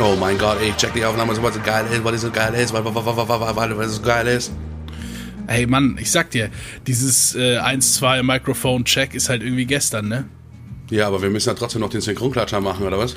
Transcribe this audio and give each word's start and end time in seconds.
Oh 0.00 0.16
mein 0.18 0.36
Gott, 0.38 0.58
ich 0.60 0.74
check 0.76 0.92
die 0.92 1.04
Aufnahme, 1.04 1.36
was 1.40 1.54
so 1.54 1.60
geil 1.60 1.86
ist, 1.90 2.02
was 2.04 2.20
so 2.20 2.30
geil 2.30 2.54
ist, 2.54 2.72
was 2.74 3.94
so 3.94 4.02
geil 4.02 4.26
ist. 4.26 4.52
Ey 5.46 5.66
Mann, 5.66 5.96
ich 6.00 6.10
sag 6.10 6.30
dir, 6.30 6.50
dieses 6.86 7.34
äh, 7.36 7.58
1-2 7.58 8.22
Mikrofon-Check 8.22 9.14
ist 9.14 9.28
halt 9.28 9.42
irgendwie 9.42 9.66
gestern, 9.66 10.08
ne? 10.08 10.28
Ja, 10.90 11.06
aber 11.06 11.22
wir 11.22 11.30
müssen 11.30 11.48
ja 11.48 11.54
trotzdem 11.54 11.80
noch 11.80 11.90
den 11.90 12.00
Synchronklatscher 12.00 12.60
machen, 12.60 12.86
oder 12.86 12.98
was? 12.98 13.14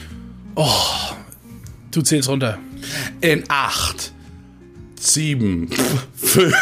Oh, 0.55 1.15
du 1.91 2.01
zählst 2.01 2.29
runter. 2.29 2.59
In 3.21 3.43
8, 3.47 4.13
7, 4.99 5.69
5, 6.15 6.55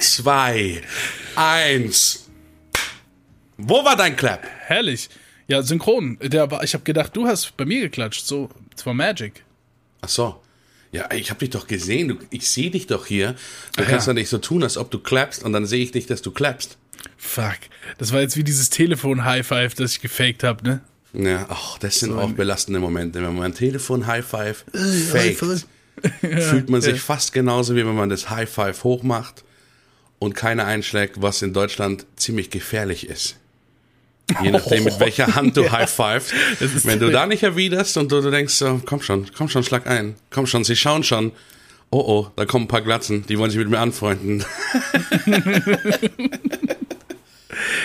2, 0.00 0.82
1. 1.36 2.28
Wo 3.56 3.84
war 3.84 3.96
dein 3.96 4.16
Clap? 4.16 4.46
Herrlich. 4.66 5.08
Ja, 5.48 5.62
synchron. 5.62 6.18
Der 6.22 6.50
war, 6.50 6.62
ich 6.64 6.74
habe 6.74 6.84
gedacht, 6.84 7.16
du 7.16 7.26
hast 7.26 7.56
bei 7.56 7.64
mir 7.64 7.80
geklatscht. 7.82 8.24
So, 8.26 8.48
es 8.76 8.84
war 8.86 8.94
Magic. 8.94 9.44
Ach 10.00 10.08
so. 10.08 10.40
Ja, 10.92 11.10
ich 11.12 11.30
habe 11.30 11.40
dich 11.40 11.50
doch 11.50 11.66
gesehen. 11.66 12.08
Du, 12.08 12.18
ich 12.30 12.48
sehe 12.50 12.70
dich 12.70 12.86
doch 12.86 13.06
hier. 13.06 13.34
Du 13.76 13.82
Ah, 13.82 13.86
kannst 13.86 14.06
ja. 14.06 14.12
doch 14.12 14.18
nicht 14.18 14.28
so 14.28 14.38
tun, 14.38 14.62
als 14.62 14.76
ob 14.76 14.90
du 14.90 14.98
klappst 14.98 15.42
und 15.42 15.52
dann 15.52 15.64
sehe 15.66 15.82
ich 15.82 15.90
dich, 15.92 16.06
dass 16.06 16.20
du 16.22 16.30
klappst. 16.30 16.76
Fuck. 17.16 17.56
Das 17.98 18.12
war 18.12 18.20
jetzt 18.20 18.36
wie 18.36 18.44
dieses 18.44 18.68
Telefon-High-Five, 18.70 19.74
das 19.74 19.92
ich 19.94 20.00
gefaked 20.00 20.42
habe, 20.44 20.62
ne? 20.64 20.80
Ja, 21.14 21.46
ach, 21.50 21.78
das 21.78 21.98
sind 22.00 22.12
auch 22.14 22.30
belastende 22.32 22.78
Momente. 22.80 23.22
Wenn 23.22 23.34
man 23.34 23.44
ein 23.46 23.54
Telefon 23.54 24.06
High 24.06 24.24
Five 24.24 24.64
faked, 25.10 25.66
fühlt 26.20 26.70
man 26.70 26.80
sich 26.80 27.00
fast 27.00 27.32
genauso, 27.32 27.74
wie 27.74 27.84
wenn 27.86 27.94
man 27.94 28.08
das 28.08 28.30
High 28.30 28.48
Five 28.50 28.82
hochmacht 28.84 29.44
und 30.18 30.34
keiner 30.34 30.64
einschlägt, 30.66 31.20
was 31.20 31.42
in 31.42 31.52
Deutschland 31.52 32.06
ziemlich 32.16 32.50
gefährlich 32.50 33.08
ist. 33.08 33.36
Je 34.42 34.50
nachdem, 34.50 34.84
mit 34.84 34.98
welcher 35.00 35.34
Hand 35.34 35.56
du 35.56 35.70
High 35.72 35.90
Five. 35.90 36.32
Wenn 36.84 37.00
du 37.00 37.10
da 37.10 37.26
nicht 37.26 37.42
erwiderst 37.42 37.96
und 37.96 38.10
du, 38.12 38.20
du 38.20 38.30
denkst 38.30 38.54
so, 38.54 38.80
komm 38.84 39.02
schon, 39.02 39.26
komm 39.36 39.48
schon, 39.48 39.64
schlag 39.64 39.86
ein. 39.86 40.14
Komm 40.30 40.46
schon, 40.46 40.64
sie 40.64 40.76
schauen 40.76 41.02
schon. 41.02 41.32
Oh 41.90 41.98
oh, 42.06 42.30
da 42.36 42.46
kommen 42.46 42.64
ein 42.64 42.68
paar 42.68 42.80
Glatzen, 42.80 43.26
die 43.26 43.38
wollen 43.38 43.50
sich 43.50 43.58
mit 43.58 43.68
mir 43.68 43.78
anfreunden. 43.80 44.44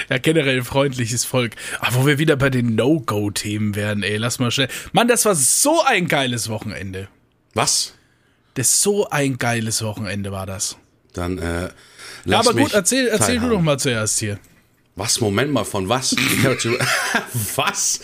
Ja, 0.10 0.18
generell 0.18 0.64
freundliches 0.64 1.26
Volk. 1.26 1.56
Aber 1.80 1.96
wo 1.96 2.08
wir 2.08 2.18
wieder 2.20 2.38
bei 2.38 2.50
den 2.50 2.76
No-Go-Themen 2.76 3.76
wären, 3.76 4.04
ey, 4.04 4.18
lass 4.18 4.40
mal 4.40 4.52
schnell. 4.52 4.70
Mann, 4.94 5.08
das 5.08 5.26
war 5.26 5.36
so 5.36 5.84
ein 5.84 6.08
geiles 6.08 6.50
Wochenende. 6.50 7.10
Was? 7.54 7.94
Das 8.54 8.82
so 8.82 9.10
ein 9.10 9.38
geiles 9.38 9.84
Wochenende 9.84 10.32
war 10.32 10.46
das. 10.46 10.78
Dann, 11.14 11.38
äh, 11.38 11.64
Ja, 11.64 11.70
lass 12.26 12.48
aber 12.48 12.60
gut, 12.60 12.74
erzähl, 12.74 13.08
erzähl 13.08 13.40
du 13.40 13.50
doch 13.50 13.62
mal 13.62 13.78
zuerst 13.78 14.20
hier. 14.20 14.40
Was? 14.98 15.22
Moment 15.22 15.54
mal, 15.54 15.64
von 15.64 15.88
was? 15.90 16.16
Was? 17.56 18.00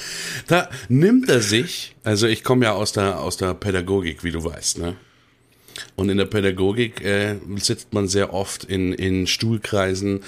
Da 0.48 0.70
nimmt 0.90 1.28
er 1.28 1.42
sich, 1.42 1.96
also 2.04 2.28
ich 2.28 2.44
komme 2.44 2.66
ja 2.66 2.74
aus 2.74 2.92
der, 2.92 3.20
aus 3.20 3.36
der 3.36 3.56
Pädagogik, 3.56 4.24
wie 4.24 4.32
du 4.32 4.44
weißt, 4.44 4.78
ne? 4.78 4.96
Und 5.96 6.10
in 6.10 6.18
der 6.18 6.26
Pädagogik 6.26 7.02
äh, 7.02 7.38
sitzt 7.56 7.94
man 7.94 8.08
sehr 8.08 8.32
oft 8.32 8.64
in, 8.64 8.94
in 8.94 9.26
Stuhlkreisen 9.26 10.24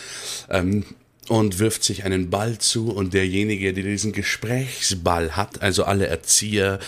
ähm, 0.50 0.86
und 1.28 1.60
wirft 1.60 1.84
sich 1.84 2.04
einen 2.04 2.32
Ball 2.32 2.58
zu 2.58 2.92
und 2.92 3.14
derjenige, 3.14 3.72
der 3.72 3.84
diesen 3.84 4.12
Gesprächsball 4.12 5.36
hat, 5.36 5.62
also 5.62 5.84
alle 5.84 6.08
Erzieher, 6.08 6.80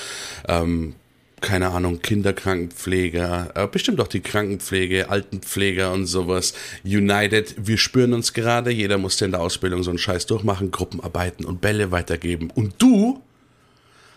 ähm, 0.48 0.96
keine 1.40 1.70
Ahnung, 1.70 2.02
Kinderkrankenpfleger, 2.02 3.52
äh, 3.54 3.68
bestimmt 3.68 4.02
auch 4.02 4.08
die 4.08 4.22
Krankenpflege, 4.22 5.10
Altenpfleger 5.10 5.94
und 5.94 6.08
sowas. 6.08 6.54
United, 6.84 7.56
wir 7.58 7.78
spüren 7.78 8.14
uns 8.14 8.34
gerade, 8.34 8.72
jeder 8.72 8.98
musste 8.98 9.26
in 9.26 9.32
der 9.32 9.42
Ausbildung 9.42 9.84
so 9.84 9.92
einen 9.92 10.00
Scheiß 10.00 10.26
durchmachen, 10.26 10.72
Gruppenarbeiten 10.72 11.46
und 11.46 11.62
Bälle 11.62 11.92
weitergeben. 11.92 12.50
Und 12.50 12.74
du 12.80 13.22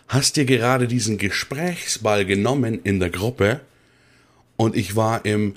hast 0.07 0.35
dir 0.35 0.45
gerade 0.45 0.87
diesen 0.87 1.17
Gesprächsball 1.17 2.25
genommen 2.25 2.79
in 2.83 2.99
der 2.99 3.11
Gruppe 3.11 3.61
und 4.57 4.75
ich 4.75 4.95
war 4.95 5.23
im 5.25 5.55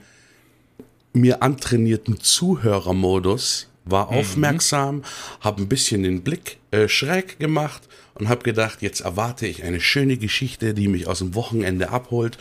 mir 1.12 1.42
antrainierten 1.42 2.20
Zuhörermodus, 2.20 3.68
war 3.84 4.08
aufmerksam, 4.08 5.02
habe 5.40 5.62
ein 5.62 5.68
bisschen 5.68 6.02
den 6.02 6.22
Blick 6.22 6.58
äh, 6.70 6.88
schräg 6.88 7.38
gemacht 7.38 7.82
und 8.14 8.28
habe 8.28 8.42
gedacht, 8.42 8.82
jetzt 8.82 9.00
erwarte 9.00 9.46
ich 9.46 9.64
eine 9.64 9.80
schöne 9.80 10.16
Geschichte, 10.16 10.74
die 10.74 10.88
mich 10.88 11.06
aus 11.06 11.18
dem 11.18 11.34
Wochenende 11.34 11.90
abholt. 11.90 12.38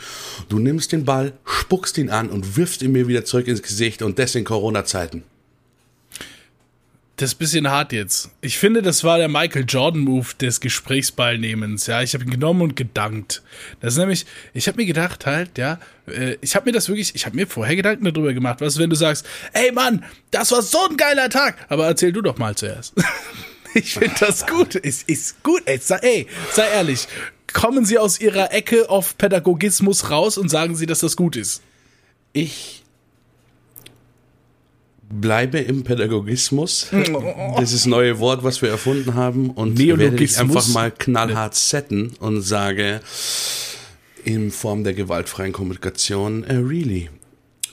Du 0.48 0.58
nimmst 0.58 0.92
den 0.92 1.04
Ball, 1.04 1.32
spuckst 1.44 1.98
ihn 1.98 2.10
an 2.10 2.30
und 2.30 2.56
wirfst 2.56 2.82
ihn 2.82 2.92
mir 2.92 3.08
wieder 3.08 3.24
zurück 3.24 3.48
ins 3.48 3.62
Gesicht 3.62 4.02
und 4.02 4.18
das 4.18 4.34
in 4.34 4.44
Corona-Zeiten. 4.44 5.24
Das 7.16 7.30
ist 7.30 7.36
ein 7.36 7.38
bisschen 7.38 7.70
hart 7.70 7.92
jetzt. 7.92 8.30
Ich 8.40 8.58
finde, 8.58 8.82
das 8.82 9.04
war 9.04 9.18
der 9.18 9.28
Michael 9.28 9.64
Jordan-Move 9.68 10.34
des 10.40 10.60
Gesprächsballnehmens. 10.60 11.86
Ja, 11.86 12.02
ich 12.02 12.12
habe 12.14 12.24
ihn 12.24 12.30
genommen 12.30 12.62
und 12.62 12.74
gedankt. 12.74 13.42
Das 13.80 13.94
ist 13.94 13.98
nämlich, 13.98 14.26
ich 14.52 14.66
habe 14.66 14.78
mir 14.78 14.86
gedacht 14.86 15.24
halt, 15.24 15.56
ja, 15.56 15.78
äh, 16.08 16.36
ich 16.40 16.56
habe 16.56 16.66
mir 16.66 16.72
das 16.72 16.88
wirklich, 16.88 17.14
ich 17.14 17.24
habe 17.24 17.36
mir 17.36 17.46
vorher 17.46 17.76
Gedanken 17.76 18.04
darüber 18.04 18.32
gemacht. 18.32 18.60
Was, 18.60 18.78
wenn 18.78 18.90
du 18.90 18.96
sagst, 18.96 19.24
ey 19.52 19.70
Mann, 19.70 20.04
das 20.32 20.50
war 20.50 20.62
so 20.62 20.88
ein 20.90 20.96
geiler 20.96 21.30
Tag. 21.30 21.56
Aber 21.68 21.86
erzähl 21.86 22.10
du 22.10 22.20
doch 22.20 22.36
mal 22.36 22.56
zuerst. 22.56 22.94
ich 23.74 23.94
finde 23.94 24.16
das 24.18 24.44
gut. 24.46 24.74
Ist, 24.74 25.08
ist 25.08 25.40
gut. 25.44 25.62
Ey, 25.66 25.78
sei, 25.78 25.98
ey, 25.98 26.26
sei 26.52 26.68
ehrlich. 26.68 27.06
Kommen 27.52 27.84
Sie 27.84 27.98
aus 27.98 28.20
Ihrer 28.20 28.52
Ecke 28.52 28.90
auf 28.90 29.16
Pädagogismus 29.18 30.10
raus 30.10 30.36
und 30.36 30.48
sagen 30.48 30.74
Sie, 30.74 30.86
dass 30.86 30.98
das 30.98 31.14
gut 31.14 31.36
ist. 31.36 31.62
Ich 32.32 32.83
bleibe 35.08 35.58
im 35.58 35.84
Pädagogismus. 35.84 36.88
Das 37.56 37.72
ist 37.72 37.82
das 37.82 37.86
neue 37.86 38.18
Wort, 38.18 38.42
was 38.42 38.60
wir 38.62 38.68
erfunden 38.68 39.14
haben. 39.14 39.50
Und 39.50 39.78
werde 39.78 40.04
Neologismus. 40.04 40.40
einfach 40.40 40.68
mal 40.68 40.90
knallhart 40.90 41.54
setten 41.54 42.14
und 42.18 42.42
sage 42.42 43.00
in 44.24 44.50
Form 44.50 44.84
der 44.84 44.94
gewaltfreien 44.94 45.52
Kommunikation, 45.52 46.44
äh, 46.44 46.56
really. 46.56 47.10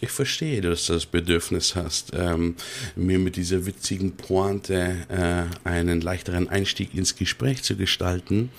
Ich 0.02 0.10
verstehe, 0.10 0.62
dass 0.62 0.88
du 0.88 0.94
das 0.94 1.06
Bedürfnis 1.06 1.76
hast, 1.76 2.12
ähm, 2.16 2.56
mir 2.96 3.20
mit 3.20 3.36
dieser 3.36 3.66
witzigen 3.66 4.14
Pointe 4.14 4.96
äh, 5.10 5.68
einen 5.68 6.02
leichteren 6.02 6.50
Einstieg 6.50 6.96
ins 6.96 7.16
Gespräch 7.16 7.64
zu 7.64 7.76
gestalten. 7.76 8.50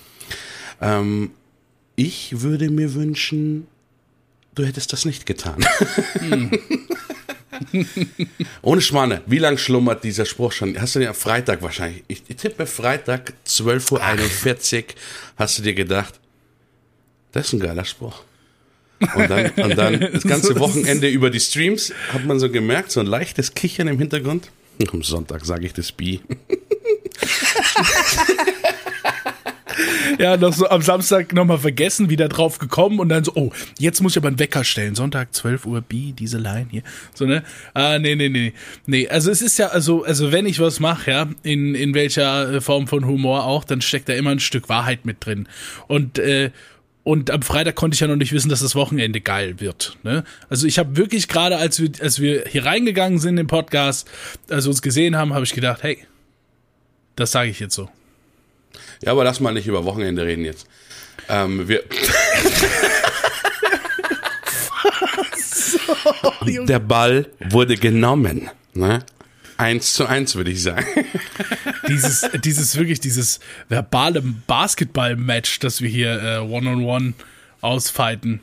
Ähm, 0.81 1.31
ich 1.95 2.41
würde 2.41 2.69
mir 2.69 2.93
wünschen, 2.93 3.67
du 4.55 4.65
hättest 4.65 4.93
das 4.93 5.05
nicht 5.05 5.25
getan. 5.25 5.65
Ohne 8.61 8.81
Schmarrne, 8.81 9.21
wie 9.25 9.39
lang 9.39 9.57
schlummert 9.57 10.03
dieser 10.03 10.25
Spruch 10.25 10.51
schon? 10.51 10.79
Hast 10.79 10.95
du 10.95 10.99
den 10.99 11.09
am 11.09 11.15
Freitag 11.15 11.61
wahrscheinlich? 11.61 12.03
Ich, 12.07 12.23
ich 12.27 12.35
tippe 12.35 12.65
Freitag, 12.65 13.33
12.41 13.47 14.77
Uhr, 14.77 14.83
hast 15.37 15.57
du 15.57 15.63
dir 15.63 15.73
gedacht, 15.73 16.19
das 17.31 17.47
ist 17.47 17.53
ein 17.53 17.59
geiler 17.59 17.85
Spruch. 17.85 18.23
Und 19.15 19.29
dann, 19.29 19.49
und 19.51 19.77
dann 19.77 19.99
das 20.13 20.23
ganze 20.23 20.59
Wochenende 20.59 21.09
über 21.09 21.29
die 21.29 21.39
Streams 21.39 21.93
hat 22.11 22.25
man 22.25 22.39
so 22.39 22.49
gemerkt, 22.49 22.91
so 22.91 22.99
ein 22.99 23.07
leichtes 23.07 23.53
Kichern 23.53 23.87
im 23.87 23.99
Hintergrund. 23.99 24.49
Am 24.91 25.03
Sonntag 25.03 25.45
sage 25.45 25.65
ich 25.65 25.73
das 25.73 25.91
Bi. 25.91 26.21
Ja, 30.19 30.37
noch 30.37 30.53
so 30.53 30.69
am 30.69 30.81
Samstag 30.81 31.33
nochmal 31.33 31.57
vergessen, 31.57 32.09
wieder 32.09 32.29
drauf 32.29 32.59
gekommen 32.59 32.99
und 32.99 33.09
dann 33.09 33.23
so, 33.23 33.31
oh, 33.35 33.51
jetzt 33.79 34.01
muss 34.01 34.13
ich 34.13 34.17
aber 34.17 34.27
einen 34.27 34.39
Wecker 34.39 34.63
stellen. 34.63 34.95
Sonntag, 34.95 35.33
12 35.33 35.65
Uhr, 35.65 35.81
B, 35.81 36.11
diese 36.11 36.37
Line 36.37 36.67
hier. 36.69 36.83
So, 37.13 37.25
ne? 37.25 37.43
Ah, 37.73 37.99
nee, 37.99 38.15
nee, 38.15 38.29
nee. 38.29 38.53
Nee, 38.85 39.07
also 39.07 39.31
es 39.31 39.41
ist 39.41 39.57
ja, 39.57 39.67
also, 39.67 40.03
also 40.03 40.31
wenn 40.31 40.45
ich 40.45 40.59
was 40.59 40.79
mache, 40.79 41.11
ja, 41.11 41.27
in, 41.43 41.75
in 41.75 41.93
welcher 41.93 42.61
Form 42.61 42.87
von 42.87 43.05
Humor 43.05 43.45
auch, 43.45 43.63
dann 43.63 43.81
steckt 43.81 44.09
da 44.09 44.13
immer 44.13 44.31
ein 44.31 44.39
Stück 44.39 44.69
Wahrheit 44.69 45.05
mit 45.05 45.25
drin. 45.25 45.47
Und, 45.87 46.19
äh, 46.19 46.51
und 47.03 47.31
am 47.31 47.41
Freitag 47.41 47.75
konnte 47.75 47.95
ich 47.95 47.99
ja 47.99 48.07
noch 48.07 48.15
nicht 48.15 48.31
wissen, 48.31 48.49
dass 48.49 48.61
das 48.61 48.75
Wochenende 48.75 49.19
geil 49.19 49.59
wird. 49.59 49.97
Ne? 50.03 50.23
Also 50.49 50.67
ich 50.67 50.79
habe 50.79 50.95
wirklich 50.95 51.27
gerade, 51.27 51.57
als 51.57 51.81
wir, 51.81 51.91
als 51.99 52.21
wir 52.21 52.45
hier 52.47 52.65
reingegangen 52.65 53.19
sind 53.19 53.37
im 53.37 53.47
Podcast, 53.47 54.09
als 54.49 54.65
wir 54.65 54.69
uns 54.69 54.81
gesehen 54.81 55.17
haben, 55.17 55.33
habe 55.33 55.43
ich 55.43 55.53
gedacht, 55.53 55.83
hey, 55.83 55.97
das 57.15 57.31
sage 57.31 57.49
ich 57.49 57.59
jetzt 57.59 57.75
so. 57.75 57.89
Ja, 59.05 59.11
aber 59.11 59.23
lass 59.23 59.39
mal 59.39 59.53
nicht 59.53 59.67
über 59.67 59.85
Wochenende 59.85 60.25
reden 60.25 60.45
jetzt. 60.45 60.67
Ähm, 61.29 61.67
wir, 61.67 61.83
der 66.67 66.79
Ball 66.79 67.27
wurde 67.49 67.77
genommen. 67.77 68.49
Ne? 68.73 69.03
Eins 69.57 69.93
zu 69.93 70.05
eins, 70.05 70.35
würde 70.35 70.51
ich 70.51 70.61
sagen. 70.63 70.85
dieses, 71.87 72.27
dieses 72.43 72.77
wirklich, 72.77 72.99
dieses 72.99 73.39
verbale 73.69 74.21
Basketball-Match, 74.21 75.59
das 75.59 75.81
wir 75.81 75.89
hier 75.89 76.21
äh, 76.21 76.37
One-on-One 76.39 77.13
ausfighten. 77.61 78.39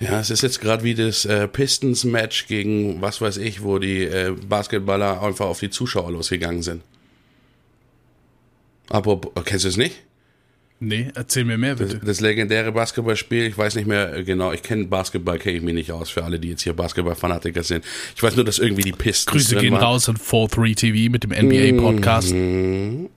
Ja, 0.00 0.20
es 0.20 0.30
ist 0.30 0.42
jetzt 0.42 0.60
gerade 0.60 0.84
wie 0.84 0.94
das 0.94 1.24
äh, 1.24 1.48
Pistons-Match 1.48 2.46
gegen 2.46 3.00
was 3.00 3.20
weiß 3.20 3.38
ich, 3.38 3.62
wo 3.62 3.78
die 3.78 4.02
äh, 4.02 4.34
Basketballer 4.48 5.22
einfach 5.22 5.46
auf 5.46 5.60
die 5.60 5.70
Zuschauer 5.70 6.10
losgegangen 6.12 6.62
sind. 6.62 6.82
Aber 8.88 9.20
kennst 9.44 9.64
du 9.64 9.68
es 9.68 9.76
nicht? 9.76 10.02
Nee, 10.80 11.08
erzähl 11.14 11.44
mir 11.44 11.56
mehr 11.56 11.76
bitte. 11.76 11.96
Das, 11.98 12.04
das 12.04 12.20
legendäre 12.20 12.72
Basketballspiel, 12.72 13.44
ich 13.44 13.56
weiß 13.56 13.76
nicht 13.76 13.86
mehr 13.86 14.14
äh, 14.14 14.24
genau, 14.24 14.52
ich 14.52 14.62
kenne 14.62 14.84
Basketball, 14.84 15.38
kenne 15.38 15.56
ich 15.56 15.62
mich 15.62 15.74
nicht 15.74 15.92
aus, 15.92 16.10
für 16.10 16.24
alle, 16.24 16.38
die 16.38 16.50
jetzt 16.50 16.62
hier 16.62 16.74
Basketball-Fanatiker 16.74 17.62
sind. 17.62 17.84
Ich 18.14 18.22
weiß 18.22 18.36
nur, 18.36 18.44
dass 18.44 18.58
irgendwie 18.58 18.82
die 18.82 18.92
Pisten 18.92 19.30
Grüße 19.30 19.56
gehen 19.56 19.74
raus 19.74 20.08
an 20.08 20.16
4-3 20.16 20.76
TV 20.76 21.10
mit 21.10 21.24
dem 21.24 21.30
NBA-Podcast. 21.30 22.34
Mhm. 22.34 23.08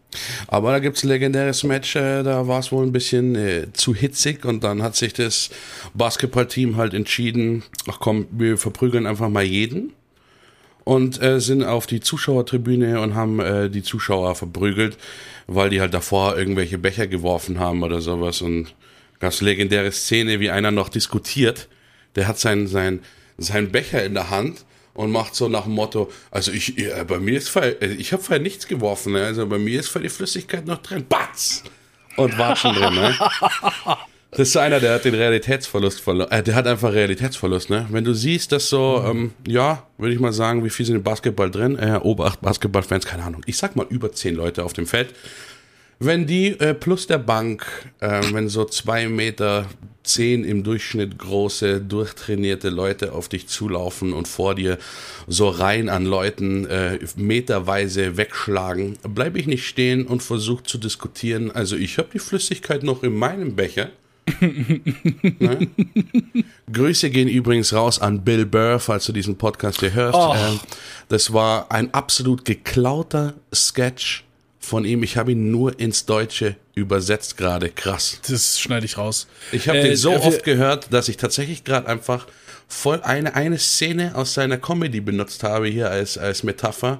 Aber 0.47 0.71
da 0.71 0.79
gibt's 0.79 1.03
ein 1.03 1.09
legendäres 1.09 1.63
Match, 1.63 1.95
äh, 1.95 2.23
da 2.23 2.47
war 2.47 2.59
es 2.59 2.71
wohl 2.71 2.85
ein 2.85 2.91
bisschen 2.91 3.35
äh, 3.35 3.73
zu 3.73 3.93
hitzig 3.93 4.45
und 4.45 4.63
dann 4.63 4.81
hat 4.81 4.95
sich 4.95 5.13
das 5.13 5.49
Basketballteam 5.93 6.77
halt 6.77 6.93
entschieden, 6.93 7.63
ach 7.87 7.99
komm, 7.99 8.27
wir 8.31 8.57
verprügeln 8.57 9.05
einfach 9.05 9.29
mal 9.29 9.43
jeden 9.43 9.93
und 10.87 11.21
äh, 11.21 11.41
sind 11.41 11.65
auf 11.65 11.85
die 11.85 11.99
Zuschauertribüne 11.99 13.01
und 13.01 13.13
haben 13.13 13.41
äh, 13.41 13.69
die 13.69 13.83
Zuschauer 13.83 14.35
verprügelt, 14.35 14.97
weil 15.45 15.69
die 15.69 15.81
halt 15.81 15.93
davor 15.93 16.37
irgendwelche 16.37 16.77
Becher 16.77 17.07
geworfen 17.07 17.59
haben 17.59 17.83
oder 17.83 17.99
sowas 17.99 18.41
und 18.41 18.73
ganz 19.19 19.41
legendäre 19.41 19.91
Szene, 19.91 20.39
wie 20.39 20.49
einer 20.49 20.71
noch 20.71 20.87
diskutiert, 20.87 21.67
der 22.15 22.29
hat 22.29 22.39
sein, 22.39 22.67
sein, 22.67 23.01
sein 23.37 23.69
Becher 23.69 24.05
in 24.05 24.13
der 24.13 24.29
Hand 24.29 24.63
und 24.93 25.11
macht 25.11 25.35
so 25.35 25.49
nach 25.49 25.63
dem 25.63 25.73
Motto, 25.73 26.09
also 26.31 26.53
ich, 26.53 26.77
äh, 26.77 27.03
bei 27.05 27.19
mir 27.19 27.37
ist 27.37 27.49
voll, 27.49 27.75
äh, 27.81 27.87
ich 27.87 28.13
habe 28.13 28.23
vorher 28.23 28.41
nichts 28.41 28.65
geworfen, 28.65 29.11
ne? 29.11 29.25
also 29.25 29.45
bei 29.45 29.57
mir 29.57 29.81
ist 29.81 29.89
voll 29.89 30.03
die 30.03 30.09
Flüssigkeit 30.09 30.65
noch 30.65 30.81
drin, 30.81 31.05
batz! 31.09 31.63
Und 32.15 32.37
war 32.37 32.55
schon 32.55 32.73
drin, 32.73 32.95
ne? 32.95 33.13
Das 34.37 34.49
ist 34.49 34.57
einer, 34.57 34.79
der 34.79 34.93
hat 34.93 35.03
den 35.03 35.15
Realitätsverlust 35.15 35.99
verloren. 35.99 36.29
Äh, 36.29 36.43
der 36.43 36.53
hat 36.53 36.67
einfach 36.67 36.93
Realitätsverlust, 36.93 37.71
ne? 37.71 37.87
Wenn 37.89 38.03
du 38.03 38.13
siehst, 38.13 38.51
dass 38.51 38.69
so, 38.69 39.03
ähm, 39.03 39.31
ja, 39.47 39.87
würde 39.97 40.13
ich 40.13 40.19
mal 40.19 40.31
sagen, 40.31 40.63
wie 40.63 40.69
viel 40.69 40.85
sind 40.85 40.95
im 40.95 41.01
Basketball 41.01 41.49
drin? 41.49 41.75
Äh, 41.75 41.99
Obacht, 42.03 42.39
Basketballfans, 42.41 43.07
keine 43.07 43.23
Ahnung. 43.23 43.41
Ich 43.47 43.57
sag 43.57 43.75
mal 43.75 43.87
über 43.89 44.11
zehn 44.11 44.35
Leute 44.35 44.63
auf 44.63 44.73
dem 44.73 44.85
Feld. 44.85 45.15
Wenn 45.97 46.27
die 46.27 46.49
äh, 46.59 46.75
plus 46.75 47.07
der 47.07 47.17
Bank, 47.17 47.65
äh, 47.99 48.21
wenn 48.31 48.47
so 48.47 48.65
zwei 48.65 49.07
Meter 49.07 49.65
zehn 50.03 50.43
im 50.43 50.63
Durchschnitt 50.63 51.17
große, 51.17 51.81
durchtrainierte 51.81 52.69
Leute 52.69 53.13
auf 53.13 53.29
dich 53.29 53.47
zulaufen 53.47 54.13
und 54.13 54.27
vor 54.27 54.53
dir 54.53 54.77
so 55.25 55.49
rein 55.49 55.89
an 55.89 56.05
Leuten 56.05 56.67
äh, 56.67 56.99
meterweise 57.15 58.17
wegschlagen, 58.17 58.99
bleibe 59.01 59.39
ich 59.39 59.47
nicht 59.47 59.65
stehen 59.65 60.05
und 60.05 60.21
versuche 60.21 60.61
zu 60.61 60.77
diskutieren. 60.77 61.49
Also 61.49 61.75
ich 61.75 61.97
habe 61.97 62.09
die 62.13 62.19
Flüssigkeit 62.19 62.83
noch 62.83 63.01
in 63.01 63.15
meinem 63.15 63.55
Becher. 63.55 63.89
Ne? 65.39 65.67
Grüße 66.71 67.09
gehen 67.09 67.27
übrigens 67.27 67.73
raus 67.73 67.99
an 67.99 68.23
Bill 68.23 68.45
Burr, 68.45 68.79
falls 68.79 69.05
du 69.05 69.11
diesen 69.13 69.37
Podcast 69.37 69.79
hier 69.79 69.93
hörst. 69.93 70.17
Oh. 70.17 70.33
Ähm, 70.35 70.59
das 71.09 71.33
war 71.33 71.71
ein 71.71 71.93
absolut 71.93 72.45
geklauter 72.45 73.33
Sketch 73.53 74.23
von 74.59 74.85
ihm. 74.85 75.03
Ich 75.03 75.17
habe 75.17 75.31
ihn 75.31 75.51
nur 75.51 75.79
ins 75.79 76.05
Deutsche 76.05 76.55
übersetzt 76.75 77.37
gerade. 77.37 77.69
Krass. 77.69 78.19
Das 78.27 78.59
schneide 78.59 78.85
ich 78.85 78.97
raus. 78.97 79.27
Ich 79.51 79.67
habe 79.69 79.79
Äh, 79.79 79.83
den 79.89 79.95
so 79.97 80.11
wir- 80.11 80.23
oft 80.23 80.43
gehört, 80.43 80.91
dass 80.93 81.07
ich 81.09 81.17
tatsächlich 81.17 81.63
gerade 81.63 81.87
einfach 81.87 82.27
voll 82.67 83.01
eine, 83.01 83.33
eine 83.35 83.57
Szene 83.57 84.13
aus 84.15 84.33
seiner 84.33 84.57
Comedy 84.57 84.99
benutzt 84.99 85.43
habe 85.43 85.67
hier 85.67 85.89
als, 85.89 86.17
als 86.17 86.43
Metapher. 86.43 86.99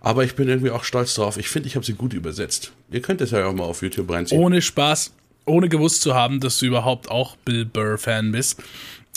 Aber 0.00 0.22
ich 0.22 0.36
bin 0.36 0.48
irgendwie 0.48 0.70
auch 0.70 0.84
stolz 0.84 1.14
drauf. 1.14 1.38
Ich 1.38 1.48
finde, 1.48 1.66
ich 1.68 1.74
habe 1.74 1.84
sie 1.84 1.94
gut 1.94 2.12
übersetzt. 2.14 2.70
Ihr 2.92 3.02
könnt 3.02 3.20
es 3.20 3.32
ja 3.32 3.44
auch 3.46 3.52
mal 3.52 3.64
auf 3.64 3.82
YouTube 3.82 4.08
reinziehen. 4.12 4.40
Ohne 4.40 4.62
Spaß, 4.62 5.10
ohne 5.48 5.68
gewusst 5.68 6.02
zu 6.02 6.14
haben, 6.14 6.40
dass 6.40 6.58
du 6.58 6.66
überhaupt 6.66 7.10
auch 7.10 7.36
Bill 7.36 7.64
Burr-Fan 7.64 8.32
bist. 8.32 8.62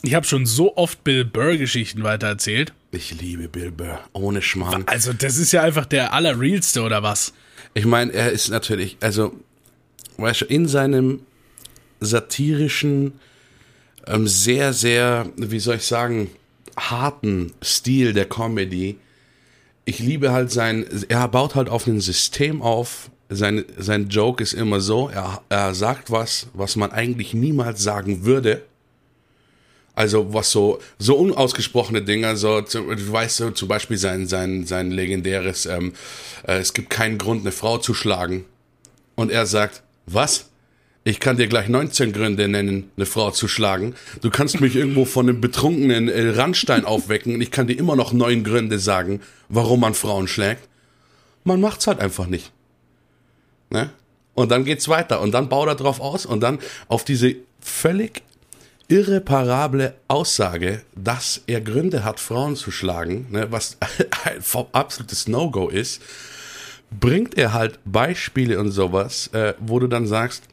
Ich 0.04 0.16
habe 0.16 0.26
schon 0.26 0.46
so 0.46 0.76
oft 0.78 1.04
Bill 1.04 1.26
Burr-Geschichten 1.26 2.04
weitererzählt. 2.04 2.74
Ich 2.92 3.20
liebe 3.20 3.48
Bill 3.48 3.72
Burr. 3.72 4.00
Ohne 4.14 4.42
Schmarrn. 4.42 4.84
Also, 4.88 5.14
das 5.14 5.38
ist 5.38 5.52
ja 5.52 5.62
einfach 5.62 5.86
der 5.86 6.14
allerrealste, 6.14 6.82
oder 6.82 7.04
was? 7.04 7.34
Ich 7.74 7.86
meine, 7.86 8.12
er 8.12 8.32
ist 8.32 8.50
natürlich, 8.50 8.98
also, 9.00 9.34
weißt 10.18 10.42
du, 10.42 10.46
in 10.46 10.68
seinem 10.68 11.22
satirischen, 12.00 13.14
ähm, 14.08 14.28
sehr, 14.28 14.74
sehr, 14.74 15.30
wie 15.38 15.60
soll 15.60 15.76
ich 15.76 15.86
sagen, 15.86 16.32
harten 16.76 17.54
Stil 17.64 18.14
der 18.14 18.26
Comedy. 18.26 18.98
Ich 19.86 20.00
liebe 20.00 20.32
halt 20.32 20.52
sein, 20.52 20.86
er 21.10 21.28
baut 21.28 21.54
halt 21.54 21.70
auf 21.70 21.86
ein 21.86 22.02
System 22.02 22.62
auf. 22.62 23.11
Sein, 23.34 23.64
sein 23.78 24.10
Joke 24.10 24.44
ist 24.44 24.52
immer 24.52 24.82
so, 24.82 25.10
er, 25.10 25.42
er 25.48 25.74
sagt 25.74 26.12
was, 26.12 26.48
was 26.54 26.76
man 26.76 26.92
eigentlich 26.92 27.34
niemals 27.34 27.82
sagen 27.82 28.26
würde. 28.26 28.64
Also 29.96 30.34
was 30.34 30.52
so 30.52 30.80
so 31.00 31.16
unausgesprochene 31.16 32.02
Dinge, 32.02 32.36
so 32.36 32.60
du 32.60 33.12
weißt 33.12 33.38
so 33.38 33.52
zum 33.52 33.68
Beispiel 33.68 33.98
sein 33.98 34.28
sein 34.28 34.66
sein 34.66 34.92
legendäres, 34.92 35.66
ähm, 35.66 35.94
äh, 36.46 36.58
es 36.60 36.74
gibt 36.74 36.90
keinen 36.90 37.18
Grund 37.18 37.42
eine 37.42 37.52
Frau 37.52 37.78
zu 37.78 37.94
schlagen 37.94 38.46
und 39.16 39.32
er 39.32 39.46
sagt 39.46 39.84
was? 40.06 40.50
Ich 41.04 41.20
kann 41.20 41.38
dir 41.38 41.48
gleich 41.48 41.68
19 41.68 42.14
Gründe 42.14 42.48
nennen, 42.48 42.92
eine 42.96 43.08
Frau 43.08 43.32
zu 43.32 43.48
schlagen. 43.48 43.96
Du 44.22 44.30
kannst 44.30 44.62
mich 44.62 44.76
irgendwo 44.76 45.06
von 45.06 45.28
einem 45.28 45.42
betrunkenen 45.42 46.10
äh, 46.10 46.30
Randstein 46.30 46.86
aufwecken 46.86 47.34
und 47.36 47.42
ich 47.42 47.50
kann 47.50 47.68
dir 47.68 47.78
immer 47.78 47.96
noch 47.96 48.14
neun 48.14 48.44
Gründe 48.44 48.78
sagen, 48.78 49.22
warum 49.50 49.80
man 49.80 49.96
Frauen 49.96 50.28
schlägt. 50.28 50.68
Man 51.44 51.60
macht's 51.60 51.88
halt 51.88 52.00
einfach 52.00 52.28
nicht. 52.28 52.52
Ne? 53.72 53.90
Und 54.34 54.52
dann 54.52 54.64
geht's 54.64 54.88
weiter 54.88 55.22
und 55.22 55.32
dann 55.32 55.50
baut 55.50 55.68
er 55.68 55.76
drauf 55.76 56.00
aus 56.00 56.26
und 56.26 56.42
dann 56.42 56.60
auf 56.88 57.04
diese 57.04 57.36
völlig 57.60 58.24
irreparable 58.88 59.94
Aussage, 60.08 60.82
dass 60.96 61.42
er 61.48 61.62
Gründe 61.62 62.04
hat, 62.04 62.20
Frauen 62.20 62.56
zu 62.56 62.72
schlagen, 62.72 63.28
ne, 63.30 63.52
was 63.52 63.78
ein 64.26 64.66
absolutes 64.74 65.28
No-Go 65.28 65.70
ist, 65.70 66.02
bringt 66.92 67.38
er 67.38 67.54
halt 67.54 67.80
Beispiele 67.86 68.60
und 68.60 68.72
sowas, 68.72 69.28
äh, 69.28 69.54
wo 69.60 69.80
du 69.80 69.88
dann 69.88 70.08
sagst, 70.08 70.44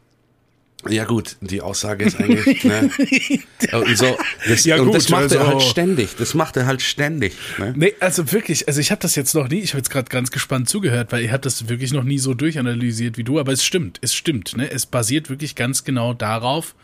ja 0.89 1.05
gut, 1.05 1.37
die 1.41 1.61
Aussage 1.61 2.05
ist 2.05 2.21
eigentlich, 2.21 2.63
ne, 2.65 2.89
und 3.73 3.99
so, 3.99 4.17
das, 4.47 4.65
Ja 4.65 4.77
und 4.77 4.87
gut, 4.87 4.95
das 4.95 5.09
macht 5.09 5.33
er 5.33 5.41
also- 5.41 5.47
halt 5.47 5.63
ständig, 5.63 6.11
das 6.17 6.35
macht 6.35 6.57
er 6.57 6.67
halt 6.67 6.83
ständig, 6.83 7.35
ne? 7.59 7.75
Nee, 7.77 7.95
also 7.99 8.31
wirklich, 8.31 8.69
also 8.69 8.81
ich 8.81 8.91
habe 8.93 9.01
das 9.01 9.17
jetzt 9.17 9.35
noch 9.35 9.49
nie, 9.49 9.59
ich 9.59 9.71
habe 9.71 9.79
jetzt 9.79 9.91
gerade 9.91 10.09
ganz 10.09 10.31
gespannt 10.31 10.69
zugehört, 10.69 11.11
weil 11.11 11.25
ich 11.25 11.33
habe 11.33 11.41
das 11.41 11.69
wirklich 11.69 11.93
noch 11.93 12.05
nie 12.05 12.19
so 12.19 12.33
durchanalysiert 12.35 13.19
wie 13.19 13.25
du, 13.25 13.41
aber 13.41 13.53
es 13.53 13.65
stimmt, 13.65 13.99
es 14.03 14.15
stimmt, 14.15 14.57
ne? 14.57 14.71
Es 14.71 14.87
basiert 14.87 15.31
wirklich 15.31 15.57
ganz 15.57 15.83
genau 15.83 16.15
darauf, 16.15 16.77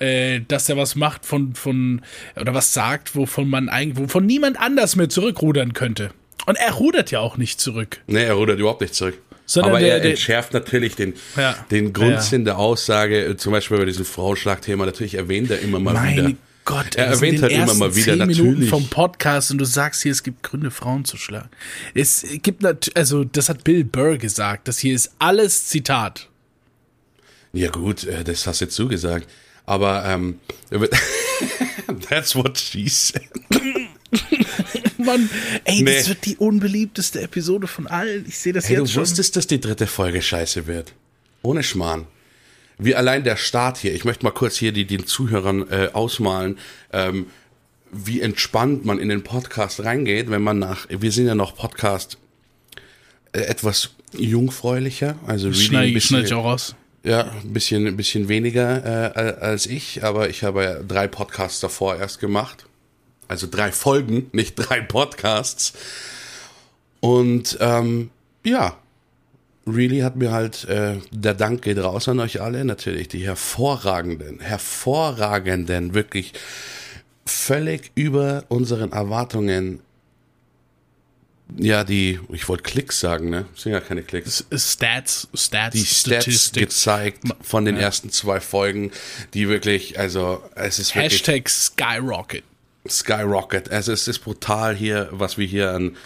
äh, 0.00 0.40
dass 0.46 0.68
er 0.68 0.76
was 0.76 0.94
macht 0.94 1.24
von, 1.24 1.54
von, 1.54 2.02
oder 2.36 2.52
was 2.52 2.74
sagt, 2.74 3.16
wovon 3.16 3.48
man 3.48 3.68
eigentlich, 3.70 3.96
wovon 3.98 4.26
niemand 4.26 4.60
anders 4.60 4.96
mehr 4.96 5.08
zurückrudern 5.08 5.72
könnte. 5.72 6.10
Und 6.46 6.56
er 6.56 6.72
rudert 6.72 7.10
ja 7.10 7.20
auch 7.20 7.38
nicht 7.38 7.58
zurück. 7.58 8.02
Nee, 8.06 8.24
er 8.24 8.34
rudert 8.34 8.58
überhaupt 8.58 8.82
nicht 8.82 8.94
zurück. 8.94 9.18
Sondern 9.46 9.72
Aber 9.72 9.80
der- 9.80 9.94
er 9.94 10.00
der- 10.00 10.10
entschärft 10.12 10.52
natürlich 10.54 10.96
den, 10.96 11.14
Ja. 11.36 11.54
den 11.70 11.92
Grundsinn 11.92 12.44
der 12.46 12.58
Aussage, 12.58 13.24
äh, 13.26 13.36
zum 13.36 13.52
Beispiel 13.52 13.76
bei 13.78 13.84
diesem 13.84 14.04
Frauenschlagthema, 14.06 14.86
natürlich 14.86 15.14
erwähnt 15.14 15.50
er 15.50 15.60
immer 15.60 15.78
mal 15.78 15.92
wieder. 16.12 16.22
Mein 16.22 16.38
Gott, 16.64 16.94
Er 16.96 17.08
erwähnt 17.08 17.42
halt 17.42 17.52
immer 17.52 17.74
mal 17.74 17.94
wieder, 17.94 18.16
zehn 18.16 18.26
Minuten 18.26 18.50
natürlich. 18.52 18.70
vom 18.70 18.88
Podcast 18.88 19.50
und 19.50 19.58
du 19.58 19.66
sagst 19.66 20.02
hier, 20.02 20.12
es 20.12 20.22
gibt 20.22 20.42
Gründe, 20.42 20.70
Frauen 20.70 21.04
zu 21.04 21.18
schlagen. 21.18 21.50
Es 21.92 22.24
gibt 22.42 22.62
natürlich, 22.62 22.96
also 22.96 23.22
das 23.24 23.50
hat 23.50 23.64
Bill 23.64 23.84
Burr 23.84 24.16
gesagt, 24.16 24.66
das 24.66 24.78
hier 24.78 24.94
ist 24.94 25.10
alles 25.18 25.66
Zitat. 25.66 26.30
Ja 27.52 27.68
gut, 27.70 28.04
äh, 28.04 28.24
das 28.24 28.46
hast 28.46 28.60
jetzt 28.60 28.78
du 28.78 28.88
gesagt. 28.88 29.28
Aber 29.66 30.06
ähm, 30.06 30.38
that's 32.08 32.34
what 32.34 32.58
she 32.58 32.88
said. 32.88 33.22
Mann, 34.98 35.28
ey, 35.64 35.82
Nee. 35.82 35.96
das 35.96 36.08
wird 36.08 36.24
die 36.26 36.36
unbeliebteste 36.36 37.20
Episode 37.22 37.66
von 37.66 37.86
allen. 37.86 38.24
Ich 38.28 38.38
sehe 38.38 38.52
das 38.52 38.68
Hey, 38.68 38.76
jetzt 38.76 38.88
du 38.88 38.92
schon. 38.94 39.02
wusstest, 39.02 39.36
dass 39.36 39.46
die 39.46 39.60
dritte 39.60 39.86
Folge 39.86 40.22
scheiße 40.22 40.66
wird. 40.66 40.92
Ohne 41.42 41.62
Schmarrn. 41.62 42.06
Wie 42.78 42.94
allein 42.94 43.22
der 43.24 43.36
Start 43.36 43.78
hier. 43.78 43.94
Ich 43.94 44.04
möchte 44.04 44.24
mal 44.24 44.32
kurz 44.32 44.56
hier 44.56 44.72
die, 44.72 44.84
den 44.86 45.06
Zuhörern 45.06 45.68
äh, 45.70 45.90
ausmalen, 45.92 46.58
ähm, 46.92 47.26
wie 47.92 48.20
entspannt 48.20 48.84
man 48.84 48.98
in 48.98 49.08
den 49.08 49.22
Podcast 49.22 49.84
reingeht, 49.84 50.28
wenn 50.30 50.42
man 50.42 50.58
nach, 50.58 50.86
wir 50.88 51.12
sind 51.12 51.26
ja 51.26 51.36
noch 51.36 51.54
Podcast 51.54 52.18
äh, 53.32 53.40
etwas 53.42 53.90
jungfräulicher, 54.12 55.16
also 55.26 55.48
really 55.48 55.60
Schneide 55.60 55.92
ein 55.92 55.96
ich, 55.96 56.04
schneide 56.04 56.22
ich 56.24 56.28
bisschen, 56.30 56.38
auch 56.38 56.44
raus. 56.44 56.74
ja, 57.04 57.30
ein 57.30 57.52
bisschen, 57.52 57.86
ein 57.86 57.96
bisschen 57.96 58.28
weniger 58.28 59.14
äh, 59.16 59.40
als 59.40 59.66
ich, 59.66 60.02
aber 60.02 60.28
ich 60.28 60.42
habe 60.42 60.64
ja 60.64 60.74
drei 60.82 61.06
Podcasts 61.06 61.60
davor 61.60 61.96
erst 61.96 62.18
gemacht. 62.18 62.66
Also 63.28 63.46
drei 63.50 63.72
Folgen, 63.72 64.28
nicht 64.32 64.54
drei 64.56 64.80
Podcasts. 64.80 65.72
Und 67.00 67.58
ähm, 67.60 68.10
ja, 68.44 68.78
really 69.66 70.00
hat 70.00 70.16
mir 70.16 70.32
halt, 70.32 70.64
äh, 70.64 70.98
der 71.10 71.34
Dank 71.34 71.62
geht 71.62 71.78
raus 71.78 72.08
an 72.08 72.20
euch 72.20 72.40
alle, 72.40 72.64
natürlich, 72.64 73.08
die 73.08 73.26
hervorragenden, 73.26 74.40
hervorragenden, 74.40 75.94
wirklich 75.94 76.32
völlig 77.26 77.90
über 77.94 78.44
unseren 78.48 78.92
Erwartungen, 78.92 79.80
ja, 81.56 81.84
die, 81.84 82.20
ich 82.32 82.48
wollte 82.48 82.62
Klicks 82.62 83.00
sagen, 83.00 83.28
ne? 83.28 83.44
Das 83.52 83.62
sind 83.62 83.72
ja 83.72 83.80
keine 83.80 84.02
Klicks 84.02 84.46
Stats, 84.50 85.28
Stats, 85.34 85.74
die 85.74 85.84
Stats 85.84 86.24
Statistics. 86.24 86.74
gezeigt 86.74 87.24
von 87.42 87.64
den 87.64 87.76
ersten 87.76 88.10
zwei 88.10 88.40
Folgen, 88.40 88.92
die 89.34 89.48
wirklich, 89.48 89.98
also 89.98 90.42
es 90.54 90.78
ist 90.78 90.94
wirklich 90.94 91.12
Hashtag 91.12 91.48
Skyrocket. 91.48 92.44
Skyrocket. 92.88 93.70
Also 93.70 93.92
es 93.92 94.08
ist 94.08 94.20
brutal 94.20 94.74
hier, 94.74 95.08
was 95.10 95.38
wir 95.38 95.46
hier 95.46 95.72
an, 95.72 95.96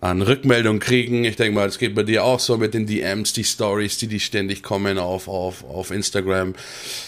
an 0.00 0.22
Rückmeldung 0.22 0.78
kriegen. 0.78 1.24
Ich 1.24 1.36
denke 1.36 1.54
mal, 1.54 1.68
es 1.68 1.78
geht 1.78 1.94
bei 1.94 2.02
dir 2.02 2.24
auch 2.24 2.40
so 2.40 2.56
mit 2.56 2.74
den 2.74 2.86
DMs, 2.86 3.32
die 3.32 3.44
Stories, 3.44 3.98
die 3.98 4.08
die 4.08 4.20
ständig 4.20 4.62
kommen 4.62 4.98
auf, 4.98 5.28
auf, 5.28 5.64
auf 5.64 5.90
Instagram 5.90 6.54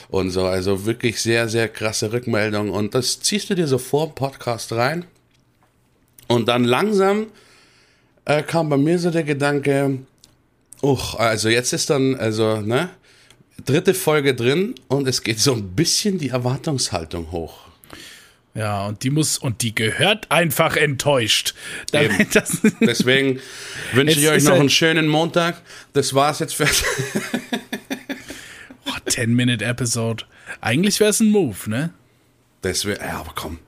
und 0.08 0.30
so. 0.30 0.44
Also 0.44 0.86
wirklich 0.86 1.20
sehr, 1.20 1.48
sehr 1.48 1.68
krasse 1.68 2.12
Rückmeldung. 2.12 2.70
Und 2.70 2.94
das 2.94 3.20
ziehst 3.20 3.50
du 3.50 3.54
dir 3.54 3.66
so 3.66 3.78
vor 3.78 4.06
dem 4.06 4.14
Podcast 4.14 4.72
rein. 4.72 5.04
Und 6.28 6.48
dann 6.48 6.64
langsam 6.64 7.26
äh, 8.24 8.42
kam 8.42 8.68
bei 8.68 8.76
mir 8.76 8.98
so 8.98 9.10
der 9.10 9.24
Gedanke, 9.24 10.00
uch, 10.82 11.14
also 11.14 11.48
jetzt 11.48 11.72
ist 11.72 11.90
dann, 11.90 12.14
also, 12.14 12.60
ne, 12.60 12.90
dritte 13.64 13.94
Folge 13.94 14.34
drin 14.34 14.74
und 14.88 15.08
es 15.08 15.22
geht 15.22 15.40
so 15.40 15.52
ein 15.52 15.74
bisschen 15.74 16.18
die 16.18 16.28
Erwartungshaltung 16.28 17.32
hoch. 17.32 17.67
Ja, 18.58 18.86
und 18.88 19.04
die 19.04 19.10
muss, 19.10 19.38
und 19.38 19.62
die 19.62 19.72
gehört 19.72 20.32
einfach 20.32 20.74
enttäuscht. 20.74 21.54
Deswegen 22.80 23.38
wünsche 23.92 24.18
ich 24.18 24.28
euch 24.28 24.42
noch 24.42 24.58
einen 24.58 24.68
schönen 24.68 25.06
Montag. 25.06 25.62
Das 25.92 26.12
war's 26.12 26.40
jetzt 26.40 26.56
für. 26.56 26.66
oh, 28.86 28.96
10-Minute-Episode. 29.06 30.24
Eigentlich 30.60 30.98
wäre 30.98 31.10
es 31.10 31.20
ein 31.20 31.30
Move, 31.30 31.70
ne? 31.70 31.90
Das 32.62 32.84
wäre, 32.84 32.98
ja, 32.98 33.20
aber 33.20 33.30
komm. 33.36 33.60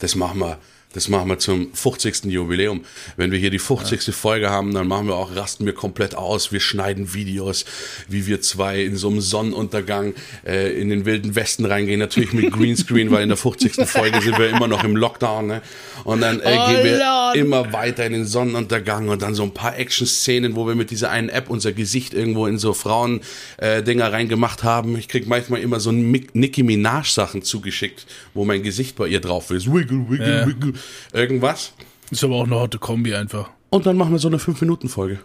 Das 0.00 0.14
machen 0.14 0.40
wir. 0.40 0.58
Das 0.92 1.06
machen 1.06 1.28
wir 1.28 1.38
zum 1.38 1.72
50. 1.72 2.24
Jubiläum. 2.24 2.84
Wenn 3.16 3.30
wir 3.30 3.38
hier 3.38 3.50
die 3.50 3.60
50. 3.60 4.08
Ja. 4.08 4.12
Folge 4.12 4.50
haben, 4.50 4.74
dann 4.74 4.88
machen 4.88 5.06
wir 5.06 5.14
auch, 5.14 5.36
rasten 5.36 5.64
wir 5.64 5.72
komplett 5.72 6.16
aus. 6.16 6.50
Wir 6.50 6.58
schneiden 6.58 7.14
Videos, 7.14 7.64
wie 8.08 8.26
wir 8.26 8.42
zwei 8.42 8.82
in 8.82 8.96
so 8.96 9.08
einem 9.08 9.20
Sonnenuntergang 9.20 10.14
äh, 10.44 10.80
in 10.80 10.90
den 10.90 11.04
wilden 11.04 11.36
Westen 11.36 11.64
reingehen. 11.64 12.00
Natürlich 12.00 12.32
mit 12.32 12.52
Greenscreen, 12.52 13.12
weil 13.12 13.22
in 13.22 13.28
der 13.28 13.38
50. 13.38 13.88
Folge 13.88 14.20
sind 14.20 14.36
wir 14.36 14.50
immer 14.50 14.66
noch 14.66 14.82
im 14.82 14.96
Lockdown. 14.96 15.46
Ne? 15.46 15.62
Und 16.02 16.22
dann 16.22 16.40
äh, 16.40 16.58
oh, 16.58 16.66
gehen 16.66 16.84
wir 16.84 16.98
Lord. 16.98 17.36
immer 17.36 17.72
weiter 17.72 18.04
in 18.04 18.12
den 18.12 18.26
Sonnenuntergang 18.26 19.10
und 19.10 19.22
dann 19.22 19.36
so 19.36 19.44
ein 19.44 19.54
paar 19.54 19.78
Action-Szenen, 19.78 20.56
wo 20.56 20.66
wir 20.66 20.74
mit 20.74 20.90
dieser 20.90 21.10
einen 21.10 21.28
App 21.28 21.50
unser 21.50 21.72
Gesicht 21.72 22.14
irgendwo 22.14 22.48
in 22.48 22.58
so 22.58 22.74
Frauen-Dinger 22.74 24.04
äh, 24.04 24.08
reingemacht 24.08 24.64
haben. 24.64 24.98
Ich 24.98 25.06
krieg 25.06 25.28
manchmal 25.28 25.60
immer 25.60 25.78
so 25.78 25.90
ein 25.90 26.10
Nicki 26.32 26.64
Minaj-Sachen 26.64 27.42
zugeschickt, 27.42 28.06
wo 28.34 28.44
mein 28.44 28.64
Gesicht 28.64 28.96
bei 28.96 29.06
ihr 29.06 29.20
drauf 29.20 29.52
ist. 29.52 29.72
Wiggle, 29.72 30.06
wiggle, 30.08 30.38
ja. 30.40 30.46
wiggle 30.48 30.79
irgendwas. 31.12 31.72
Ist 32.10 32.24
aber 32.24 32.36
auch 32.36 32.44
eine 32.44 32.56
harte 32.56 32.78
Kombi 32.78 33.14
einfach. 33.14 33.50
Und 33.70 33.86
dann 33.86 33.96
machen 33.96 34.12
wir 34.12 34.18
so 34.18 34.28
eine 34.28 34.38
5-Minuten-Folge. 34.38 35.20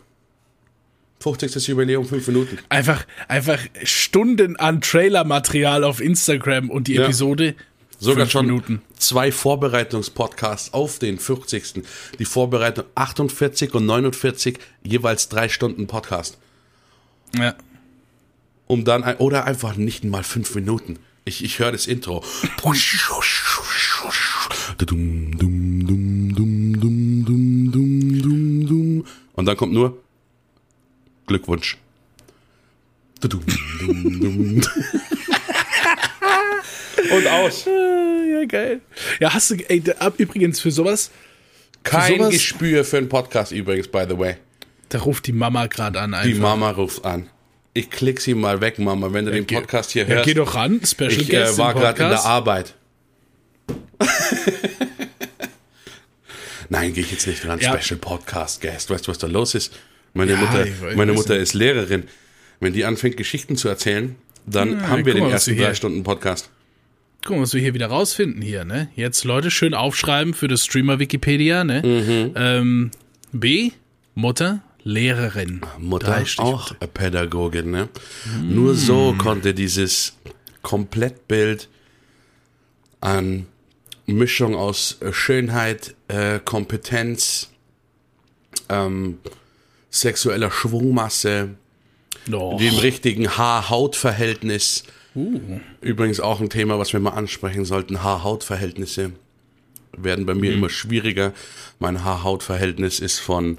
50. 1.20 1.68
Jubiläum, 1.68 2.06
5 2.06 2.28
Minuten. 2.28 2.60
Einfach, 2.70 3.06
einfach 3.28 3.60
Stunden 3.84 4.56
an 4.58 4.82
Trailer-Material 4.82 5.84
auf 5.84 6.00
Instagram 6.00 6.70
und 6.70 6.88
die 6.88 6.96
ja. 6.96 7.04
Episode. 7.04 7.56
Sogar 7.98 8.28
schon 8.28 8.48
Minuten. 8.48 8.82
zwei 8.98 9.32
Vorbereitungspodcasts 9.32 10.74
auf 10.74 11.00
den 11.00 11.18
40. 11.18 11.84
Die 12.20 12.26
Vorbereitung 12.26 12.86
48 12.94 13.74
und 13.74 13.86
49, 13.86 14.60
jeweils 14.84 15.30
drei 15.30 15.50
Stunden 15.50 15.88
Podcast. 15.88 16.38
Ja. 17.38 17.56
Um 18.68 18.84
dann, 18.84 19.04
oder 19.18 19.46
einfach 19.46 19.78
nicht 19.78 20.04
mal 20.04 20.24
fünf 20.24 20.54
Minuten. 20.56 21.00
Ich, 21.24 21.44
ich 21.44 21.60
höre 21.60 21.72
das 21.72 21.88
Intro. 21.88 22.24
Und 29.46 29.50
dann 29.50 29.58
kommt 29.58 29.74
nur 29.74 30.02
Glückwunsch. 31.28 31.78
Und 33.22 33.36
aus. 37.28 37.66
Ja, 37.66 38.46
geil. 38.48 38.82
Ja, 39.20 39.36
hast 39.36 39.52
du, 39.52 39.58
ey, 39.70 39.84
übrigens 40.18 40.60
für 40.60 40.72
sowas. 40.72 41.12
Kein 41.84 42.18
sowas, 42.18 42.32
Gespür 42.32 42.84
für 42.84 42.98
einen 42.98 43.08
Podcast 43.08 43.52
übrigens, 43.52 43.88
by 43.88 44.06
the 44.10 44.18
way. 44.18 44.38
Da 44.90 44.98
ruft 44.98 45.28
die 45.28 45.32
Mama 45.32 45.68
gerade 45.68 46.02
an. 46.02 46.16
Einfach. 46.16 46.28
Die 46.28 46.34
Mama 46.34 46.72
ruft 46.72 47.06
an. 47.06 47.30
Ich 47.76 47.92
klick 47.92 48.22
sie 48.22 48.34
mal 48.34 48.62
weg, 48.62 48.80
Mama, 48.80 49.14
wenn 49.14 49.26
du 49.26 49.32
ja, 49.32 49.40
den 49.40 49.46
Podcast 49.46 49.92
hier 49.92 50.06
ja, 50.06 50.16
hörst. 50.16 50.26
Geh 50.26 50.34
doch 50.34 50.56
ran, 50.56 50.82
Special 50.84 51.12
ich, 51.12 51.30
Guest. 51.30 51.52
Ich 51.52 51.60
äh, 51.60 51.62
war 51.62 51.76
gerade 51.76 52.02
in 52.02 52.10
der 52.10 52.26
Arbeit. 52.26 52.74
Nein, 56.70 56.94
gehe 56.94 57.04
ich 57.04 57.12
jetzt 57.12 57.28
nicht 57.28 57.44
dran. 57.44 57.60
Ja. 57.60 57.80
Special 57.80 58.00
Podcast 58.00 58.62
Guest. 58.62 58.90
Weißt 58.90 59.08
du, 59.08 59.12
was 59.12 59.18
da 59.18 59.28
los 59.28 59.56
ist? 59.56 59.74
Meine 60.14 60.34
ja, 60.34 60.38
Mutter, 60.38 60.66
meine 60.96 61.14
Mutter 61.14 61.38
ist 61.38 61.54
Lehrerin. 61.54 62.04
Wenn 62.60 62.74
die 62.74 62.86
anfängt, 62.86 63.18
Geschichten 63.18 63.58
zu 63.58 63.68
erzählen, 63.68 64.16
dann 64.46 64.80
ja, 64.80 64.88
haben 64.88 65.06
wir 65.06 65.14
den 65.14 65.24
mal, 65.24 65.32
ersten 65.32 65.58
drei 65.58 65.74
Stunden 65.74 66.04
Podcast. 66.04 66.50
Guck 67.24 67.38
mal, 67.38 67.42
was 67.42 67.54
wir 67.54 67.62
hier 67.62 67.74
wieder 67.74 67.88
rausfinden 67.88 68.42
hier, 68.42 68.66
ne? 68.66 68.90
Jetzt 68.96 69.24
Leute 69.24 69.52
schön 69.52 69.74
aufschreiben 69.74 70.34
für 70.34 70.48
das 70.48 70.64
Streamer 70.64 71.00
Wikipedia, 71.00 71.64
ne? 71.64 71.82
Mhm. 71.84 72.32
Ähm, 72.36 72.92
B, 73.32 73.72
Mutter, 74.14 74.62
Lehrerin. 74.84 75.62
Mutter 75.80 76.24
auch 76.38 76.74
Pädagogin, 76.94 77.72
ne? 77.72 77.90
Mhm. 78.40 78.56
Nur 78.56 78.76
so 78.76 79.16
konnte 79.18 79.54
dieses 79.54 80.18
Komplettbild 80.62 81.68
an 83.02 83.48
Mischung 84.06 84.56
aus 84.56 84.98
äh, 85.02 85.12
Schönheit, 85.14 85.96
äh, 86.08 86.40
Kompetenz, 86.44 87.50
ähm, 88.70 89.20
sexueller 89.90 90.52
Schwungmasse, 90.52 91.56
oh. 92.32 92.58
dem 92.58 92.76
richtigen 92.76 93.38
Haar-Haut-Verhältnis. 93.38 94.84
Uh. 95.16 95.60
Übrigens 95.82 96.20
auch 96.20 96.42
ein 96.42 96.50
Thema, 96.50 96.78
was 96.78 96.94
wir 96.94 97.00
mal 97.00 97.12
ansprechen 97.12 97.66
sollten. 97.66 98.04
Haar-Haut-Verhältnisse 98.04 99.14
werden 99.98 100.26
bei 100.26 100.34
mir 100.34 100.52
mhm. 100.52 100.58
immer 100.58 100.70
schwieriger. 100.70 101.34
Mein 101.80 102.04
Haar-Haut-Verhältnis 102.04 103.00
ist 103.00 103.20
von 103.20 103.58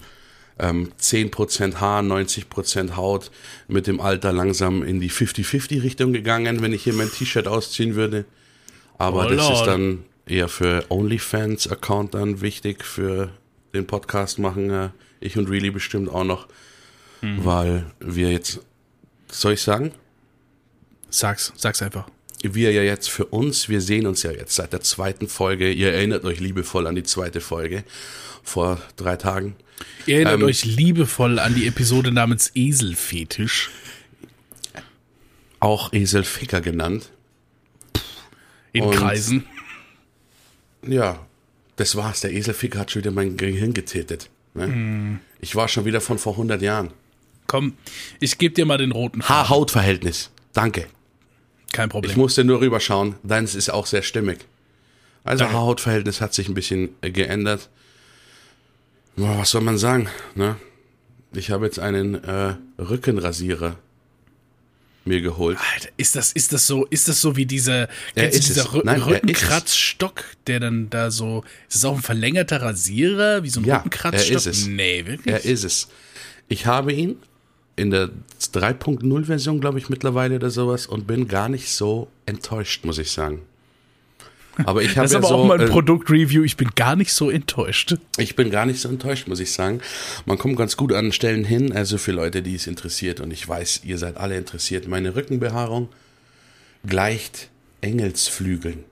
ähm, 0.59 0.93
10% 1.01 1.77
Haar, 1.77 2.03
90% 2.03 2.97
Haut 2.97 3.31
mit 3.69 3.87
dem 3.87 4.01
Alter 4.01 4.33
langsam 4.33 4.83
in 4.83 5.01
die 5.01 5.11
50-50 5.11 5.83
Richtung 5.83 6.13
gegangen, 6.13 6.63
wenn 6.63 6.73
ich 6.73 6.85
hier 6.85 6.95
mein 6.95 7.11
T-Shirt 7.11 7.49
ausziehen 7.49 7.95
würde. 7.95 8.25
Aber 8.99 9.27
oh, 9.27 9.29
das 9.29 9.49
Lord. 9.49 9.53
ist 9.53 9.67
dann 9.67 10.05
eher 10.27 10.49
für 10.49 10.85
OnlyFans-Account 10.89 12.15
dann 12.15 12.41
wichtig 12.41 12.85
für 12.85 13.31
den 13.73 13.87
Podcast 13.87 14.39
machen. 14.39 14.71
Äh, 14.71 14.89
ich 15.21 15.39
und 15.39 15.49
Really 15.49 15.71
bestimmt 15.71 16.09
auch 16.09 16.25
noch, 16.25 16.49
mhm. 17.23 17.45
weil 17.45 17.87
wir 18.01 18.31
jetzt, 18.31 18.61
soll 19.31 19.55
ich 19.55 19.63
sagen? 19.63 19.93
Sag's, 21.09 21.53
sag's 21.57 21.81
einfach. 21.81 22.09
Wir 22.43 22.71
ja 22.71 22.83
jetzt 22.83 23.09
für 23.09 23.25
uns, 23.25 23.69
wir 23.69 23.81
sehen 23.81 24.07
uns 24.07 24.23
ja 24.23 24.31
jetzt 24.31 24.55
seit 24.55 24.73
der 24.73 24.83
zweiten 24.83 25.27
Folge. 25.27 25.73
Ihr 25.73 25.93
erinnert 25.93 26.25
euch 26.25 26.39
liebevoll 26.39 26.87
an 26.87 26.95
die 26.95 27.03
zweite 27.03 27.41
Folge 27.41 27.83
vor 28.43 28.81
drei 28.97 29.17
Tagen. 29.17 29.57
Ihr 30.07 30.17
erinnert 30.17 30.41
ähm, 30.41 30.45
euch 30.45 30.65
liebevoll 30.65 31.39
an 31.39 31.55
die 31.55 31.67
Episode 31.67 32.13
namens 32.13 32.53
Eselfetisch. 32.55 33.71
Auch 35.59 35.93
Eselficker 35.93 36.61
genannt. 36.61 37.11
In 38.73 38.85
und 38.85 38.95
Kreisen. 38.95 39.45
Ja, 40.87 41.27
das 41.77 41.97
war's. 41.97 42.21
Der 42.21 42.33
Eselficker 42.33 42.79
hat 42.79 42.91
schon 42.91 43.03
wieder 43.03 43.11
mein 43.13 43.37
Gehirn 43.37 43.75
getätet. 43.75 44.31
Ne? 44.55 44.67
Mm. 44.69 45.21
Ich 45.41 45.55
war 45.55 45.69
schon 45.69 45.85
wieder 45.85 46.01
von 46.01 46.19
vor 46.19 46.33
100 46.33 46.63
Jahren. 46.63 46.91
Komm, 47.47 47.75
ich 48.19 48.39
gebe 48.39 48.55
dir 48.55 48.67
mal 48.67 48.79
den 48.79 48.93
roten 48.93 49.23
Haar-Haut-Verhältnis. 49.23 50.31
Danke. 50.53 50.87
Kein 51.73 51.89
Problem. 51.89 52.11
Ich 52.11 52.17
musste 52.17 52.45
nur 52.45 52.61
rüberschauen. 52.61 53.17
Deins 53.23 53.55
ist 53.55 53.71
auch 53.71 53.87
sehr 53.87 54.03
stimmig. 54.03 54.39
Also 55.25 55.45
Haar-Haut-Verhältnis 55.45 56.21
hat 56.21 56.35
sich 56.35 56.49
ein 56.49 56.55
bisschen 56.55 56.91
äh, 57.03 57.11
geändert. 57.11 57.69
Was 59.17 59.51
soll 59.51 59.63
man 59.63 59.79
sagen? 59.79 60.09
Ne? 60.35 60.57
Ich 61.33 61.51
habe 61.51 61.67
jetzt 61.67 61.79
einen 61.79 62.23
äh, 62.23 62.55
Rückenrasierer 62.79 63.77
mir 65.07 65.21
geholt. 65.21 65.59
Alter, 65.75 65.89
ist 65.97 66.17
das, 66.17 66.33
ist 66.33 66.53
das 66.53 66.67
so, 66.67 66.85
ist 66.87 67.09
das 67.09 67.21
so 67.21 67.37
wie 67.37 67.47
dieser, 67.47 67.89
ja, 68.15 68.27
dieser 68.29 68.73
Rü 68.73 68.83
Nein, 68.85 69.03
Rückenkratzstock, 69.03 70.25
der 70.47 70.61
dann 70.61 70.91
da 70.91 71.11
so, 71.11 71.45
ist 71.69 71.77
das 71.77 71.85
auch 71.85 71.97
ein 71.97 72.03
verlängerter 72.03 72.63
Rasierer, 72.63 73.43
wie 73.43 73.51
so 73.51 73.61
ein 73.61 73.65
ja, 73.65 73.77
Rückenkratzstock? 73.77 74.31
Er 74.31 74.37
ist 74.37 74.47
es. 74.47 74.67
Nee, 74.67 75.07
wirklich? 75.07 75.35
Er 75.35 75.45
ist 75.45 75.65
es. 75.65 75.89
Ich 76.49 76.67
habe 76.67 76.93
ihn 76.93 77.17
in 77.77 77.91
der 77.91 78.11
3.0 78.41 79.25
Version, 79.25 79.61
glaube 79.61 79.79
ich, 79.79 79.89
mittlerweile 79.89 80.37
oder 80.37 80.51
sowas 80.51 80.87
und 80.87 81.07
bin 81.07 81.29
gar 81.29 81.49
nicht 81.49 81.71
so 81.71 82.09
enttäuscht, 82.25 82.85
muss 82.85 82.99
ich 82.99 83.11
sagen. 83.11 83.43
Aber 84.65 84.83
ich 84.83 84.91
habe 84.91 85.03
Das 85.03 85.11
ist 85.11 85.17
aber 85.17 85.29
so, 85.29 85.35
auch 85.35 85.47
mal 85.47 85.61
ein 85.61 85.67
äh, 85.67 85.71
Produktreview. 85.71 86.43
Ich 86.43 86.57
bin 86.57 86.71
gar 86.75 86.97
nicht 86.97 87.13
so 87.13 87.31
enttäuscht. 87.31 87.97
Ich 88.17 88.37
bin 88.37 88.51
gar 88.51 88.65
nicht 88.65 88.81
so 88.81 88.89
enttäuscht, 88.89 89.29
muss 89.29 89.41
ich 89.41 89.53
sagen. 89.53 89.81
Man 90.25 90.39
kommt 90.39 90.57
ganz 90.57 90.77
gut 90.77 90.93
an 90.93 91.13
Stellen 91.13 91.45
hin, 91.45 91.73
also 91.73 91.99
für 91.99 92.13
Leute, 92.13 92.43
die 92.43 92.55
es 92.55 92.67
interessiert. 92.67 93.21
Und 93.21 93.33
ich 93.33 93.47
weiß, 93.47 93.83
ihr 93.85 93.99
seid 93.99 94.17
alle 94.17 94.37
interessiert. 94.37 94.89
Meine 94.89 95.15
Rückenbehaarung 95.15 95.89
gleicht 96.87 97.51
Engelsflügeln. 97.83 98.85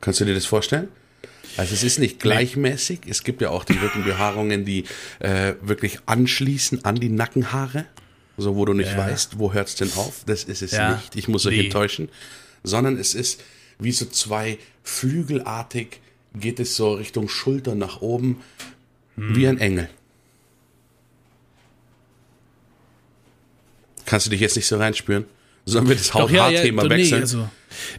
Kannst 0.00 0.20
du 0.20 0.24
dir 0.24 0.34
das 0.34 0.46
vorstellen? 0.46 0.88
Also 1.56 1.72
es 1.72 1.82
ist 1.82 1.98
nicht 1.98 2.18
gleichmäßig. 2.20 3.00
Es 3.08 3.22
gibt 3.22 3.40
ja 3.40 3.50
auch 3.50 3.64
die 3.64 3.78
Rückenbehaarungen, 3.78 4.64
die 4.64 4.84
äh, 5.20 5.54
wirklich 5.62 6.00
anschließen 6.06 6.84
an 6.84 6.96
die 6.96 7.08
Nackenhaare. 7.08 7.86
So, 8.38 8.56
wo 8.56 8.66
du 8.66 8.74
nicht 8.74 8.92
ja. 8.92 8.98
weißt, 8.98 9.38
wo 9.38 9.54
hört 9.54 9.68
es 9.68 9.76
denn 9.76 9.90
auf? 9.96 10.24
Das 10.26 10.44
ist 10.44 10.60
es 10.60 10.72
ja. 10.72 10.96
nicht. 10.96 11.16
Ich 11.16 11.28
muss 11.28 11.46
euch 11.46 11.56
nee. 11.56 11.64
enttäuschen 11.64 12.10
sondern 12.66 12.98
es 12.98 13.14
ist 13.14 13.42
wie 13.78 13.92
so 13.92 14.04
zwei 14.06 14.58
flügelartig 14.82 16.00
geht 16.34 16.60
es 16.60 16.76
so 16.76 16.94
Richtung 16.94 17.28
Schulter 17.28 17.74
nach 17.74 18.00
oben, 18.02 18.38
wie 19.16 19.46
ein 19.48 19.58
Engel. 19.58 19.88
Kannst 24.04 24.26
du 24.26 24.30
dich 24.30 24.40
jetzt 24.40 24.56
nicht 24.56 24.66
so 24.66 24.76
reinspüren? 24.76 25.24
Sollen 25.64 25.88
wir 25.88 25.96
das 25.96 26.10
Doch, 26.10 26.30
ja, 26.30 26.36
ja, 26.36 26.44
Haut-Haar-Thema 26.58 26.84
nee, 26.84 26.90
wechseln? 26.90 27.20
also, 27.22 27.48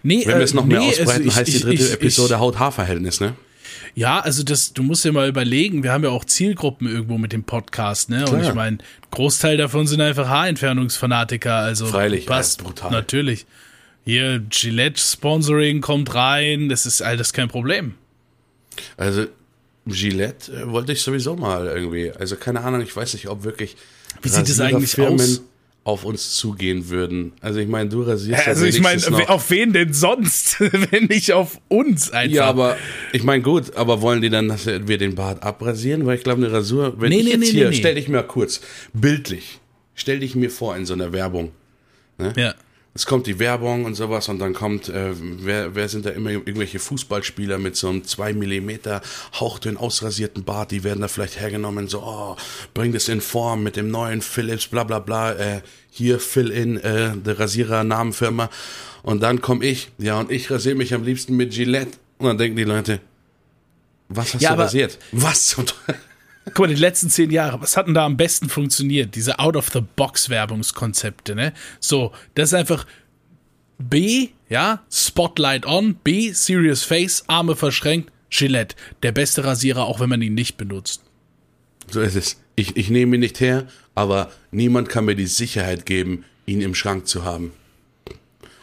nee, 0.03 0.23
Wenn 0.25 0.37
wir 0.37 0.43
es 0.45 0.53
noch 0.53 0.65
mehr 0.65 0.79
nee, 0.79 0.87
also 0.89 1.01
ausbreiten, 1.03 1.27
ich- 1.27 1.35
heißt 1.35 1.47
die 1.51 1.55
ich- 1.57 1.61
dritte 1.63 1.83
ich- 1.83 1.93
Episode 1.93 2.39
Haut-Haar-Verhältnis, 2.39 3.19
ne? 3.19 3.35
Ja, 3.93 4.19
also 4.19 4.43
das, 4.43 4.73
du 4.73 4.83
musst 4.83 5.03
dir 5.03 5.11
mal 5.11 5.27
überlegen, 5.27 5.83
wir 5.83 5.91
haben 5.91 6.03
ja 6.03 6.11
auch 6.11 6.23
Zielgruppen 6.23 6.87
irgendwo 6.87 7.17
mit 7.17 7.33
dem 7.33 7.43
Podcast, 7.43 8.09
ne? 8.09 8.19
Und 8.21 8.39
Klar. 8.39 8.43
ich 8.49 8.53
meine, 8.53 8.77
Großteil 9.11 9.57
davon 9.57 9.87
sind 9.87 9.99
einfach 10.01 10.27
Haarentfernungsfanatiker, 10.29 11.55
also 11.55 11.87
Freilich, 11.87 12.25
passt 12.27 12.61
ja, 12.61 12.67
brutal. 12.67 12.91
Natürlich. 12.91 13.45
Hier 14.07 14.41
Gillette 14.49 14.97
Sponsoring 15.01 15.81
kommt 15.81 16.15
rein, 16.15 16.69
das 16.69 16.85
ist 16.85 17.01
alles 17.01 17.33
kein 17.33 17.49
Problem. 17.49 17.95
Also 18.95 19.25
Gillette 19.85 20.49
äh, 20.53 20.71
wollte 20.71 20.93
ich 20.93 21.01
sowieso 21.01 21.35
mal 21.35 21.67
irgendwie. 21.67 22.11
Also 22.11 22.37
keine 22.37 22.61
Ahnung, 22.61 22.79
ich 22.81 22.95
weiß 22.95 23.13
nicht, 23.15 23.27
ob 23.27 23.43
wirklich 23.43 23.75
Wie 24.21 24.29
sieht 24.29 24.47
es 24.47 24.61
eigentlich 24.61 24.91
Rasiererfirmen 24.97 25.19
aus? 25.19 25.41
auf 25.83 26.05
uns 26.05 26.35
zugehen 26.35 26.87
würden. 26.87 27.33
Also 27.41 27.59
ich 27.59 27.67
meine, 27.67 27.89
du 27.89 28.01
rasierst 28.03 28.47
Also 28.47 28.63
ja 28.63 28.69
ich 28.69 28.79
meine, 28.79 29.29
auf 29.29 29.49
wen 29.49 29.73
denn 29.73 29.91
sonst, 29.91 30.59
wenn 30.91 31.07
nicht 31.07 31.33
auf 31.33 31.59
uns 31.67 32.09
einfach? 32.11 32.33
Ja, 32.33 32.45
aber 32.45 32.77
ich 33.11 33.23
meine, 33.23 33.43
gut, 33.43 33.75
aber 33.75 34.01
wollen 34.01 34.21
die 34.21 34.29
dann, 34.29 34.47
dass 34.47 34.67
wir 34.67 34.97
den 34.97 35.15
Bart 35.15 35.43
abrasieren? 35.43 36.05
Weil 36.05 36.15
ich 36.17 36.23
glaube, 36.23 36.45
eine 36.45 36.53
Rasur, 36.53 36.93
wenn 37.01 37.09
Nee, 37.09 37.19
ich 37.19 37.25
nee, 37.25 37.31
jetzt 37.31 37.39
nee, 37.41 37.45
hier, 37.47 37.69
nee, 37.71 37.75
stell 37.75 37.95
dich 37.95 38.07
mal 38.07 38.23
kurz, 38.25 38.61
bildlich, 38.93 39.59
stell 39.95 40.21
dich 40.21 40.33
mir 40.33 40.49
vor 40.49 40.77
in 40.77 40.85
so 40.85 40.93
einer 40.93 41.11
Werbung. 41.11 41.51
ja. 42.37 42.55
Es 42.97 43.05
kommt 43.05 43.27
die 43.27 43.37
Werbung 43.37 43.85
und 43.85 43.93
sowas 43.93 44.27
und 44.27 44.39
dann 44.39 44.55
kommt, 44.55 44.89
äh, 44.89 45.11
wer, 45.13 45.75
wer 45.75 45.87
sind 45.87 46.07
da 46.07 46.09
immer 46.09 46.31
irgendwelche 46.31 46.79
Fußballspieler 46.79 47.59
mit 47.59 47.75
so 47.75 47.89
einem 47.89 48.03
2 48.03 48.33
Millimeter 48.33 49.03
hauchdünn 49.39 49.77
ausrasierten 49.77 50.43
Bart, 50.43 50.71
die 50.71 50.83
werden 50.83 51.01
da 51.01 51.07
vielleicht 51.07 51.39
hergenommen, 51.39 51.87
so, 51.87 52.01
oh, 52.01 52.35
bring 52.73 52.93
das 52.93 53.07
in 53.07 53.21
Form 53.21 53.61
mit 53.61 53.75
dem 53.75 53.91
neuen 53.91 54.23
Philips, 54.23 54.65
bla 54.65 54.83
bla 54.83 54.97
bla, 54.97 55.33
äh, 55.33 55.61
hier 55.91 56.19
fill 56.19 56.49
in, 56.49 56.77
äh, 56.77 57.15
der 57.15 57.39
Rasierer 57.39 57.83
Namenfirma 57.83 58.49
und 59.03 59.21
dann 59.21 59.41
komme 59.41 59.63
ich, 59.63 59.91
ja 59.99 60.19
und 60.19 60.31
ich 60.31 60.49
rasiere 60.49 60.73
mich 60.73 60.95
am 60.95 61.03
liebsten 61.03 61.37
mit 61.37 61.53
Gillette 61.53 61.99
und 62.17 62.25
dann 62.25 62.39
denken 62.39 62.57
die 62.57 62.63
Leute, 62.63 62.99
was 64.09 64.33
hast 64.33 64.41
Ja, 64.41 64.55
du 64.55 64.61
rasiert? 64.63 64.97
Was 65.11 65.45
zum? 65.45 65.65
Guck 66.53 66.59
mal, 66.59 66.67
die 66.67 66.75
letzten 66.75 67.09
zehn 67.09 67.29
Jahre, 67.29 67.61
was 67.61 67.75
hat 67.75 67.87
denn 67.87 67.93
da 67.93 68.05
am 68.05 68.15
besten 68.15 68.47
funktioniert? 68.47 69.15
Diese 69.15 69.37
Out-of-the-Box-Werbungskonzepte, 69.39 71.35
ne? 71.35 71.53
So, 71.79 72.13
das 72.35 72.49
ist 72.49 72.53
einfach 72.53 72.85
B, 73.77 74.29
ja, 74.49 74.81
Spotlight 74.89 75.65
on, 75.65 75.95
B, 75.95 76.31
Serious 76.31 76.83
Face, 76.83 77.25
Arme 77.27 77.55
verschränkt, 77.55 78.11
Gillette, 78.29 78.75
der 79.03 79.11
beste 79.11 79.43
Rasierer, 79.43 79.85
auch 79.85 79.99
wenn 79.99 80.09
man 80.09 80.21
ihn 80.21 80.33
nicht 80.33 80.57
benutzt. 80.57 81.01
So 81.89 82.01
ist 82.01 82.15
es. 82.15 82.37
Ich, 82.55 82.75
ich 82.75 82.89
nehme 82.89 83.15
ihn 83.17 83.19
nicht 83.19 83.39
her, 83.39 83.67
aber 83.93 84.31
niemand 84.51 84.89
kann 84.89 85.05
mir 85.05 85.15
die 85.15 85.27
Sicherheit 85.27 85.85
geben, 85.85 86.25
ihn 86.45 86.61
im 86.61 86.75
Schrank 86.75 87.07
zu 87.07 87.23
haben. 87.23 87.51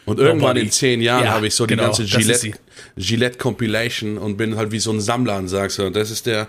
Und 0.06 0.18
irgendwann 0.18 0.56
in 0.56 0.70
zehn 0.70 1.00
Jahren 1.00 1.24
Ja, 1.24 1.32
habe 1.32 1.46
ich 1.46 1.54
so 1.54 1.66
genau, 1.66 1.84
die 1.84 1.86
ganze 1.86 2.02
das 2.02 2.12
ist 2.12 2.42
Gillette, 2.42 2.58
Gillette 2.96 3.38
Compilation 3.38 4.18
und 4.18 4.36
bin 4.36 4.56
halt 4.56 4.70
wie 4.70 4.78
so 4.78 4.92
ein 4.92 5.00
Sammler 5.00 5.38
und 5.38 5.48
sag 5.48 5.70
so, 5.70 5.88
das 5.88 6.10
ist 6.10 6.26
der 6.26 6.46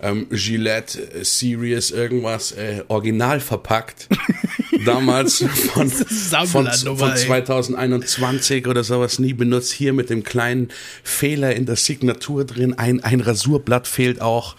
ähm, 0.00 0.26
Gillette 0.30 0.98
äh, 0.98 1.24
Series 1.24 1.90
irgendwas 1.90 2.52
äh, 2.52 2.82
original 2.88 3.40
verpackt. 3.40 4.08
Damals 4.84 5.38
von, 5.72 5.90
von, 5.90 6.66
von 6.66 7.10
ey. 7.10 7.16
2021 7.16 8.66
oder 8.66 8.84
sowas 8.84 9.18
nie 9.18 9.32
benutzt. 9.32 9.72
Hier 9.72 9.92
mit 9.92 10.10
dem 10.10 10.22
kleinen 10.22 10.68
Fehler 11.02 11.54
in 11.54 11.66
der 11.66 11.76
Signatur 11.76 12.44
drin. 12.44 12.74
Ein, 12.78 13.02
ein 13.02 13.20
Rasurblatt 13.20 13.86
fehlt 13.86 14.20
auch. 14.20 14.56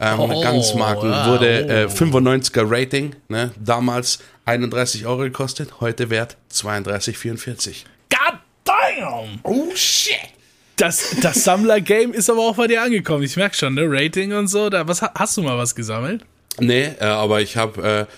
Ähm, 0.00 0.18
Oh, 0.18 0.42
Ganzmarken 0.42 1.10
wow. 1.10 1.26
wurde 1.28 1.68
äh, 1.68 1.86
95er 1.86 2.64
Rating, 2.68 3.14
ne? 3.28 3.52
damals 3.62 4.18
31 4.44 5.06
Euro 5.06 5.22
gekostet, 5.22 5.80
heute 5.80 6.10
wert 6.10 6.36
32,44. 6.52 7.84
God 8.10 8.38
damn! 8.64 9.38
Oh 9.44 9.68
shit! 9.74 10.33
Das, 10.76 11.16
das 11.22 11.44
Sammler-Game 11.44 12.12
ist 12.12 12.28
aber 12.28 12.40
auch 12.40 12.56
bei 12.56 12.66
dir 12.66 12.82
angekommen. 12.82 13.22
Ich 13.22 13.36
merk 13.36 13.54
schon, 13.54 13.74
ne? 13.74 13.84
Rating 13.86 14.32
und 14.32 14.48
so. 14.48 14.70
Da, 14.70 14.88
was, 14.88 15.02
hast 15.02 15.36
du 15.36 15.42
mal 15.42 15.56
was 15.56 15.74
gesammelt? 15.74 16.24
Nee, 16.58 16.90
äh, 17.00 17.04
aber 17.04 17.40
ich 17.40 17.56
habe 17.56 18.06
äh, 18.08 18.12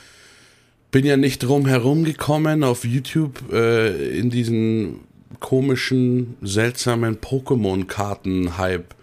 bin 0.91 1.05
ja 1.05 1.17
nicht 1.17 1.41
drum 1.41 1.67
herum 1.67 2.05
gekommen 2.05 2.65
auf 2.65 2.85
YouTube 2.85 3.53
äh, 3.53 4.19
in 4.19 4.31
diesen 4.31 5.01
komischen, 5.41 6.37
seltsamen 6.41 7.19
Pokémon-Karten-Hype 7.21 8.95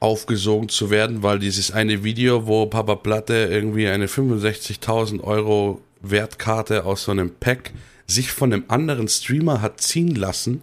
aufgesogen 0.00 0.68
zu 0.68 0.90
werden, 0.90 1.22
weil 1.22 1.38
dieses 1.38 1.70
eine 1.70 2.04
Video, 2.04 2.46
wo 2.46 2.66
Papa 2.66 2.94
Platte 2.96 3.48
irgendwie 3.50 3.88
eine 3.88 4.06
65.000 4.06 5.22
Euro 5.22 5.80
Wertkarte 6.00 6.84
aus 6.84 7.04
so 7.04 7.12
einem 7.12 7.30
Pack 7.34 7.72
sich 8.06 8.30
von 8.30 8.52
einem 8.52 8.64
anderen 8.68 9.08
Streamer 9.08 9.62
hat 9.62 9.80
ziehen 9.80 10.14
lassen. 10.14 10.62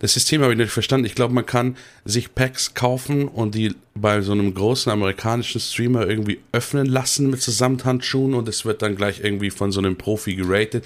Das 0.00 0.14
System 0.14 0.42
habe 0.42 0.52
ich 0.52 0.58
nicht 0.58 0.72
verstanden. 0.72 1.06
Ich 1.06 1.14
glaube, 1.14 1.34
man 1.34 1.46
kann 1.46 1.76
sich 2.04 2.34
Packs 2.34 2.74
kaufen 2.74 3.28
und 3.28 3.54
die 3.54 3.74
bei 3.94 4.20
so 4.20 4.32
einem 4.32 4.52
großen 4.54 4.92
amerikanischen 4.92 5.60
Streamer 5.60 6.06
irgendwie 6.06 6.40
öffnen 6.52 6.86
lassen 6.86 7.30
mit 7.30 7.40
so 7.40 7.52
Samthandschuhen 7.52 8.34
und 8.34 8.48
es 8.48 8.64
wird 8.64 8.82
dann 8.82 8.96
gleich 8.96 9.20
irgendwie 9.22 9.50
von 9.50 9.72
so 9.72 9.80
einem 9.80 9.96
Profi 9.96 10.34
geratet. 10.34 10.84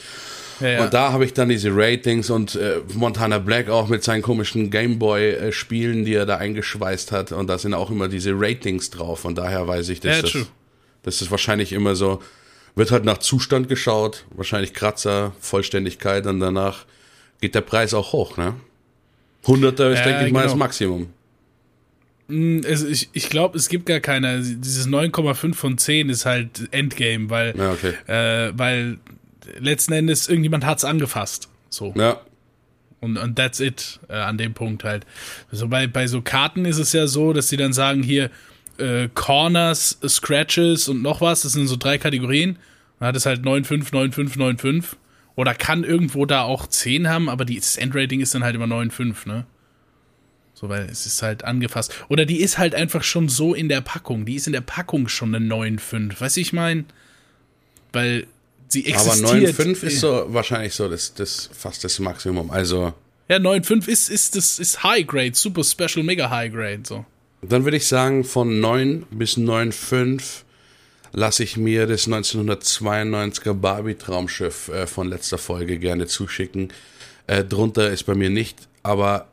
Ja, 0.61 0.85
Und 0.85 0.92
da 0.94 1.12
habe 1.12 1.25
ich 1.25 1.33
dann 1.33 1.49
diese 1.49 1.70
Ratings 1.73 2.29
und 2.29 2.55
äh, 2.55 2.81
Montana 2.94 3.38
Black 3.38 3.70
auch 3.70 3.88
mit 3.88 4.05
seinen 4.05 4.20
komischen 4.23 4.70
Gameboy-Spielen, 4.70 6.05
die 6.05 6.14
er 6.14 6.27
da 6.27 6.37
eingeschweißt 6.37 7.12
hat. 7.12 7.33
Und 7.33 7.46
da 7.46 7.57
sind 7.59 7.73
auch 7.75 7.90
immer 7.90 8.09
diese 8.09 8.33
Ratings 8.35 8.90
drauf. 8.90 9.25
Und 9.25 9.38
daher 9.38 9.66
weiß 9.66 9.88
ich, 9.88 10.01
dass 10.01 10.16
Ja, 10.16 10.23
das, 10.23 10.37
das 11.03 11.23
ist 11.23 11.31
wahrscheinlich 11.31 11.73
immer 11.73 11.94
so, 11.96 12.20
wird 12.75 12.90
halt 12.90 13.05
nach 13.05 13.18
Zustand 13.18 13.68
geschaut, 13.68 14.27
wahrscheinlich 14.35 14.75
Kratzer, 14.75 15.33
Vollständigkeit 15.40 16.27
und 16.27 16.40
danach 16.40 16.85
geht 17.40 17.55
der 17.55 17.62
Preis 17.62 17.94
auch 17.94 18.12
hoch, 18.12 18.37
ne? 18.37 18.55
Hunderter 19.46 19.90
ist, 19.90 19.98
Ja, 20.00 20.05
denke 20.07 20.26
ich 20.26 20.33
mal, 20.33 20.42
das 20.42 20.53
genau. 20.53 20.64
Maximum. 20.64 21.07
Also 22.64 22.87
ich, 22.87 23.09
ich 23.12 23.29
glaube, 23.29 23.59
es 23.59 23.68
gibt 23.68 23.87
gar 23.87 23.98
keine. 24.00 24.40
Dieses 24.40 24.87
9,5 24.87 25.55
von 25.55 25.79
10 25.79 26.11
ist 26.11 26.26
halt 26.26 26.68
Endgame, 26.70 27.29
weil, 27.29 27.57
Ja, 27.57 27.72
okay. 27.72 27.94
äh, 28.07 28.53
weil 28.57 28.98
letzten 29.59 29.92
Endes 29.94 30.29
irgendjemand 30.29 30.64
hat's 30.64 30.85
angefasst. 30.85 31.48
So. 31.70 31.92
Ja, 31.96 32.20
Und, 33.00 33.16
und 33.16 33.35
that's 33.37 33.59
it 33.59 33.98
äh, 34.09 34.12
an 34.14 34.38
dem 34.38 34.55
Punkt 34.55 34.85
halt. 34.85 35.07
Also 35.50 35.66
bei, 35.66 35.88
bei 35.88 36.07
so 36.07 36.20
Karten 36.22 36.66
ist 36.66 36.79
es 36.79 36.92
ja 36.92 37.09
so, 37.09 37.33
dass 37.33 37.48
sie 37.48 37.57
dann 37.57 37.72
sagen, 37.72 38.03
hier 38.05 38.31
äh, 38.79 39.09
Corners, 39.12 39.98
Scratches 40.07 40.88
und 40.88 41.03
noch 41.03 41.20
was, 41.20 41.42
das 41.42 41.53
sind 41.55 41.66
so 41.66 41.76
drei 41.76 41.98
Kategorien. 41.98 42.59
Dann 43.00 43.09
hat 43.09 43.16
es 43.16 43.26
halt 43.26 43.42
9,5, 43.44 43.90
9,5, 43.90 44.37
9,5. 44.37 44.85
Oder 45.37 45.55
kann 45.55 45.85
irgendwo 45.85 46.27
da 46.27 46.43
auch 46.43 46.66
10 46.66 47.09
haben, 47.09 47.29
aber 47.29 47.45
die, 47.45 47.59
das 47.59 47.77
Endrating 47.77 48.21
ist 48.21 48.35
dann 48.35 48.45
halt 48.45 48.55
immer 48.55 48.66
9,5, 48.66 49.27
ne? 49.27 49.47
So, 50.55 50.69
weil 50.69 50.83
es 50.90 51.07
ist 51.07 51.23
halt 51.23 51.45
angefasst. 51.45 51.95
Oder 52.09 52.27
die 52.27 52.40
ist 52.40 52.59
halt 52.59 52.75
einfach 52.75 53.03
schon 53.03 53.29
so 53.31 53.55
in 53.55 53.69
der 53.71 53.81
Packung. 53.81 54.27
Die 54.27 54.35
ist 54.35 54.47
in 54.47 54.53
der 54.53 54.61
Packung 54.61 55.09
schon 55.09 55.35
eine 55.35 55.47
9,5. 55.47 56.21
Weißt 56.21 56.37
du, 56.37 56.40
ich 56.40 56.53
meine? 56.53 56.85
Weil 57.93 58.27
sie 58.69 58.93
aber 58.95 59.07
existiert. 59.07 59.57
9,5 59.57 59.83
ist 59.85 60.01
so 60.01 60.27
wahrscheinlich 60.29 60.75
so 60.75 60.88
das, 60.88 61.14
das 61.14 61.49
fast 61.53 61.83
das 61.85 61.99
Maximum. 61.99 62.51
Also, 62.51 62.93
Ja, 63.29 63.37
9,5 63.38 63.88
ist, 63.88 64.11
ist, 64.11 64.37
das 64.37 64.59
ist 64.59 64.83
High 64.83 65.07
Grade, 65.07 65.33
super 65.35 65.64
Special, 65.64 66.05
mega 66.05 66.29
High 66.29 66.53
Grade, 66.53 66.83
so. 66.85 67.07
dann 67.40 67.64
würde 67.64 67.79
ich 67.79 67.87
sagen, 67.87 68.25
von 68.25 68.61
9 68.61 69.07
bis 69.11 69.38
9,5 69.38 70.43
lasse 71.12 71.42
ich 71.42 71.57
mir 71.57 71.87
das 71.87 72.07
1992er 72.09 73.55
Barbie-Traumschiff 73.55 74.68
äh, 74.68 74.87
von 74.87 75.09
letzter 75.09 75.38
Folge 75.38 75.79
gerne 75.79 76.07
zuschicken. 76.07 76.73
Äh, 77.27 77.44
drunter 77.44 77.90
ist 77.90 78.05
bei 78.05 78.14
mir 78.14 78.31
nicht, 78.31 78.57
aber 78.83 79.29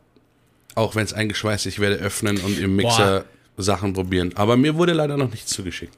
auch 0.76 0.96
wenn 0.96 1.04
es 1.06 1.13
eingeschweißt 1.13 1.66
ist, 1.66 1.74
ich 1.74 1.80
werde 1.80 1.96
öffnen 1.98 2.38
und 2.38 2.60
im 2.60 2.76
Mixer 2.76 3.26
Sachen 3.58 3.94
probieren. 3.94 4.32
Aber 4.36 4.58
mir 4.58 4.76
wurde 4.76 4.94
leider 4.94 5.18
noch 5.18 5.32
nichts 5.32 5.52
zugeschickt. 5.52 5.94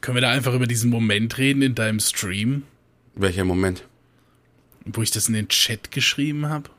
Können 0.00 0.16
wir 0.16 0.22
da 0.22 0.30
einfach 0.30 0.52
über 0.54 0.66
diesen 0.66 0.90
Moment 0.90 1.38
reden 1.38 1.62
in 1.62 1.74
deinem 1.74 2.00
Stream, 2.00 2.64
Welcher 3.14 3.44
Moment? 3.44 3.84
wo 4.84 5.02
ich 5.02 5.10
das 5.10 5.28
in 5.28 5.34
den 5.34 5.48
Chat 5.48 5.90
geschrieben 5.90 6.48
habe? 6.48 6.70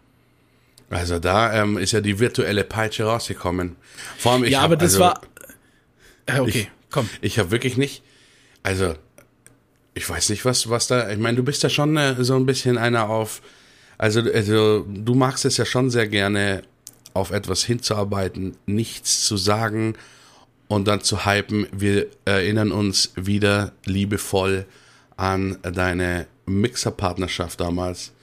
Also 0.90 1.20
da 1.20 1.54
ähm, 1.62 1.78
ist 1.78 1.92
ja 1.94 2.02
die 2.02 2.20
virtuelle 2.20 2.64
Peitsche 2.64 3.04
rausgekommen. 3.06 3.76
Vor 4.18 4.34
allem 4.34 4.44
ich 4.44 4.52
Ja, 4.52 4.60
hab, 4.60 4.66
aber 4.66 4.76
das 4.76 4.96
also, 4.96 5.00
war. 5.02 5.22
Äh, 6.26 6.40
okay, 6.40 6.50
ich- 6.60 6.72
komm. 6.90 7.10
Ich 7.22 7.40
habe 7.40 7.52
wirklich 7.52 7.78
nicht. 7.78 8.04
Also, 8.64 8.96
ich 9.94 10.10
weiß 10.10 10.30
nicht, 10.30 10.46
was, 10.46 10.70
was 10.70 10.88
da. 10.88 11.10
Ich 11.10 11.20
meine, 11.20 11.38
du 11.38 11.44
bist 11.44 11.64
ja 11.64 11.70
schon 11.70 11.98
äh, 11.98 12.24
so 12.24 12.36
ein 12.36 12.46
bisschen 12.46 12.78
einer 12.78 13.10
auf. 13.10 13.42
Also, 13.98 14.22
also, 14.22 14.86
du 14.88 15.16
magst 15.16 15.46
es 15.46 15.58
ja 15.58 15.66
schon 15.66 15.90
sehr 15.90 16.08
gerne, 16.08 16.64
auf 17.14 17.32
etwas 17.32 17.64
hinzuarbeiten, 17.64 18.56
nichts 18.66 19.26
zu 19.26 19.38
sagen 19.38 19.96
und 20.68 20.88
dann 20.88 21.02
zu 21.02 21.26
hypen. 21.26 21.68
Wir 21.72 22.08
erinnern 22.26 22.72
uns 22.72 23.12
wieder 23.16 23.74
liebevoll 23.86 24.66
an 25.18 25.58
deine 25.62 26.28
Mixerpartnerschaft 26.46 27.60
damals. 27.60 28.14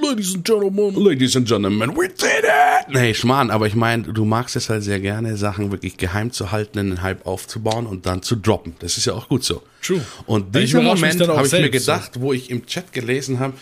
Ladies 0.00 0.34
and 0.34 0.44
Gentlemen. 0.44 0.94
Ladies 0.94 1.36
and 1.36 1.48
Gentlemen, 1.48 1.96
we 1.96 2.08
did 2.08 2.44
it! 2.44 2.88
Nee, 2.94 3.14
Schmarrn, 3.14 3.50
aber 3.50 3.66
ich 3.66 3.74
meine, 3.74 4.02
du 4.04 4.24
magst 4.24 4.54
es 4.56 4.68
halt 4.68 4.82
sehr 4.82 5.00
gerne, 5.00 5.36
Sachen 5.36 5.70
wirklich 5.72 5.96
geheim 5.96 6.30
zu 6.32 6.52
halten, 6.52 6.78
einen 6.78 7.02
Hype 7.02 7.26
aufzubauen 7.26 7.86
und 7.86 8.06
dann 8.06 8.22
zu 8.22 8.36
droppen. 8.36 8.74
Das 8.80 8.98
ist 8.98 9.06
ja 9.06 9.14
auch 9.14 9.28
gut 9.28 9.42
so. 9.44 9.62
True. 9.82 10.00
Und 10.26 10.54
diesen 10.54 10.84
Moment 10.84 11.20
habe 11.20 11.32
ich 11.46 11.52
mir 11.52 11.58
selbst, 11.60 11.84
so. 11.86 11.92
gedacht, 11.92 12.10
wo 12.20 12.32
ich 12.32 12.50
im 12.50 12.66
Chat 12.66 12.92
gelesen 12.92 13.40
habe, 13.40 13.54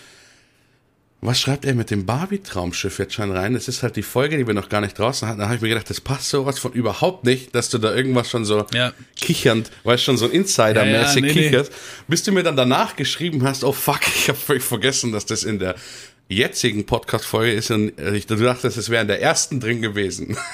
was 1.21 1.39
schreibt 1.39 1.65
er 1.65 1.73
mit 1.73 1.89
dem 1.89 2.05
Barbie-Traumschiff 2.05 2.99
jetzt 2.99 3.15
schon 3.15 3.31
rein? 3.31 3.53
Das 3.55 3.67
ist 3.67 3.81
halt 3.81 3.95
die 3.95 4.03
Folge, 4.03 4.37
die 4.37 4.45
wir 4.45 4.53
noch 4.53 4.69
gar 4.69 4.81
nicht 4.81 4.99
draußen 4.99 5.27
hatten. 5.27 5.39
Da 5.39 5.45
habe 5.45 5.55
ich 5.55 5.61
mir 5.61 5.69
gedacht, 5.69 5.89
das 5.89 5.99
passt 5.99 6.29
sowas 6.29 6.59
von 6.59 6.71
überhaupt 6.73 7.23
nicht, 7.23 7.55
dass 7.55 7.69
du 7.69 7.79
da 7.79 7.95
irgendwas 7.95 8.29
schon 8.29 8.45
so 8.45 8.65
Ja. 8.75 8.91
kichernd, 9.19 9.71
weißt 9.85 10.03
schon 10.03 10.17
so 10.17 10.25
ein 10.25 10.31
Insider-mäßig 10.31 10.83
Ja, 10.93 11.01
ja, 11.01 11.13
nee, 11.15 11.21
nee. 11.21 11.33
kicherst, 11.33 11.71
bis 12.07 12.21
du 12.23 12.31
mir 12.31 12.43
dann 12.43 12.55
danach 12.57 12.95
geschrieben 12.95 13.41
hast, 13.43 13.63
oh 13.63 13.71
fuck, 13.71 14.01
ich 14.15 14.27
habe 14.29 14.37
völlig 14.37 14.61
vergessen, 14.63 15.11
dass 15.13 15.25
das 15.25 15.43
in 15.43 15.57
der 15.57 15.75
jetzigen 16.27 16.85
Podcast-Folge 16.85 17.53
ist 17.53 17.71
und 17.71 17.99
ich 17.99 18.25
du 18.25 18.35
dachtest, 18.35 18.77
es 18.77 18.89
wäre 18.89 19.01
in 19.01 19.07
der 19.07 19.21
ersten 19.21 19.59
drin 19.59 19.81
gewesen. 19.81 20.37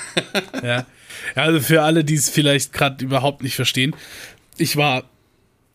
Ja, 0.64 0.86
also 1.34 1.60
für 1.60 1.82
alle, 1.82 2.04
die 2.04 2.14
es 2.14 2.30
vielleicht 2.30 2.72
gerade 2.72 3.04
überhaupt 3.04 3.42
nicht 3.42 3.56
verstehen, 3.56 3.96
ich 4.58 4.78
war 4.78 5.04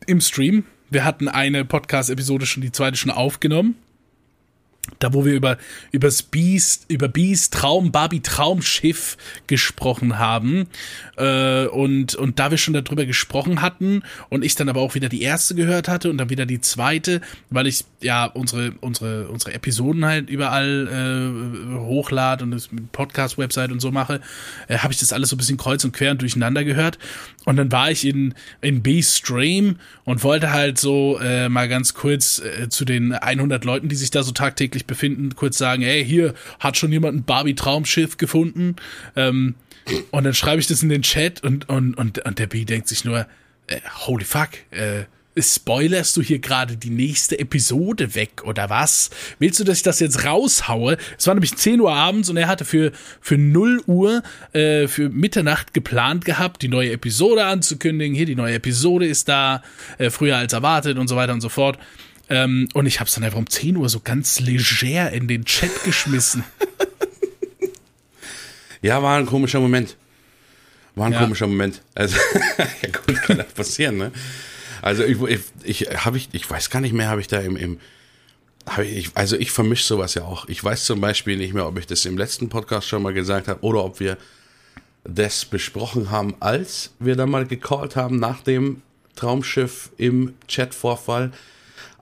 im 0.05 0.21
Stream. 0.21 0.63
Wir 0.89 1.03
hatten 1.03 1.27
eine 1.27 1.65
Podcast-Episode 1.65 2.45
schon, 2.45 2.63
die 2.63 2.71
zweite 2.71 2.95
schon 2.95 3.11
aufgenommen. 3.11 3.75
Da, 4.99 5.13
wo 5.13 5.25
wir 5.25 5.33
über, 5.33 5.57
übers 5.91 6.23
Beast, 6.23 6.85
über 6.87 7.07
Beast 7.07 7.53
Traum, 7.53 7.91
Barbie 7.91 8.21
Traumschiff 8.21 9.17
gesprochen 9.47 10.17
haben. 10.17 10.67
Äh, 11.17 11.67
und, 11.67 12.15
und 12.15 12.39
da 12.39 12.51
wir 12.51 12.57
schon 12.57 12.73
darüber 12.73 13.05
gesprochen 13.05 13.61
hatten 13.61 14.03
und 14.29 14.43
ich 14.43 14.55
dann 14.55 14.69
aber 14.69 14.81
auch 14.81 14.95
wieder 14.95 15.09
die 15.09 15.21
erste 15.21 15.55
gehört 15.55 15.87
hatte 15.87 16.09
und 16.09 16.17
dann 16.17 16.29
wieder 16.29 16.45
die 16.45 16.61
zweite, 16.61 17.21
weil 17.49 17.67
ich 17.67 17.85
ja 18.01 18.25
unsere, 18.25 18.73
unsere, 18.81 19.27
unsere 19.27 19.53
Episoden 19.53 20.05
halt 20.05 20.29
überall 20.29 20.87
äh, 20.87 21.79
hochlade 21.79 22.43
und 22.43 22.51
das 22.51 22.71
mit 22.71 22.91
Podcast-Website 22.91 23.71
und 23.71 23.79
so 23.79 23.91
mache, 23.91 24.21
äh, 24.67 24.79
habe 24.79 24.93
ich 24.93 24.99
das 24.99 25.13
alles 25.13 25.29
so 25.29 25.35
ein 25.35 25.39
bisschen 25.39 25.57
kreuz 25.57 25.83
und 25.83 25.93
quer 25.93 26.11
und 26.11 26.21
durcheinander 26.21 26.63
gehört. 26.63 26.97
Und 27.45 27.55
dann 27.55 27.71
war 27.71 27.89
ich 27.91 28.05
in, 28.05 28.33
in 28.61 28.83
B-Stream 28.83 29.77
und 30.03 30.23
wollte 30.23 30.51
halt 30.51 30.77
so 30.77 31.17
äh, 31.19 31.49
mal 31.49 31.69
ganz 31.69 31.93
kurz 31.93 32.39
äh, 32.39 32.69
zu 32.69 32.85
den 32.85 33.13
100 33.13 33.63
Leuten, 33.63 33.89
die 33.89 33.95
sich 33.95 34.11
da 34.11 34.23
so 34.23 34.31
tagtäglich 34.31 34.76
befinden, 34.85 35.35
kurz 35.35 35.57
sagen, 35.57 35.81
hey, 35.81 36.05
hier 36.05 36.33
hat 36.59 36.77
schon 36.77 36.91
jemand 36.91 37.17
ein 37.17 37.23
Barbie-Traumschiff 37.23 38.17
gefunden. 38.17 38.75
Ähm, 39.15 39.55
und 40.11 40.23
dann 40.23 40.33
schreibe 40.33 40.59
ich 40.59 40.67
das 40.67 40.83
in 40.83 40.89
den 40.89 41.01
Chat 41.01 41.43
und, 41.43 41.69
und, 41.69 41.95
und, 41.95 42.19
und 42.19 42.39
der 42.39 42.47
B 42.47 42.65
denkt 42.65 42.87
sich 42.87 43.05
nur, 43.05 43.25
äh, 43.67 43.79
holy 44.05 44.25
fuck, 44.25 44.49
äh, 44.71 45.05
spoilerst 45.39 46.17
du 46.17 46.21
hier 46.21 46.39
gerade 46.39 46.77
die 46.77 46.89
nächste 46.89 47.39
Episode 47.39 48.15
weg 48.15 48.43
oder 48.43 48.69
was? 48.69 49.09
Willst 49.39 49.59
du, 49.59 49.63
dass 49.63 49.77
ich 49.77 49.83
das 49.83 49.99
jetzt 49.99 50.25
raushaue? 50.25 50.97
Es 51.17 51.27
war 51.27 51.33
nämlich 51.35 51.55
10 51.55 51.79
Uhr 51.81 51.93
abends 51.93 52.29
und 52.29 52.37
er 52.37 52.47
hatte 52.47 52.65
für, 52.65 52.91
für 53.21 53.37
0 53.37 53.83
Uhr, 53.85 54.23
äh, 54.53 54.87
für 54.87 55.09
Mitternacht 55.09 55.73
geplant 55.73 56.25
gehabt, 56.25 56.61
die 56.61 56.67
neue 56.67 56.91
Episode 56.91 57.45
anzukündigen. 57.45 58.15
Hier, 58.15 58.25
die 58.25 58.35
neue 58.35 58.55
Episode 58.55 59.05
ist 59.05 59.29
da, 59.29 59.61
äh, 59.97 60.09
früher 60.09 60.37
als 60.37 60.53
erwartet 60.53 60.97
und 60.97 61.07
so 61.07 61.15
weiter 61.15 61.33
und 61.33 61.41
so 61.41 61.49
fort. 61.49 61.77
Ähm, 62.29 62.67
und 62.73 62.85
ich 62.85 62.99
habe 62.99 63.07
es 63.07 63.13
dann 63.15 63.23
einfach 63.23 63.37
um 63.39 63.49
10 63.49 63.77
Uhr 63.77 63.87
so 63.89 63.99
ganz 64.01 64.39
leger 64.39 65.11
in 65.11 65.27
den 65.27 65.45
Chat 65.45 65.83
geschmissen. 65.83 66.43
Ja, 68.81 69.01
war 69.01 69.17
ein 69.17 69.25
komischer 69.25 69.59
Moment. 69.59 69.95
War 70.95 71.07
ein 71.07 71.13
Ja. 71.13 71.19
komischer 71.23 71.47
Moment. 71.47 71.81
Also, 71.95 72.15
ja 72.81 72.89
gut, 73.05 73.21
kann 73.23 73.37
das 73.37 73.51
passieren, 73.53 73.97
ne? 73.97 74.11
Also 74.83 75.03
ich, 75.03 75.17
ich, 75.63 75.81
ich 75.81 76.05
habe 76.05 76.17
ich, 76.17 76.29
ich 76.31 76.49
weiß 76.49 76.69
gar 76.69 76.79
nicht 76.79 76.93
mehr, 76.93 77.09
habe 77.09 77.19
ich 77.19 77.27
da 77.27 77.39
im, 77.39 77.57
im 77.57 77.79
ich, 78.83 79.09
also 79.15 79.35
ich 79.35 79.51
vermische 79.51 79.83
sowas 79.83 80.13
ja 80.13 80.23
auch. 80.23 80.47
Ich 80.47 80.63
weiß 80.63 80.85
zum 80.85 81.01
Beispiel 81.01 81.37
nicht 81.37 81.53
mehr, 81.53 81.65
ob 81.65 81.79
ich 81.79 81.87
das 81.87 82.05
im 82.05 82.17
letzten 82.17 82.49
Podcast 82.49 82.87
schon 82.87 83.01
mal 83.01 83.13
gesagt 83.13 83.47
habe 83.47 83.61
oder 83.63 83.83
ob 83.83 83.99
wir 83.99 84.17
das 85.03 85.45
besprochen 85.45 86.11
haben, 86.11 86.35
als 86.39 86.91
wir 86.99 87.15
da 87.15 87.25
mal 87.25 87.47
gecallt 87.47 87.95
haben 87.95 88.19
nach 88.19 88.41
dem 88.41 88.81
Traumschiff 89.15 89.89
im 89.97 90.35
Chatvorfall. 90.47 91.31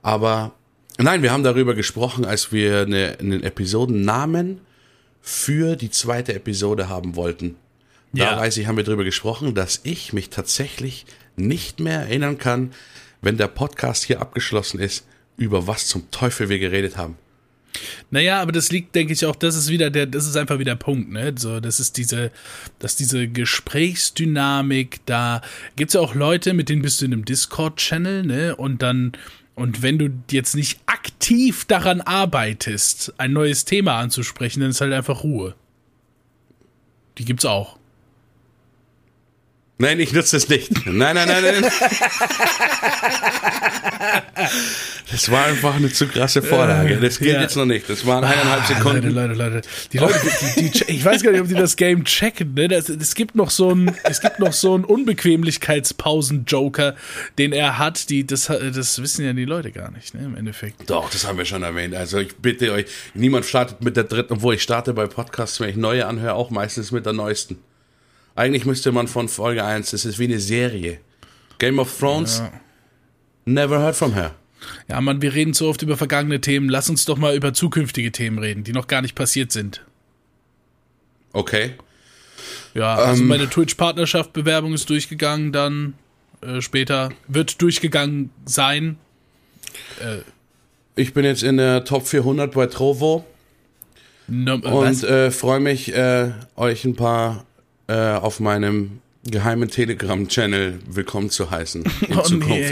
Aber 0.06 0.52
nein, 0.98 1.22
wir 1.22 1.32
haben 1.32 1.42
darüber 1.42 1.74
gesprochen, 1.74 2.24
als 2.24 2.52
wir 2.52 2.82
eine, 2.82 3.16
einen 3.18 3.42
Episodennamen 3.42 4.60
für 5.20 5.74
die 5.74 5.90
zweite 5.90 6.32
Episode 6.32 6.88
haben 6.88 7.16
wollten. 7.16 7.56
Da 8.12 8.24
Ja. 8.24 8.36
weiß 8.38 8.56
ich, 8.58 8.68
haben 8.68 8.76
wir 8.76 8.84
darüber 8.84 9.02
gesprochen, 9.02 9.56
dass 9.56 9.80
ich 9.82 10.12
mich 10.12 10.30
tatsächlich 10.30 11.06
nicht 11.34 11.80
mehr 11.80 12.02
erinnern 12.02 12.38
kann, 12.38 12.70
wenn 13.20 13.36
der 13.36 13.48
Podcast 13.48 14.04
hier 14.04 14.20
abgeschlossen 14.20 14.78
ist, 14.78 15.04
über 15.36 15.66
was 15.66 15.88
zum 15.88 16.08
Teufel 16.12 16.48
wir 16.50 16.60
geredet 16.60 16.96
haben. 16.96 17.16
Naja, 18.12 18.40
aber 18.40 18.52
das 18.52 18.70
liegt, 18.70 18.94
denke 18.94 19.12
ich, 19.12 19.26
auch, 19.26 19.34
das 19.34 19.56
ist 19.56 19.70
wieder 19.70 19.90
der, 19.90 20.06
das 20.06 20.24
ist 20.28 20.36
einfach 20.36 20.60
wieder 20.60 20.76
der 20.76 20.84
Punkt, 20.84 21.10
ne? 21.10 21.34
So, 21.36 21.58
das 21.58 21.80
ist 21.80 21.96
diese, 21.96 22.30
dass 22.78 22.94
diese 22.94 23.26
Gesprächsdynamik, 23.26 25.00
da 25.04 25.42
gibt's 25.74 25.94
ja 25.94 26.00
auch 26.00 26.14
Leute, 26.14 26.54
mit 26.54 26.68
denen 26.68 26.82
bist 26.82 27.00
du 27.00 27.06
in 27.06 27.12
einem 27.12 27.24
Discord-Channel, 27.24 28.22
ne? 28.22 28.54
Und 28.56 28.82
dann, 28.82 29.12
und 29.56 29.80
wenn 29.80 29.98
du 29.98 30.10
jetzt 30.30 30.54
nicht 30.54 30.78
aktiv 30.84 31.64
daran 31.64 32.02
arbeitest, 32.02 33.14
ein 33.16 33.32
neues 33.32 33.64
Thema 33.64 33.98
anzusprechen, 33.98 34.60
dann 34.60 34.70
ist 34.70 34.82
halt 34.82 34.92
einfach 34.92 35.24
Ruhe. 35.24 35.54
Die 37.16 37.24
gibt's 37.24 37.46
auch. 37.46 37.78
Nein, 39.78 40.00
ich 40.00 40.12
nutze 40.12 40.36
das 40.36 40.48
nicht. 40.48 40.70
Nein, 40.86 41.14
nein, 41.14 41.28
nein, 41.28 41.44
nein. 41.60 41.70
Das 45.10 45.30
war 45.30 45.44
einfach 45.46 45.74
eine 45.76 45.92
zu 45.92 46.06
krasse 46.08 46.42
Vorlage. 46.42 46.96
Das 46.96 47.18
gilt 47.18 47.34
Ja. 47.34 47.42
jetzt 47.42 47.56
noch 47.56 47.64
nicht. 47.66 47.88
Das 47.88 48.04
waren 48.06 48.24
eineinhalb 48.24 48.66
Sekunden. 48.66 49.10
Leute, 49.10 49.34
Leute, 49.34 49.54
Leute. 49.56 49.68
Die 49.92 49.98
Leute, 49.98 50.18
die, 50.56 50.70
die, 50.70 50.84
ich 50.92 51.04
weiß 51.04 51.22
gar 51.22 51.32
nicht, 51.32 51.40
ob 51.42 51.48
die 51.48 51.54
das 51.54 51.76
Game 51.76 52.04
checken, 52.04 52.54
ne? 52.54 52.68
Das, 52.68 52.88
es 52.88 53.14
gibt 53.14 53.34
noch 53.34 53.50
so 53.50 53.72
ein, 53.74 53.94
es 54.04 54.20
gibt 54.20 54.38
noch 54.40 54.52
so 54.52 54.74
einen 54.74 54.84
Unbequemlichkeitspausen-Joker, 54.84 56.94
den 57.38 57.52
er 57.52 57.78
hat, 57.78 58.10
die, 58.10 58.26
das, 58.26 58.46
das 58.46 59.00
wissen 59.02 59.24
ja 59.24 59.32
die 59.32 59.44
Leute 59.44 59.70
gar 59.72 59.90
nicht, 59.92 60.14
ne? 60.14 60.24
Im 60.24 60.36
Endeffekt. 60.36 60.88
Doch, 60.90 61.10
das 61.10 61.26
haben 61.26 61.38
wir 61.38 61.44
schon 61.44 61.62
erwähnt. 61.62 61.94
Also 61.94 62.18
ich 62.18 62.36
bitte 62.36 62.72
euch, 62.72 62.86
niemand 63.14 63.44
startet 63.44 63.82
mit 63.82 63.96
der 63.96 64.04
dritten, 64.04 64.34
obwohl 64.34 64.54
ich 64.54 64.62
starte 64.62 64.92
bei 64.94 65.06
Podcasts, 65.06 65.60
wenn 65.60 65.68
ich 65.68 65.76
neue 65.76 66.06
anhöre, 66.06 66.34
auch 66.34 66.50
meistens 66.50 66.92
mit 66.92 67.06
der 67.06 67.12
neuesten. 67.12 67.58
Eigentlich 68.36 68.64
müsste 68.66 68.92
man 68.92 69.08
von 69.08 69.28
Folge 69.28 69.64
1, 69.64 69.90
das 69.90 70.04
ist 70.04 70.18
wie 70.18 70.24
eine 70.24 70.38
Serie. 70.38 71.00
Game 71.58 71.78
of 71.78 71.98
Thrones, 71.98 72.38
Ja. 72.38 72.52
never 73.46 73.80
heard 73.80 73.96
from 73.96 74.12
her. 74.14 74.34
Ja, 74.88 75.00
Mann, 75.00 75.22
wir 75.22 75.34
reden 75.34 75.54
so 75.54 75.68
oft 75.68 75.82
über 75.82 75.96
vergangene 75.96 76.40
Themen. 76.40 76.68
Lass 76.68 76.88
uns 76.90 77.04
doch 77.04 77.16
mal 77.18 77.34
über 77.34 77.52
zukünftige 77.54 78.12
Themen 78.12 78.38
reden, 78.38 78.62
die 78.64 78.72
noch 78.72 78.86
gar 78.88 79.00
nicht 79.02 79.14
passiert 79.14 79.52
sind. 79.52 79.84
Okay. 81.32 81.72
Ja, 82.74 82.94
also 82.96 83.22
Ähm. 83.22 83.28
meine 83.28 83.48
Twitch-Partnerschaft-Bewerbung 83.48 84.74
ist 84.74 84.88
durchgegangen, 84.90 85.52
dann 85.52 85.94
äh, 86.42 86.60
später 86.60 87.10
wird 87.28 87.60
durchgegangen 87.62 88.30
sein. 88.44 88.98
Ich 90.94 91.12
bin 91.14 91.24
jetzt 91.24 91.42
in 91.42 91.56
der 91.58 91.84
Top 91.84 92.06
400 92.06 92.52
bei 92.52 92.66
Trovo 92.66 93.24
No, 94.28 94.54
äh, 94.56 94.68
und 94.68 95.04
äh, 95.04 95.30
freue 95.30 95.60
mich, 95.60 95.94
äh, 95.94 96.32
euch 96.56 96.84
ein 96.84 96.96
paar 96.96 97.44
äh, 97.88 97.94
auf 98.14 98.40
meinem 98.40 99.00
geheimen 99.28 99.70
Telegram-Channel 99.70 100.78
willkommen 100.88 101.30
zu 101.30 101.50
heißen 101.50 101.82
in 102.08 102.16
Oh 102.16 102.22
Zukunft. 102.22 102.50
nee, 102.50 102.70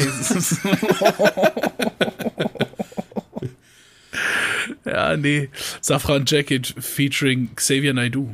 ja, 4.90 5.16
nee. 5.16 5.48
Safran 5.81 6.24
Jacket 6.27 6.74
featuring 6.79 7.50
Xavier 7.57 7.94
Naidoo. 7.94 8.29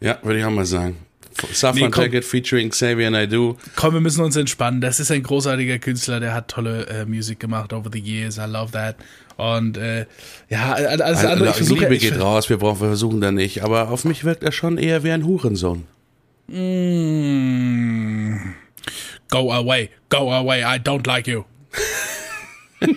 Ja, 0.00 0.18
würde 0.22 0.38
ich 0.38 0.44
auch 0.44 0.50
mal 0.50 0.64
sagen. 0.64 0.96
Safran 1.52 1.90
Nee. 1.94 2.02
Jacket 2.02 2.24
featuring 2.24 2.70
Xavier 2.70 3.10
Naidoo. 3.10 3.56
Komm, 3.76 3.94
wir 3.94 4.00
müssen 4.00 4.22
uns 4.24 4.36
entspannen. 4.36 4.80
Das 4.80 5.00
ist 5.00 5.10
ein 5.10 5.22
großartiger 5.22 5.78
Künstler, 5.78 6.20
der 6.20 6.34
hat 6.34 6.48
tolle 6.48 6.86
äh, 6.86 7.04
Musik 7.06 7.40
gemacht 7.40 7.72
over 7.72 7.88
the 7.92 7.98
years. 8.00 8.36
I 8.38 8.46
love 8.46 8.72
that. 8.72 8.96
Und 9.36 9.76
äh, 9.78 10.06
ja, 10.50 10.72
alles 10.72 11.00
Also, 11.00 11.28
andere. 11.28 11.48
Ich 11.50 11.56
versuche 11.56 11.80
Liebe 11.80 11.94
ich, 11.94 12.02
geht 12.02 12.20
raus, 12.20 12.50
wir 12.50 12.58
brauchen, 12.58 12.80
wir 12.80 12.88
versuchen 12.88 13.20
da 13.20 13.32
nicht. 13.32 13.62
Aber 13.64 13.88
auf 13.90 14.04
mich 14.04 14.24
wirkt 14.24 14.42
er 14.42 14.52
schon 14.52 14.76
eher 14.76 15.02
wie 15.02 15.10
ein 15.12 15.24
Hurensohn. 15.24 15.84
Mm, 16.52 18.38
go 19.30 19.52
away, 19.52 19.90
go 20.08 20.32
away. 20.32 20.64
I 20.64 20.78
don't 20.78 21.06
like 21.06 21.28
you. 21.28 21.44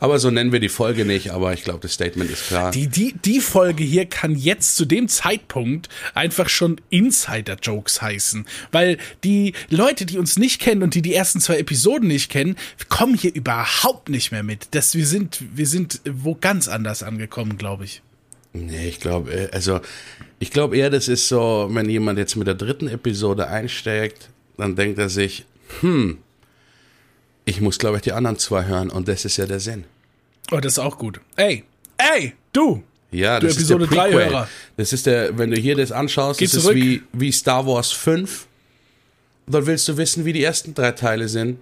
Aber 0.00 0.18
so 0.18 0.30
nennen 0.30 0.52
wir 0.52 0.60
die 0.60 0.68
Folge 0.68 1.04
nicht, 1.04 1.30
aber 1.30 1.52
ich 1.52 1.64
glaube, 1.64 1.80
das 1.80 1.94
Statement 1.94 2.30
ist 2.30 2.48
klar. 2.48 2.70
Die, 2.70 2.86
die, 2.86 3.14
die 3.24 3.40
Folge 3.40 3.82
hier 3.82 4.06
kann 4.06 4.36
jetzt 4.36 4.76
zu 4.76 4.84
dem 4.84 5.08
Zeitpunkt 5.08 5.88
einfach 6.14 6.48
schon 6.48 6.80
Insider-Jokes 6.90 8.02
heißen. 8.02 8.46
Weil 8.72 8.98
die 9.24 9.54
Leute, 9.68 10.06
die 10.06 10.18
uns 10.18 10.38
nicht 10.38 10.60
kennen 10.60 10.82
und 10.82 10.94
die 10.94 11.02
die 11.02 11.14
ersten 11.14 11.40
zwei 11.40 11.58
Episoden 11.58 12.08
nicht 12.08 12.30
kennen, 12.30 12.56
kommen 12.88 13.16
hier 13.16 13.34
überhaupt 13.34 14.08
nicht 14.08 14.32
mehr 14.32 14.42
mit. 14.42 14.68
Das, 14.72 14.94
wir, 14.94 15.06
sind, 15.06 15.42
wir 15.54 15.66
sind 15.66 16.00
wo 16.08 16.34
ganz 16.34 16.68
anders 16.68 17.02
angekommen, 17.02 17.56
glaube 17.56 17.84
ich. 17.84 18.02
nee, 18.52 18.88
ich 18.88 19.00
glaube, 19.00 19.32
äh, 19.32 19.48
also, 19.52 19.80
ich 20.38 20.50
glaube 20.50 20.76
eher, 20.76 20.90
das 20.90 21.08
ist 21.08 21.28
so, 21.28 21.68
wenn 21.70 21.88
jemand 21.88 22.18
jetzt 22.18 22.36
mit 22.36 22.46
der 22.46 22.54
dritten 22.54 22.88
Episode 22.88 23.48
einsteigt, 23.48 24.28
dann 24.56 24.76
denkt 24.76 24.98
er 24.98 25.08
sich, 25.08 25.44
hm, 25.80 26.18
ich 27.44 27.60
muss, 27.60 27.78
glaube 27.78 27.96
ich, 27.96 28.02
die 28.02 28.12
anderen 28.12 28.38
zwei 28.38 28.64
hören 28.64 28.90
und 28.90 29.08
das 29.08 29.24
ist 29.24 29.36
ja 29.36 29.46
der 29.46 29.60
Sinn. 29.60 29.84
Oh, 30.52 30.58
das 30.58 30.72
ist 30.74 30.78
auch 30.78 30.98
gut. 30.98 31.20
Ey, 31.36 31.64
ey, 31.96 32.34
du! 32.52 32.82
Ja, 33.12 33.38
Du 33.40 33.46
das 33.46 33.56
Episode 33.56 33.84
ist 33.84 33.92
der 33.92 33.98
3 33.98 34.10
Prequel. 34.10 34.26
Hörer. 34.30 34.48
Das 34.76 34.92
ist 34.92 35.06
der, 35.06 35.38
wenn 35.38 35.50
du 35.50 35.56
hier 35.56 35.76
das 35.76 35.92
anschaust, 35.92 36.38
Geh 36.40 36.46
das 36.46 36.54
ist 36.54 36.62
zurück. 36.62 36.76
wie, 36.76 37.02
wie 37.12 37.32
Star 37.32 37.66
Wars 37.66 37.92
5. 37.92 38.46
Und 39.46 39.54
dann 39.54 39.66
willst 39.66 39.86
du 39.88 39.96
wissen, 39.96 40.24
wie 40.24 40.32
die 40.32 40.42
ersten 40.42 40.74
drei 40.74 40.90
Teile 40.92 41.28
sind. 41.28 41.58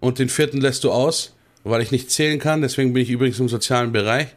Und 0.00 0.18
den 0.18 0.28
vierten 0.28 0.60
lässt 0.60 0.82
du 0.84 0.90
aus, 0.90 1.34
weil 1.62 1.82
ich 1.82 1.92
nicht 1.92 2.10
zählen 2.10 2.38
kann. 2.40 2.62
Deswegen 2.62 2.92
bin 2.92 3.02
ich 3.04 3.10
übrigens 3.10 3.38
im 3.38 3.48
sozialen 3.48 3.92
Bereich. 3.92 4.28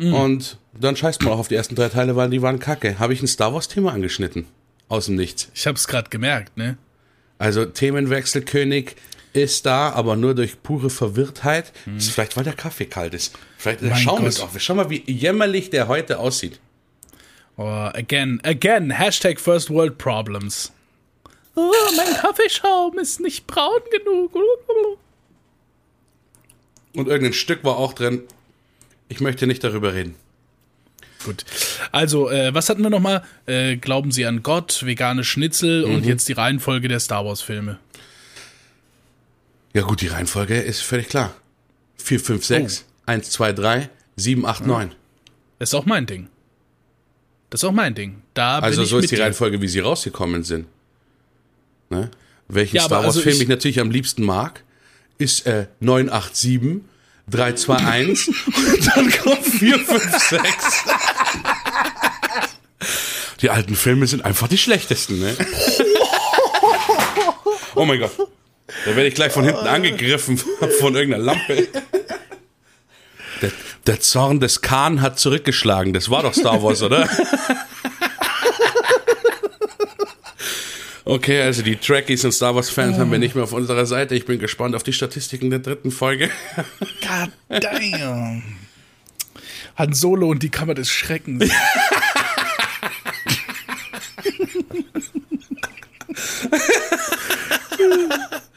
Mhm. 0.00 0.14
Und 0.14 0.58
dann 0.72 0.96
scheißt 0.96 1.22
man 1.22 1.32
auch 1.34 1.38
auf 1.38 1.48
die 1.48 1.54
ersten 1.54 1.74
drei 1.74 1.88
Teile, 1.88 2.16
weil 2.16 2.30
die 2.30 2.42
waren 2.42 2.58
kacke. 2.58 2.98
Habe 2.98 3.12
ich 3.12 3.22
ein 3.22 3.26
Star 3.26 3.52
Wars-Thema 3.52 3.92
angeschnitten. 3.92 4.46
Aus 4.88 5.06
dem 5.06 5.16
Nichts. 5.16 5.50
Ich 5.54 5.66
hab's 5.66 5.86
gerade 5.86 6.10
gemerkt, 6.10 6.56
ne? 6.56 6.76
Also 7.38 7.64
Themenwechselkönig 7.64 8.96
ist 9.32 9.64
da, 9.64 9.90
aber 9.90 10.16
nur 10.16 10.34
durch 10.34 10.62
pure 10.62 10.90
Verwirrtheit. 10.90 11.72
Ist 11.96 12.10
vielleicht, 12.10 12.36
weil 12.36 12.44
der 12.44 12.54
Kaffee 12.54 12.86
kalt 12.86 13.14
ist. 13.14 13.38
Vielleicht 13.56 13.82
der 13.82 13.90
Mein 13.90 13.98
Schaum 13.98 14.26
ist 14.26 14.40
auf. 14.40 14.50
Schau 14.58 14.74
mal, 14.74 14.90
wie 14.90 15.04
jämmerlich 15.06 15.70
der 15.70 15.86
heute 15.86 16.18
aussieht. 16.18 16.58
Oh, 17.56 17.64
again, 17.64 18.40
again, 18.42 18.90
Hashtag 18.90 19.38
First 19.38 19.70
World 19.70 19.98
Problems. 19.98 20.72
Oh, 21.54 21.72
mein 21.96 22.14
Kaffeeschaum 22.14 22.98
ist 22.98 23.20
nicht 23.20 23.46
braun 23.46 23.80
genug. 23.90 24.34
Und 26.94 27.06
irgendein 27.06 27.32
Stück 27.34 27.62
war 27.64 27.76
auch 27.76 27.92
drin. 27.92 28.22
Ich 29.10 29.20
möchte 29.20 29.46
nicht 29.46 29.62
darüber 29.62 29.92
reden. 29.92 30.14
Gut. 31.26 31.44
Also, 31.92 32.30
äh, 32.30 32.54
was 32.54 32.70
hatten 32.70 32.82
wir 32.82 32.88
nochmal? 32.88 33.22
Äh, 33.44 33.76
glauben 33.76 34.10
Sie 34.12 34.24
an 34.24 34.42
Gott, 34.42 34.86
vegane 34.86 35.22
Schnitzel 35.24 35.84
und 35.84 36.06
jetzt 36.06 36.26
die 36.28 36.32
Reihenfolge 36.32 36.88
der 36.88 36.98
Star 37.00 37.26
Wars-Filme. 37.26 37.78
Ja 39.74 39.82
gut, 39.82 40.00
die 40.00 40.06
Reihenfolge 40.06 40.58
ist 40.58 40.80
völlig 40.80 41.08
klar. 41.08 41.34
4, 41.98 42.18
5, 42.20 42.44
6, 42.44 42.84
1, 43.06 43.30
2, 43.30 43.52
3, 43.52 43.90
7, 44.16 44.46
8, 44.46 44.66
9. 44.66 44.92
Das 45.58 45.68
ist 45.70 45.74
auch 45.74 45.84
mein 45.84 46.06
Ding. 46.06 46.28
Das 47.50 47.60
ist 47.62 47.68
auch 47.68 47.72
mein 47.72 47.94
Ding. 47.94 48.22
Da 48.32 48.60
bin 48.60 48.64
Also 48.64 48.82
ich 48.82 48.88
so 48.88 48.96
mit 48.96 49.04
ist 49.04 49.10
die. 49.10 49.16
Reihenfolge, 49.16 49.60
wie 49.60 49.68
sie 49.68 49.80
rausgekommen 49.80 50.42
sind. 50.44 50.66
Ne? 51.90 52.10
Welchen 52.48 52.76
Ja, 52.76 52.82
Star 52.84 52.98
Wars 53.04 53.16
also 53.16 53.20
Film 53.20 53.36
ich- 53.36 53.42
ich 53.42 53.48
natürlich 53.48 53.80
am 53.80 53.90
liebsten 53.90 54.24
mag, 54.24 54.62
ist 55.18 55.46
äh, 55.46 55.66
987, 55.80 56.80
321 57.30 58.46
und 58.46 58.96
dann 58.96 59.10
kommt 59.10 59.46
4, 59.46 59.78
5, 59.78 60.18
6. 60.18 60.44
Die 63.40 63.50
alten 63.50 63.74
Filme 63.74 64.06
sind 64.06 64.24
einfach 64.24 64.48
die 64.48 64.58
schlechtesten, 64.58 65.20
ne? 65.20 65.34
Oh 67.74 67.84
mein 67.84 67.98
Gott. 68.00 68.12
Da 68.84 68.96
werde 68.96 69.06
ich 69.06 69.14
gleich 69.14 69.32
von 69.32 69.44
hinten 69.44 69.66
angegriffen 69.66 70.38
von 70.38 70.94
irgendeiner 70.94 71.24
Lampe. 71.24 71.68
Der, 73.42 73.50
der 73.86 74.00
Zorn 74.00 74.40
des 74.40 74.60
Khan 74.60 75.00
hat 75.00 75.18
zurückgeschlagen. 75.18 75.92
Das 75.92 76.10
war 76.10 76.22
doch 76.22 76.34
Star 76.34 76.62
Wars, 76.62 76.82
oder? 76.82 77.08
Okay, 81.10 81.42
also 81.42 81.62
die 81.62 81.74
Trekkies 81.74 82.24
und 82.24 82.30
Star 82.30 82.54
Wars-Fans 82.54 82.96
haben 82.96 83.10
wir 83.10 83.18
nicht 83.18 83.34
mehr 83.34 83.42
auf 83.42 83.52
unserer 83.52 83.84
Seite. 83.84 84.14
Ich 84.14 84.26
bin 84.26 84.38
gespannt 84.38 84.76
auf 84.76 84.84
die 84.84 84.92
Statistiken 84.92 85.50
der 85.50 85.58
dritten 85.58 85.90
Folge. 85.90 86.30
God 87.00 87.32
damn. 87.48 88.44
Han 89.74 89.92
Solo 89.92 90.28
und 90.28 90.44
die 90.44 90.50
Kammer 90.50 90.74
des 90.74 90.88
Schreckens. 90.88 91.50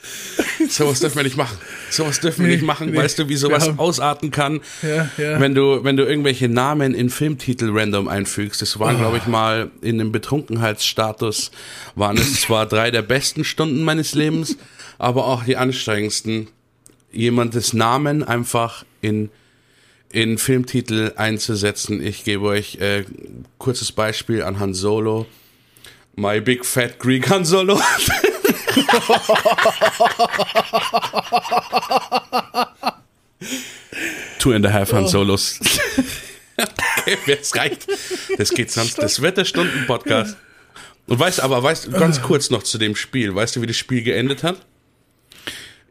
Sowas 0.73 0.99
dürfen 0.99 1.17
wir 1.17 1.23
nicht 1.23 1.37
machen. 1.37 1.57
Sowas 1.89 2.19
dürfen 2.19 2.41
wir 2.41 2.47
Nee, 2.49 2.55
nicht 2.55 2.65
machen. 2.65 2.91
nee. 2.91 2.97
Weißt 2.97 3.19
du, 3.19 3.25
wie 3.25 3.29
Wir 3.31 3.37
sowas 3.37 3.67
haben- 3.67 3.79
ausarten 3.79 4.31
kann? 4.31 4.61
Ja, 4.81 5.09
ja. 5.17 5.39
Wenn 5.39 5.53
du, 5.55 5.83
wenn 5.83 5.97
du 5.97 6.03
irgendwelche 6.03 6.49
Namen 6.49 6.93
in 6.95 7.09
Filmtitel 7.09 7.69
random 7.71 8.07
einfügst. 8.07 8.61
Das 8.61 8.79
waren, 8.79 8.97
glaube 8.97 9.17
ich, 9.17 9.27
mal 9.27 9.71
in 9.81 9.99
einem 9.99 10.11
Betrunkenheitsstatus, 10.11 11.51
waren 11.95 12.17
es 12.17 12.41
zwar 12.41 12.65
drei 12.65 12.91
der 12.91 13.01
besten 13.03 13.43
Stunden 13.43 13.83
meines 13.83 14.13
Lebens, 14.15 14.57
aber 14.97 15.25
auch 15.27 15.43
die 15.43 15.57
anstrengendsten. 15.57 16.47
Jemandes 17.11 17.73
Namen 17.73 18.23
einfach 18.23 18.85
in, 19.01 19.29
in 20.11 20.39
Filmtitel 20.39 21.11
einzusetzen. 21.15 22.03
Ich 22.03 22.23
gebe 22.23 22.45
euch 22.45 22.77
äh, 22.81 23.03
kurzes 23.59 23.91
Beispiel 23.91 24.41
an 24.41 24.59
Han 24.59 24.73
Solo. 24.73 25.27
My 26.15 26.41
Big 26.41 26.65
Fat 26.65 26.97
Greek 26.99 27.29
Han 27.29 27.45
Solo. 27.45 27.79
Two 34.39 34.53
and 34.53 34.65
a 34.65 34.71
half 34.71 34.93
Han 34.93 35.07
Solos. 35.07 35.57
okay, 36.57 37.37
es 37.39 37.55
reicht. 37.55 37.87
Das 38.37 38.49
geht 38.49 38.71
sonst. 38.71 38.97
Das 38.97 39.21
wird 39.21 39.37
der 39.37 39.45
Stunden-Podcast. 39.45 40.37
Und 41.07 41.19
weißt 41.19 41.41
aber, 41.41 41.61
weißt 41.61 41.91
ganz 41.93 42.21
kurz 42.21 42.49
noch 42.49 42.63
zu 42.63 42.77
dem 42.77 42.95
Spiel. 42.95 43.35
Weißt 43.35 43.55
du, 43.55 43.61
wie 43.61 43.67
das 43.67 43.77
Spiel 43.77 44.03
geendet 44.03 44.43
hat? 44.43 44.65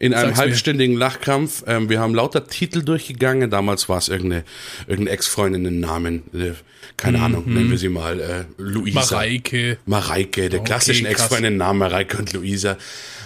In 0.02 0.14
einem 0.14 0.30
Sag's 0.30 0.38
mir. 0.38 0.44
halbstündigen 0.46 0.96
Lachkampf. 0.96 1.62
Ähm, 1.68 1.88
wir 1.88 2.00
haben 2.00 2.12
lauter 2.12 2.48
Titel 2.48 2.82
durchgegangen. 2.82 3.50
Damals 3.50 3.88
war 3.88 3.98
es 3.98 4.08
irgendeine, 4.08 4.42
irgendeine 4.88 5.10
Ex-Freundin 5.10 5.64
einen 5.64 5.78
Namen. 5.78 6.24
Äh, 6.34 6.54
keine 6.96 7.22
Ahnung, 7.22 7.44
nennen 7.46 7.70
wir 7.70 7.78
sie 7.78 7.88
mal 7.88 8.18
äh, 8.18 8.44
Luisa. 8.58 8.98
Mareike. 8.98 9.78
Mareike, 9.86 10.48
der 10.48 10.58
Okay, 10.58 10.66
klassischen 10.66 11.06
krass. 11.06 11.20
Ex-Freundin 11.20 11.56
Namen 11.56 11.78
Mareike 11.78 12.18
und 12.18 12.32
Luisa. 12.32 12.78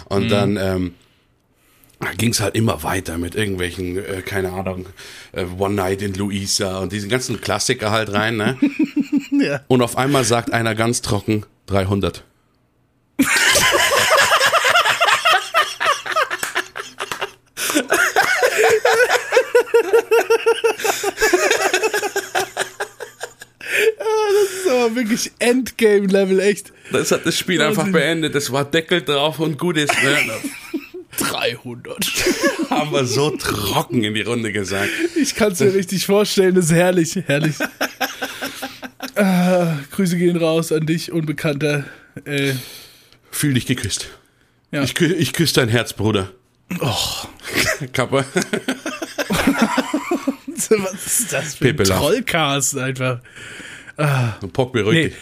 Und 0.05 0.29
dann 0.29 0.55
ähm, 0.57 0.93
ging 2.15 2.29
es 2.29 2.41
halt 2.41 2.53
immer 2.53 2.83
weiter 2.83 3.17
mit 3.17 3.33
irgendwelchen, 3.33 3.97
äh, 3.97 4.21
keine 4.23 4.51
Ahnung, 4.51 4.85
äh, 5.31 5.45
One 5.57 5.73
Night 5.73 6.03
in 6.03 6.13
Luisa 6.13 6.77
und 6.77 6.91
diesen 6.91 7.09
ganzen 7.09 7.41
Klassiker 7.41 7.89
halt 7.89 8.13
rein. 8.13 8.37
Ne? 8.37 8.55
Ja. 9.31 9.61
Und 9.67 9.81
auf 9.83 9.97
einmal 9.97 10.23
sagt 10.23 10.51
einer 10.51 10.73
ganz 10.73 11.01
trocken 11.03 11.45
300. 11.67 12.23
So, 24.65 24.95
wirklich 24.95 25.31
Endgame-Level, 25.39 26.39
echt. 26.39 26.71
Das 26.91 27.11
hat 27.11 27.25
das 27.25 27.37
Spiel 27.37 27.61
einfach 27.61 27.87
beendet. 27.87 28.35
Das 28.35 28.51
war 28.51 28.65
Deckel 28.65 29.01
drauf 29.01 29.39
und 29.39 29.57
gut 29.57 29.77
ist. 29.77 29.93
Ne? 30.03 30.17
300. 31.17 32.05
Haben 32.69 32.91
wir 32.91 33.05
so 33.05 33.31
trocken 33.31 34.03
in 34.03 34.13
die 34.13 34.21
Runde 34.21 34.51
gesagt. 34.51 34.89
Ich 35.15 35.35
kann 35.35 35.53
es 35.53 35.59
mir 35.59 35.73
richtig 35.73 36.05
vorstellen, 36.05 36.55
das 36.55 36.65
ist 36.65 36.73
herrlich, 36.73 37.15
herrlich. 37.25 37.55
ah, 39.15 39.77
Grüße 39.91 40.17
gehen 40.17 40.37
raus 40.37 40.71
an 40.71 40.85
dich, 40.85 41.11
Unbekannter. 41.11 41.85
Äh, 42.25 42.53
Fühl 43.31 43.53
dich 43.55 43.65
geküsst. 43.65 44.07
Ja. 44.71 44.83
Ich, 44.83 44.95
kü 44.95 45.11
ich 45.13 45.33
küsse 45.33 45.55
dein 45.55 45.69
Herz, 45.69 45.93
Bruder. 45.93 46.31
oh, 46.81 46.95
Kappa. 47.93 48.25
Was 50.57 51.05
ist 51.21 51.33
das 51.33 51.55
für 51.55 51.69
ein. 51.69 51.77
Trollcast 51.77 52.77
einfach. 52.77 53.19
Pock 54.53 54.73
beruhigt 54.73 54.93
Nee. 54.93 55.07
dich. 55.09 55.17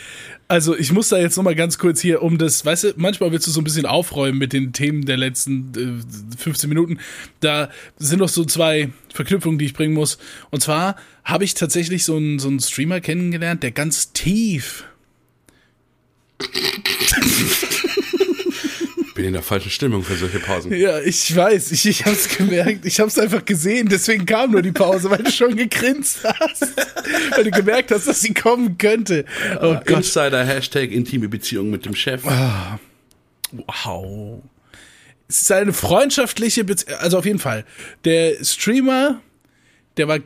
Also 0.48 0.78
ich 0.78 0.92
muss 0.92 1.10
da 1.10 1.18
jetzt 1.18 1.38
nochmal 1.38 1.56
ganz 1.56 1.80
kurz 1.80 2.00
hier 2.00 2.22
um 2.22 2.38
das, 2.38 2.64
weißt 2.64 2.84
du, 2.84 2.94
manchmal 2.98 3.32
willst 3.32 3.48
du 3.48 3.52
so 3.52 3.62
ein 3.62 3.64
bisschen 3.64 3.88
aufräumen 3.88 4.38
mit 4.38 4.54
den 4.54 4.74
Themen 4.74 5.04
der 5.06 5.18
letzten 5.18 6.04
äh, 6.36 6.38
15 6.38 6.70
Minuten. 6.70 7.00
Da 7.40 7.72
sind 7.98 8.20
noch 8.20 8.30
so 8.30 8.46
zwei 8.46 8.90
Verknüpfungen, 9.12 9.58
die 9.58 9.66
ich 9.66 9.74
bringen 9.74 9.96
muss. 9.96 10.20
Und 10.52 10.62
zwar 10.62 10.98
habe 11.24 11.46
ich 11.46 11.56
tatsächlich 11.56 12.06
so 12.06 12.18
einen, 12.18 12.38
so 12.38 12.48
einen 12.48 12.60
Streamer 12.60 13.02
kennengelernt, 13.02 13.64
der 13.64 13.72
ganz 13.72 14.12
tief 14.14 14.84
Bin 19.26 19.30
in 19.30 19.34
der 19.34 19.42
falschen 19.42 19.72
Stimmung 19.72 20.04
für 20.04 20.16
solche 20.16 20.40
Pausen. 20.40 20.72
Ja, 20.72 21.00
ich 21.00 21.36
weiß, 21.36 21.72
ich, 21.72 21.88
ich 21.88 22.06
hab's 22.06 22.30
gemerkt. 22.30 22.86
Ich 22.86 23.00
hab's 23.00 23.18
einfach 23.18 23.44
gesehen, 23.44 23.90
deswegen 23.90 24.28
kam 24.28 24.52
nur 24.52 24.62
die 24.62 24.72
Pause, 24.72 25.10
weil 25.10 25.24
du 25.24 25.32
schon 25.32 25.56
gegrinst 25.56 26.20
hast. 26.24 26.76
weil 27.32 27.46
du 27.46 27.50
gemerkt 27.50 27.90
hast, 27.90 28.08
dass 28.08 28.22
sie 28.22 28.36
kommen 28.36 28.78
könnte. 28.78 29.26
Oh 29.56 29.78
Gott. 29.84 29.90
Insider 29.90 30.46
Hashtag 30.46 30.92
intime 30.92 31.28
Beziehung 31.28 31.72
mit 31.72 31.86
dem 31.86 31.96
Chef. 31.96 32.22
Wow. 32.24 34.44
Es 35.28 35.42
ist 35.42 35.52
eine 35.52 35.74
freundschaftliche 35.74 36.64
Beziehung, 36.64 37.00
also 37.00 37.18
auf 37.18 37.26
jeden 37.26 37.40
Fall. 37.40 37.66
Der 38.04 38.36
Streamer, 38.44 39.22
der 39.98 40.08
war, 40.08 40.20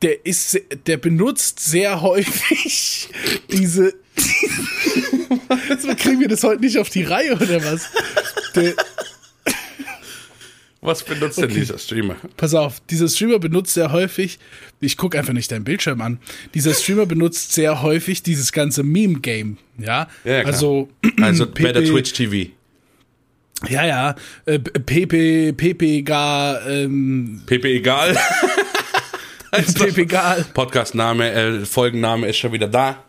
der 0.00 0.24
ist, 0.24 0.58
der 0.86 0.96
benutzt 0.96 1.60
sehr 1.60 2.00
häufig 2.00 3.10
diese, 3.52 3.92
Jetzt 5.68 5.86
kriegen 5.98 6.20
wir 6.20 6.28
das 6.28 6.42
heute 6.44 6.60
nicht 6.62 6.78
auf 6.78 6.88
die 6.90 7.02
Reihe 7.04 7.34
oder 7.34 7.62
was? 7.64 7.90
Der, 8.54 8.74
Was 10.80 11.02
benutzt 11.02 11.38
denn 11.38 11.48
dieser 11.48 11.78
Streamer? 11.78 12.16
Pass 12.36 12.54
auf, 12.54 12.80
dieser 12.90 13.08
Streamer 13.08 13.38
benutzt 13.38 13.72
sehr 13.74 13.90
häufig, 13.90 14.38
ich 14.80 14.96
gucke 14.98 15.18
einfach 15.18 15.32
nicht 15.32 15.50
deinen 15.50 15.64
Bildschirm 15.64 16.00
an, 16.02 16.18
dieser 16.52 16.74
Streamer 16.74 17.06
benutzt 17.06 17.52
sehr 17.52 17.80
häufig 17.82 18.22
dieses 18.22 18.52
ganze 18.52 18.82
Meme-Game, 18.82 19.56
ja? 19.78 20.08
Ja, 20.24 20.40
klar. 20.42 20.46
also, 20.52 20.88
Also 21.22 21.46
Pepe- 21.46 21.72
Better 21.72 21.84
Twitch 21.84 22.12
TV. 22.12 22.50
ja, 23.68 23.86
ja, 23.86 24.14
äh, 24.44 24.58
Pepe, 24.58 25.54
Pepe 25.54 26.02
gar, 26.02 26.66
ähm, 26.68 27.42
Pepe 27.46 27.68
egal. 27.68 28.16
Pepegal. 29.74 30.44
Podcastname, 30.52 31.30
äh, 31.30 31.64
Folgenname 31.64 32.26
ist 32.28 32.38
schon 32.38 32.52
wieder 32.52 32.66
da. 32.68 33.04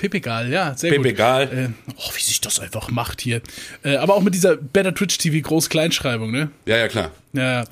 Pepegal, 0.00 0.50
ja, 0.50 0.74
sehr 0.76 0.90
Pepegal. 0.92 1.46
gut. 1.46 1.56
Äh, 1.58 1.68
oh, 1.96 2.10
wie 2.16 2.22
sich 2.22 2.40
das 2.40 2.58
einfach 2.58 2.90
macht 2.90 3.20
hier. 3.20 3.42
Äh, 3.82 3.96
aber 3.96 4.14
auch 4.14 4.22
mit 4.22 4.34
dieser 4.34 4.56
Better 4.56 4.94
Twitch 4.94 5.18
TV 5.18 5.46
Groß-Kleinschreibung, 5.46 6.30
ne? 6.30 6.50
Ja, 6.64 6.78
ja, 6.78 6.88
klar. 6.88 7.10
Ja, 7.34 7.64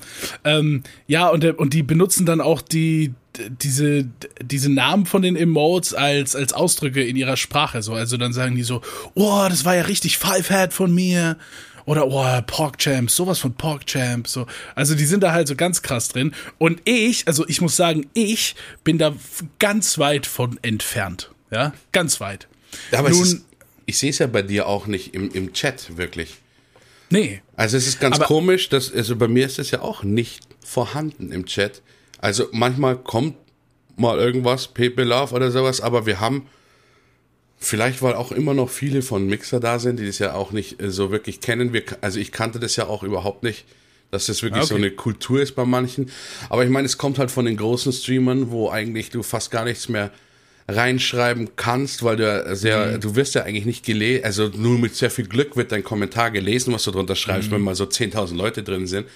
ähm, 0.43 0.83
ja 1.07 1.27
und, 1.29 1.41
der- 1.43 1.59
und 1.59 1.73
die 1.73 1.81
benutzen 1.81 2.25
dann 2.27 2.39
auch 2.39 2.61
die 2.61 3.13
diese 3.61 4.05
diese 4.41 4.69
Namen 4.71 5.05
von 5.05 5.21
den 5.21 5.35
Emotes 5.35 5.93
als 5.93 6.35
als 6.35 6.51
Ausdrücke 6.53 7.03
in 7.03 7.15
ihrer 7.15 7.37
Sprache 7.37 7.81
so 7.81 7.93
also 7.93 8.17
dann 8.17 8.33
sagen 8.33 8.55
die 8.55 8.63
so 8.63 8.81
oh 9.13 9.45
das 9.47 9.63
war 9.65 9.75
ja 9.75 9.83
richtig 9.83 10.17
Five 10.17 10.49
Head 10.49 10.73
von 10.73 10.93
mir 10.93 11.37
oder 11.85 12.07
oh 12.07 12.41
PogChamp 12.45 13.09
sowas 13.09 13.39
von 13.39 13.53
PogChamp 13.53 14.27
so 14.27 14.45
also 14.75 14.93
die 14.95 15.05
sind 15.05 15.23
da 15.23 15.31
halt 15.31 15.47
so 15.47 15.55
ganz 15.55 15.81
krass 15.83 16.09
drin 16.09 16.33
und 16.57 16.81
ich 16.85 17.27
also 17.27 17.47
ich 17.47 17.61
muss 17.61 17.77
sagen 17.77 18.07
ich 18.13 18.55
bin 18.83 18.97
da 18.97 19.13
ganz 19.59 19.99
weit 19.99 20.25
von 20.25 20.59
entfernt 20.63 21.29
ja 21.51 21.73
ganz 21.91 22.19
weit 22.19 22.47
aber 22.91 23.09
Nun- 23.09 23.21
ist, 23.23 23.45
ich 23.85 23.97
sehe 23.97 24.11
es 24.11 24.19
ja 24.19 24.27
bei 24.27 24.41
dir 24.43 24.67
auch 24.67 24.85
nicht 24.85 25.15
im, 25.15 25.31
im 25.31 25.53
Chat 25.53 25.97
wirklich. 25.97 26.35
nee 27.09 27.41
Also 27.55 27.77
es 27.77 27.87
ist 27.87 27.99
ganz 27.99 28.17
Aber- 28.17 28.25
komisch, 28.25 28.69
dass, 28.69 28.93
also 28.93 29.15
bei 29.15 29.27
mir 29.27 29.45
ist 29.47 29.57
es 29.57 29.71
ja 29.71 29.81
auch 29.81 30.03
nicht 30.03 30.41
vorhanden 30.63 31.31
im 31.31 31.45
Chat. 31.47 31.81
Also 32.19 32.47
manchmal 32.51 32.97
kommt 32.97 33.35
mal 33.95 34.19
irgendwas, 34.19 34.67
Pepe 34.67 35.03
Love 35.03 35.33
oder 35.33 35.49
sowas, 35.49 35.81
aber 35.81 36.05
wir 36.05 36.19
haben, 36.19 36.45
vielleicht 37.57 38.01
weil 38.01 38.13
auch 38.13 38.31
immer 38.31 38.53
noch 38.53 38.69
viele 38.69 39.01
von 39.01 39.25
Mixer 39.27 39.59
da 39.59 39.79
sind, 39.79 39.99
die 39.99 40.05
das 40.05 40.19
ja 40.19 40.33
auch 40.35 40.51
nicht 40.51 40.81
äh, 40.81 40.91
so 40.91 41.11
wirklich 41.11 41.41
kennen. 41.41 41.73
Wir, 41.73 41.83
also 42.01 42.19
ich 42.19 42.31
kannte 42.31 42.59
das 42.59 42.75
ja 42.75 42.85
auch 42.87 43.03
überhaupt 43.03 43.43
nicht, 43.43 43.65
dass 44.11 44.27
das 44.27 44.41
wirklich 44.43 44.63
Ah, 44.63 44.65
so 44.67 44.75
okay. 44.75 44.83
eine 44.85 44.91
Kultur 44.95 45.41
ist 45.41 45.55
bei 45.55 45.65
manchen. 45.65 46.11
Aber 46.49 46.63
ich 46.63 46.69
meine, 46.69 46.85
es 46.85 46.97
kommt 46.97 47.19
halt 47.19 47.31
von 47.31 47.45
den 47.45 47.57
großen 47.57 47.91
Streamern, 47.91 48.51
wo 48.51 48.69
eigentlich 48.69 49.09
du 49.09 49.23
fast 49.23 49.51
gar 49.51 49.65
nichts 49.65 49.89
mehr 49.89 50.11
reinschreiben 50.69 51.49
kannst, 51.55 52.03
weil 52.03 52.17
du 52.17 52.23
ja 52.23 52.55
sehr, 52.55 52.85
Mhm. 52.97 53.01
du 53.01 53.15
wirst 53.15 53.35
ja 53.35 53.43
eigentlich 53.43 53.65
nicht 53.65 53.85
gelesen, 53.85 54.23
also 54.25 54.47
nur 54.55 54.77
mit 54.79 54.95
sehr 54.95 55.09
viel 55.11 55.25
Glück 55.27 55.55
wird 55.57 55.71
dein 55.71 55.83
Kommentar 55.83 56.31
gelesen, 56.31 56.73
was 56.73 56.83
du 56.83 56.91
drunter 56.91 57.15
schreibst, 57.15 57.49
Mhm. 57.49 57.55
wenn 57.55 57.61
mal 57.61 57.75
so 57.75 57.85
10.000 57.85 58.37
Leute 58.37 58.63
drin 58.63 58.87
sind. 58.87 59.07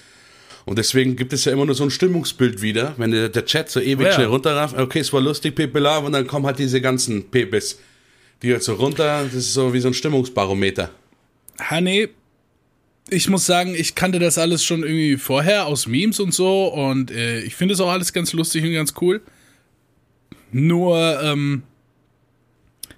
Und 0.66 0.78
deswegen 0.80 1.16
gibt 1.18 1.34
es 1.34 1.44
ja 1.46 1.52
immer 1.52 1.66
nur 1.66 1.76
so 1.76 1.84
ein 1.84 1.92
Stimmungsbild 1.92 2.62
wieder, 2.62 2.94
wenn 2.98 3.12
der, 3.12 3.28
der 3.30 3.46
Chat 3.46 3.70
so 3.70 3.80
ewig 3.82 4.08
Ja. 4.08 4.14
schnell 4.14 4.28
runterrafft, 4.28 4.78
okay, 4.78 5.00
es 5.00 5.12
war 5.12 5.20
lustig, 5.22 5.56
Pepe 5.56 5.80
Love, 5.80 6.06
und 6.08 6.14
dann 6.14 6.26
kommen 6.26 6.46
halt 6.46 6.58
diese 6.60 6.80
ganzen 6.82 7.30
Pepes, 7.30 7.80
die 8.42 8.52
halt 8.54 8.64
so 8.64 8.74
runter, 8.76 9.24
das 9.26 9.34
ist 9.34 9.54
so 9.54 9.74
wie 9.74 9.80
so 9.80 9.90
ein 9.90 9.94
Stimmungsbarometer. 9.94 10.90
Ha, 11.70 11.82
nee. 11.82 12.10
Ich 13.10 13.28
muss 13.30 13.46
sagen, 13.46 13.76
ich 13.78 13.96
kannte 13.96 14.18
das 14.20 14.38
alles 14.38 14.64
schon 14.64 14.82
irgendwie 14.84 15.18
vorher 15.18 15.66
aus 15.66 15.88
Memes 15.88 16.22
und 16.22 16.34
so 16.34 16.68
und 16.68 17.12
äh, 17.12 17.42
ich 17.42 17.54
finde 17.56 17.74
es 17.74 17.82
auch 17.82 17.92
alles 17.92 18.14
ganz 18.14 18.32
lustig 18.32 18.64
und 18.64 18.74
ganz 18.74 18.94
cool. 19.02 19.22
Nur, 20.54 21.22
ähm, 21.22 21.64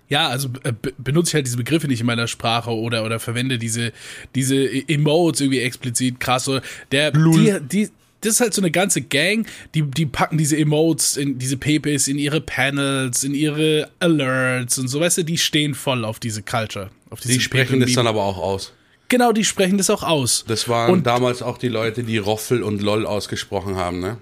ja, 0.08 0.28
also 0.30 0.50
äh, 0.64 0.72
be 0.80 0.94
benutze 0.98 1.30
ich 1.30 1.34
halt 1.36 1.48
diese 1.48 1.58
Begriffe 1.58 1.88
nicht 1.88 2.02
in 2.02 2.06
meiner 2.06 2.28
Sprache 2.28 2.70
oder, 2.72 3.04
oder 3.04 3.20
verwende 3.20 3.58
diese, 3.58 3.92
diese 4.36 4.56
E- 4.56 4.86
Emotes 4.88 5.42
irgendwie 5.42 5.62
explizit 5.62 6.20
krass. 6.20 6.48
Oder 6.48 6.62
der, 6.92 7.12
die, 7.12 7.58
die, 7.62 7.90
das 8.22 8.34
ist 8.34 8.40
halt 8.42 8.54
so 8.54 8.62
eine 8.62 8.70
ganze 8.72 9.02
Gang, 9.02 9.48
die, 9.74 9.82
die 9.82 10.06
packen 10.06 10.38
diese 10.38 10.58
Emotes, 10.58 11.18
in 11.18 11.40
diese 11.40 11.58
Pepes 11.58 12.08
in 12.08 12.20
ihre 12.20 12.40
Panels, 12.42 13.24
in 13.24 13.34
ihre 13.34 13.90
Alerts 14.00 14.78
und 14.78 14.88
so, 14.90 15.00
weißt 15.00 15.20
du, 15.20 15.24
die 15.24 15.38
stehen 15.40 15.74
voll 15.74 16.06
auf 16.06 16.20
diese 16.20 16.44
Culture. 16.44 16.92
Auf 17.10 17.20
diese 17.22 17.34
Die 17.34 17.40
sprechen 17.42 17.80
das 17.80 17.94
dann 17.94 18.08
aber 18.08 18.24
auch 18.24 18.38
aus. 18.38 18.74
Genau, 19.08 19.32
die 19.32 19.44
sprechen 19.46 19.78
das 19.78 19.90
auch 19.92 20.02
aus. 20.04 20.46
Das 20.48 20.68
waren 20.68 20.92
Und- 20.92 21.08
damals 21.08 21.42
auch 21.42 21.58
die 21.58 21.68
Leute, 21.68 22.04
die 22.04 22.18
Roffel 22.18 22.62
und 22.64 22.82
LOL 22.82 23.06
ausgesprochen 23.06 23.76
haben, 23.76 24.00
ne? 24.00 24.18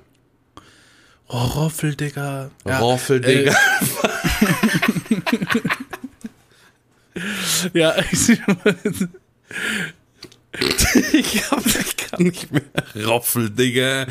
Oh, 1.30 1.38
Roffel, 1.38 1.96
Digga. 1.96 2.52
Ja, 2.66 2.80
Roffel, 2.80 3.20
Digga. 3.22 3.56
Ja, 7.74 7.96
ich, 8.12 8.30
Ich, 11.14 11.50
hab, 11.52 11.66
ich 11.66 11.98
kann 11.98 12.24
nicht 12.24 12.52
mehr. 12.52 12.62
Roffel, 13.08 13.50
Digga. 13.50 14.06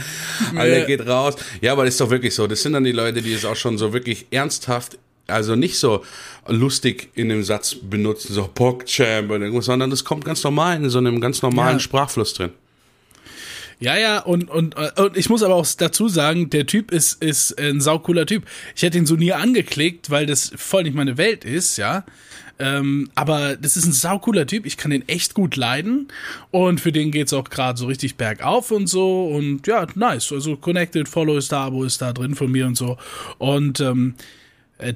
Alter, 0.56 0.86
geht 0.86 1.06
raus. 1.06 1.34
Ja, 1.60 1.72
aber 1.72 1.84
das 1.84 1.94
ist 1.94 2.00
doch 2.00 2.10
wirklich 2.10 2.34
so. 2.34 2.46
Das 2.48 2.62
sind 2.62 2.72
dann 2.72 2.82
die 2.84 2.90
Leute, 2.92 3.22
die 3.22 3.32
es 3.32 3.44
auch 3.44 3.54
schon 3.56 3.78
so 3.78 3.92
wirklich 3.92 4.26
ernsthaft, 4.32 4.98
also 5.28 5.54
nicht 5.54 5.78
so 5.78 6.04
lustig 6.48 7.10
in 7.14 7.28
dem 7.28 7.44
Satz 7.44 7.76
benutzen, 7.80 8.32
so 8.34 8.48
PogChamp 8.52 9.30
oder 9.30 9.44
irgendwas, 9.44 9.66
sondern 9.66 9.90
das 9.90 10.04
kommt 10.04 10.24
ganz 10.24 10.42
normal 10.42 10.76
in 10.76 10.90
so 10.90 10.98
einem 10.98 11.20
ganz 11.20 11.42
normalen 11.42 11.76
Ja. 11.76 11.80
Sprachfluss 11.80 12.34
drin. 12.34 12.50
Ja, 13.82 13.96
ja, 13.96 14.20
und, 14.20 14.48
und, 14.48 14.76
und 14.76 15.16
ich 15.16 15.28
muss 15.28 15.42
aber 15.42 15.56
auch 15.56 15.66
dazu 15.76 16.08
sagen, 16.08 16.50
der 16.50 16.66
Typ 16.66 16.92
ist, 16.92 17.20
ist 17.20 17.58
ein 17.58 17.80
saucooler 17.80 18.26
Typ. 18.26 18.44
Ich 18.76 18.82
hätte 18.82 18.96
ihn 18.96 19.06
so 19.06 19.16
nie 19.16 19.32
angeklickt, 19.32 20.08
weil 20.08 20.24
das 20.24 20.52
voll 20.54 20.84
nicht 20.84 20.94
meine 20.94 21.18
Welt 21.18 21.44
ist, 21.44 21.78
ja. 21.78 22.04
Ähm, 22.60 23.10
aber 23.16 23.56
das 23.56 23.76
ist 23.76 23.86
ein 23.86 23.92
saucooler 23.92 24.46
Typ, 24.46 24.66
ich 24.66 24.76
kann 24.76 24.92
den 24.92 25.08
echt 25.08 25.34
gut 25.34 25.56
leiden 25.56 26.06
und 26.52 26.80
für 26.80 26.92
den 26.92 27.10
geht's 27.10 27.32
auch 27.32 27.50
gerade 27.50 27.76
so 27.76 27.86
richtig 27.86 28.16
bergauf 28.16 28.70
und 28.70 28.86
so 28.86 29.26
und 29.26 29.66
ja, 29.66 29.84
nice. 29.96 30.30
Also 30.30 30.56
Connected, 30.56 31.08
Follow 31.08 31.38
ist 31.38 31.50
da, 31.50 31.64
Abo 31.64 31.82
ist 31.82 32.00
da 32.02 32.12
drin 32.12 32.36
von 32.36 32.52
mir 32.52 32.66
und 32.66 32.76
so. 32.76 32.98
Und 33.38 33.80
ähm, 33.80 34.14
Äh, 34.14 34.41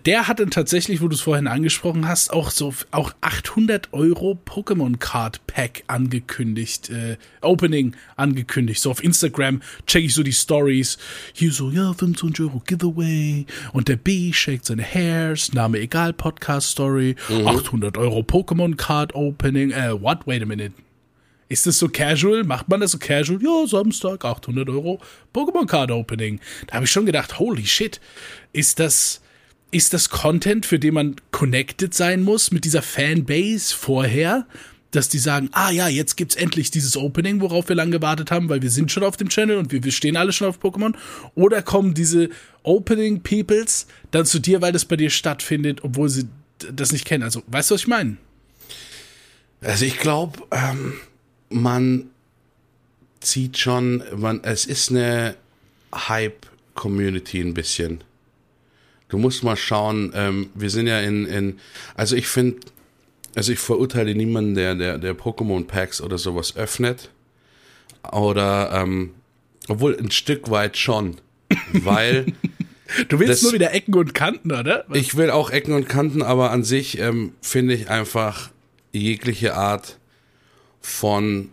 Der 0.05 0.27
hat 0.27 0.41
dann 0.41 0.51
tatsächlich, 0.51 1.01
wo 1.01 1.07
du 1.07 1.15
es 1.15 1.21
vorhin 1.21 1.47
angesprochen 1.47 2.09
hast, 2.09 2.33
auch 2.33 2.51
so 2.51 2.75
auch 2.91 3.13
800 3.21 3.93
Euro 3.93 4.37
Pokémon 4.45 4.97
Card 4.99 5.47
Pack 5.47 5.85
angekündigt, 5.87 6.91
äh, 6.91 7.17
Opening 7.41 7.95
angekündigt. 8.17 8.81
So 8.81 8.91
auf 8.91 9.05
Instagram 9.05 9.63
check 9.87 10.05
ich 10.05 10.15
so 10.15 10.25
die 10.25 10.33
Stories. 10.33 10.99
Hier 11.33 11.53
so, 11.53 11.71
ja, 11.71 11.93
25 11.93 12.47
Euro 12.47 12.63
Giveaway. 12.67 13.47
Und 13.73 13.87
der 13.87 13.97
B 13.97 14.33
shakt 14.33 14.67
seine 14.67 14.83
Hairs, 14.83 15.53
Name 15.53 15.79
egal, 15.79 16.13
Podcast 16.13 16.71
Story. 16.71 17.15
800 17.29 17.97
Euro 17.97 18.21
Pokémon 18.21 18.77
Card 18.77 19.15
Opening. 19.15 19.71
Äh, 19.71 20.01
what? 20.03 20.27
Wait 20.27 20.43
a 20.43 20.47
minute. 20.47 20.73
Ist 21.49 21.67
das 21.67 21.79
so 21.79 21.89
casual? 21.89 22.43
Macht 22.43 22.69
man 22.69 22.81
das 22.81 22.91
so 22.91 22.99
casual? 22.99 23.41
Ja, 23.41 23.67
Samstag, 23.69 24.25
800 24.25 24.69
Euro 24.69 25.01
Pokémon 25.33 25.67
Card 25.67 25.93
Opening. 25.93 26.41
Da 26.67 26.75
habe 26.75 26.87
ich 26.87 26.91
schon 26.91 27.07
gedacht, 27.07 27.39
holy 27.39 27.65
shit, 27.65 28.01
ist 28.53 28.81
das, 28.81 29.21
ist 29.77 29.93
das 29.93 30.09
Content, 30.09 30.65
für 30.65 30.79
den 30.79 30.95
man 30.95 31.17
connected 31.31 31.93
sein 31.93 32.23
muss 32.23 32.51
mit 32.51 32.65
dieser 32.65 32.83
Fanbase 32.83 33.75
vorher? 33.75 34.47
Dass 34.91 35.09
die 35.11 35.19
sagen, 35.19 35.51
ah 35.53 35.71
ja, 35.71 35.89
jetzt 35.89 36.17
gibt's 36.17 36.35
endlich 36.35 36.71
dieses 36.71 36.97
Opening, 36.97 37.41
worauf 37.43 37.69
wir 37.69 37.77
lang 37.77 37.91
gewartet 37.91 38.31
haben, 38.31 38.49
weil 38.49 38.63
wir 38.63 38.71
sind 38.71 38.91
schon 38.91 39.03
auf 39.03 39.19
dem 39.19 39.29
Channel 39.29 39.59
und 39.59 39.73
wir, 39.73 39.85
wir 39.85 39.93
stehen 39.93 40.17
alle 40.17 40.33
schon 40.33 40.49
auf 40.49 40.61
Pokémon. 40.61 40.95
Oder 41.35 41.61
kommen 41.61 41.93
diese 41.93 42.31
Opening 42.63 43.21
Peoples 43.21 43.87
dann 44.13 44.25
zu 44.25 44.39
dir, 44.39 44.63
weil 44.63 44.73
das 44.73 44.87
bei 44.87 44.97
dir 44.97 45.11
stattfindet, 45.11 45.85
obwohl 45.85 46.09
sie 46.09 46.27
das 46.73 46.93
nicht 46.93 47.05
kennen? 47.05 47.25
Also, 47.25 47.43
weißt 47.49 47.71
du, 47.71 47.75
was 47.75 47.83
ich 47.83 47.89
meine? 47.89 48.17
Also 49.61 49.85
ich 49.85 49.99
glaube, 49.99 50.39
ähm, 50.53 50.95
man 51.51 52.11
zieht 53.21 53.59
schon, 53.59 54.03
man, 54.15 54.43
es 54.45 54.65
ist 54.65 54.91
eine 54.91 55.37
Hype-Community 55.93 57.41
ein 57.41 57.53
bisschen. 57.53 58.03
Du 59.09 59.19
musst 59.19 59.45
mal 59.45 59.57
schauen, 59.57 60.13
ähm, 60.15 60.51
wir 60.55 60.71
sind 60.71 60.87
ja 60.89 61.01
in, 61.01 61.27
in 61.27 61.59
also 61.95 62.17
ich 62.17 62.27
finde, 62.27 62.59
also 63.35 63.53
ich 63.53 63.59
verurteile 63.59 64.15
niemanden, 64.15 64.55
der, 64.55 64.75
der, 64.75 64.99
der 64.99 65.15
Pokémon-Packs 65.17 66.01
oder 66.01 66.19
sowas 66.19 66.57
öffnet. 66.57 67.11
Oder, 68.13 68.71
ähm, 68.73 69.11
obwohl 69.69 69.97
ein 69.99 70.11
Stück 70.11 70.51
weit 70.51 70.77
schon. 70.77 71.17
Weil 71.73 72.27
Du 73.09 73.19
willst 73.19 73.33
Das- 73.33 73.43
nur 73.43 73.53
wieder 73.53 73.73
Ecken 73.75 73.95
und 73.95 74.15
Kanten, 74.15 74.53
oder? 74.53 74.85
ich 74.93 75.17
will 75.17 75.31
auch 75.31 75.51
Ecken 75.51 75.73
und 75.75 75.89
Kanten, 75.89 76.23
aber 76.23 76.53
an 76.53 76.63
sich 76.63 76.99
ähm, 77.01 77.33
finde 77.43 77.75
ich 77.75 77.91
einfach 77.91 78.51
jegliche 78.93 79.55
Art 79.57 79.99
von 80.81 81.51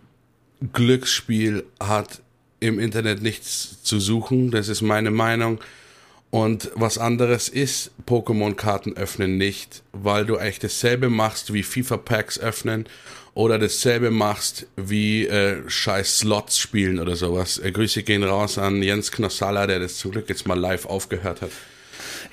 Glücksspiel 0.74 1.64
hat 1.80 2.22
im 2.60 2.80
Internet 2.80 3.22
nichts 3.24 3.82
zu 3.84 4.00
suchen. 4.00 4.52
Das 4.52 4.70
ist 4.70 4.82
meine 4.82 5.10
Meinung. 5.12 5.60
Und 6.34 6.72
was 6.74 6.98
anderes 6.98 7.48
ist 7.48 7.92
Pokémon-Karten 8.08 8.98
öffnen 8.98 9.38
nicht, 9.38 9.84
weil 9.92 10.26
du 10.26 10.38
eigentlich 10.38 10.58
dasselbe 10.58 11.12
machst 11.12 11.54
wie 11.54 11.62
FIFA-Packs 11.62 12.40
öffnen 12.40 12.88
oder 13.36 13.60
dasselbe 13.60 14.10
machst 14.10 14.66
wie 14.76 15.28
äh, 15.28 15.58
scheiß 15.68 16.18
Slots 16.18 16.58
spielen 16.58 17.00
oder 17.00 17.16
sowas. 17.16 17.60
Äh, 17.60 17.72
Grüße 17.72 18.02
gehen 18.02 18.24
raus 18.24 18.58
an 18.58 18.82
Jens 18.82 19.12
Knossalla, 19.12 19.68
der 19.68 19.78
das 19.78 19.98
zum 19.98 20.10
Glück 20.10 20.28
jetzt 20.28 20.48
mal 20.48 20.60
live 20.60 20.88
aufgehört 20.88 21.44
hat. 21.44 21.52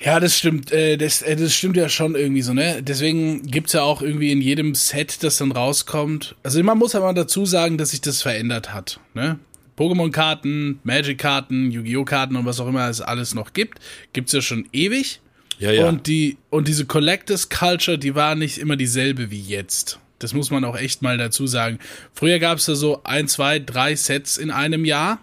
Ja, 0.03 0.19
das 0.19 0.35
stimmt. 0.35 0.71
Äh, 0.71 0.97
das, 0.97 1.21
äh, 1.21 1.35
das 1.35 1.53
stimmt 1.53 1.77
ja 1.77 1.87
schon 1.87 2.15
irgendwie 2.15 2.41
so, 2.41 2.53
ne? 2.53 2.81
Deswegen 2.81 3.43
gibt's 3.43 3.73
ja 3.73 3.83
auch 3.83 4.01
irgendwie 4.01 4.31
in 4.31 4.41
jedem 4.41 4.73
Set, 4.73 5.21
das 5.21 5.37
dann 5.37 5.51
rauskommt. 5.51 6.35
Also 6.41 6.63
man 6.63 6.79
muss 6.79 6.95
aber 6.95 7.13
dazu 7.13 7.45
sagen, 7.45 7.77
dass 7.77 7.91
sich 7.91 8.01
das 8.01 8.23
verändert 8.23 8.73
hat, 8.73 8.99
ne? 9.13 9.37
Pokémon-Karten, 9.81 10.79
Magic-Karten, 10.83 11.71
Yu-Gi-Oh! 11.71 12.05
Karten 12.05 12.35
und 12.35 12.45
was 12.45 12.59
auch 12.59 12.67
immer 12.67 12.87
es 12.87 13.01
alles 13.01 13.33
noch 13.33 13.53
gibt, 13.53 13.79
gibt's 14.13 14.31
ja 14.31 14.41
schon 14.41 14.67
ewig. 14.71 15.21
Ja, 15.57 15.71
ja. 15.71 15.89
Und 15.89 16.05
die, 16.05 16.37
und 16.51 16.67
diese 16.67 16.85
Collectors 16.85 17.49
Culture, 17.49 17.97
die 17.97 18.13
war 18.13 18.35
nicht 18.35 18.59
immer 18.59 18.75
dieselbe 18.75 19.31
wie 19.31 19.41
jetzt. 19.41 19.99
Das 20.19 20.35
muss 20.35 20.51
man 20.51 20.65
auch 20.65 20.77
echt 20.77 21.01
mal 21.01 21.17
dazu 21.17 21.47
sagen. 21.47 21.79
Früher 22.13 22.37
gab's 22.37 22.65
da 22.65 22.75
so 22.75 23.01
ein, 23.03 23.27
zwei, 23.27 23.57
drei 23.57 23.95
Sets 23.95 24.37
in 24.37 24.51
einem 24.51 24.85
Jahr. 24.85 25.19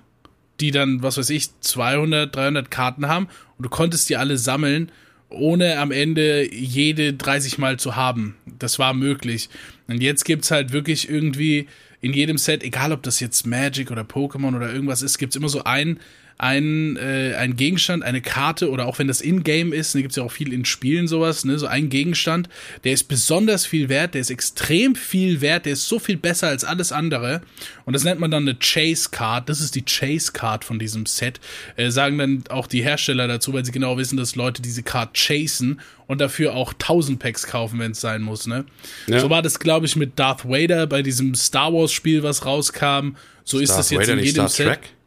die 0.60 0.70
dann, 0.70 1.02
was 1.02 1.18
weiß 1.18 1.30
ich, 1.30 1.50
200, 1.60 2.34
300 2.34 2.70
Karten 2.70 3.08
haben 3.08 3.28
und 3.56 3.64
du 3.64 3.68
konntest 3.68 4.08
die 4.08 4.16
alle 4.16 4.38
sammeln, 4.38 4.90
ohne 5.28 5.78
am 5.78 5.92
Ende 5.92 6.52
jede 6.52 7.12
30 7.12 7.58
Mal 7.58 7.78
zu 7.78 7.96
haben. 7.96 8.36
Das 8.58 8.78
war 8.78 8.94
möglich. 8.94 9.50
Und 9.86 10.02
jetzt 10.02 10.24
gibt's 10.24 10.50
halt 10.50 10.72
wirklich 10.72 11.08
irgendwie 11.08 11.68
in 12.00 12.12
jedem 12.12 12.38
Set, 12.38 12.62
egal 12.62 12.92
ob 12.92 13.02
das 13.02 13.20
jetzt 13.20 13.46
Magic 13.46 13.90
oder 13.90 14.02
Pokémon 14.02 14.56
oder 14.56 14.72
irgendwas 14.72 15.02
ist, 15.02 15.18
gibt's 15.18 15.36
immer 15.36 15.48
so 15.48 15.64
ein 15.64 15.98
ein, 16.38 16.96
äh, 16.96 17.34
ein 17.34 17.56
Gegenstand, 17.56 18.04
eine 18.04 18.20
Karte 18.20 18.70
oder 18.70 18.86
auch 18.86 19.00
wenn 19.00 19.08
das 19.08 19.20
in-game 19.20 19.72
ist, 19.72 19.94
da 19.94 19.98
ne, 19.98 20.02
gibt 20.02 20.12
es 20.12 20.16
ja 20.16 20.22
auch 20.22 20.30
viel 20.30 20.52
in 20.52 20.64
Spielen 20.64 21.08
sowas, 21.08 21.44
ne, 21.44 21.58
so 21.58 21.66
ein 21.66 21.88
Gegenstand, 21.88 22.48
der 22.84 22.92
ist 22.92 23.04
besonders 23.04 23.66
viel 23.66 23.88
wert, 23.88 24.14
der 24.14 24.20
ist 24.20 24.30
extrem 24.30 24.94
viel 24.94 25.40
wert, 25.40 25.66
der 25.66 25.72
ist 25.72 25.88
so 25.88 25.98
viel 25.98 26.16
besser 26.16 26.46
als 26.46 26.62
alles 26.62 26.92
andere 26.92 27.40
und 27.86 27.92
das 27.92 28.04
nennt 28.04 28.20
man 28.20 28.30
dann 28.30 28.44
eine 28.44 28.54
Chase 28.54 29.08
Card, 29.10 29.48
das 29.48 29.60
ist 29.60 29.74
die 29.74 29.84
Chase 29.84 30.30
Card 30.30 30.64
von 30.64 30.78
diesem 30.78 31.06
Set, 31.06 31.40
äh, 31.74 31.90
sagen 31.90 32.18
dann 32.18 32.44
auch 32.50 32.68
die 32.68 32.82
Hersteller 32.82 33.26
dazu, 33.26 33.52
weil 33.52 33.64
sie 33.64 33.72
genau 33.72 33.98
wissen, 33.98 34.16
dass 34.16 34.36
Leute 34.36 34.62
diese 34.62 34.84
Card 34.84 35.14
chasen 35.14 35.80
und 36.06 36.20
dafür 36.20 36.54
auch 36.54 36.72
1000 36.72 37.18
Packs 37.18 37.48
kaufen, 37.48 37.80
wenn 37.80 37.90
es 37.90 38.00
sein 38.00 38.22
muss, 38.22 38.46
ne. 38.46 38.64
Ja. 39.08 39.18
So 39.18 39.28
war 39.28 39.42
das, 39.42 39.58
glaube 39.58 39.86
ich, 39.86 39.96
mit 39.96 40.20
Darth 40.20 40.48
Vader 40.48 40.86
bei 40.86 41.02
diesem 41.02 41.34
Star 41.34 41.72
Wars 41.72 41.90
Spiel, 41.90 42.22
was 42.22 42.46
rauskam, 42.46 43.16
so 43.42 43.58
ist 43.58 43.74
das 43.74 43.90
jetzt 43.90 44.02
Vader 44.02 44.20
in 44.20 44.24
jedem 44.24 44.46
Set. 44.46 44.66
Trek? 44.66 44.97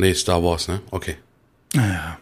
Nee, 0.00 0.14
Star 0.14 0.42
Wars, 0.42 0.66
ne? 0.68 0.80
Okay. 0.90 1.16
Naja, 1.74 2.18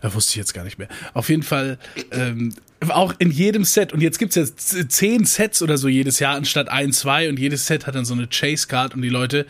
da 0.00 0.14
wusste 0.14 0.30
ich 0.30 0.36
jetzt 0.36 0.54
gar 0.54 0.64
nicht 0.64 0.78
mehr. 0.78 0.88
Auf 1.12 1.28
jeden 1.28 1.42
Fall, 1.42 1.78
ähm, 2.10 2.54
auch 2.88 3.12
in 3.18 3.30
jedem 3.30 3.64
Set, 3.64 3.92
und 3.92 4.00
jetzt 4.00 4.18
gibt's 4.18 4.36
ja 4.36 4.44
zehn 4.46 5.24
Sets 5.24 5.60
oder 5.60 5.76
so 5.76 5.88
jedes 5.88 6.20
Jahr 6.20 6.36
anstatt 6.36 6.68
ein, 6.68 6.92
zwei, 6.92 7.28
und 7.28 7.38
jedes 7.38 7.66
Set 7.66 7.86
hat 7.86 7.96
dann 7.96 8.04
so 8.04 8.14
eine 8.14 8.28
Chase-Card 8.28 8.94
und 8.94 9.02
die 9.02 9.08
Leute, 9.08 9.46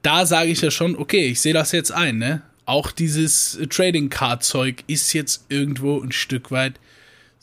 da 0.00 0.26
sage 0.26 0.50
ich 0.50 0.62
ja 0.62 0.70
schon, 0.70 0.96
okay, 0.96 1.26
ich 1.26 1.40
sehe 1.40 1.52
das 1.52 1.72
jetzt 1.72 1.92
ein, 1.92 2.18
ne? 2.18 2.42
Auch 2.64 2.90
dieses 2.90 3.58
Trading-Card-Zeug 3.68 4.84
ist 4.86 5.12
jetzt 5.12 5.44
irgendwo 5.48 6.00
ein 6.00 6.12
Stück 6.12 6.50
weit 6.50 6.80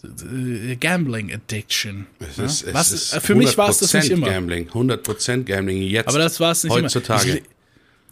äh, 0.04 0.76
Gambling 0.78 1.32
Addiction. 1.32 2.08
Es 2.20 2.40
ist, 2.40 2.66
ja? 2.66 2.80
es 2.80 2.92
ist 2.92 3.16
für 3.18 3.36
mich 3.36 3.58
war 3.58 3.70
es 3.70 3.80
das 3.80 3.94
nicht 3.94 4.10
immer. 4.10 4.28
Gambling, 4.28 4.70
100% 4.70 5.44
Gambling 5.44 5.82
jetzt. 5.84 6.08
Aber 6.08 6.20
das 6.20 6.40
war 6.40 6.54
es 6.54 6.64
nicht 6.64 6.74
heutzutage. 6.74 7.30
immer. 7.30 7.40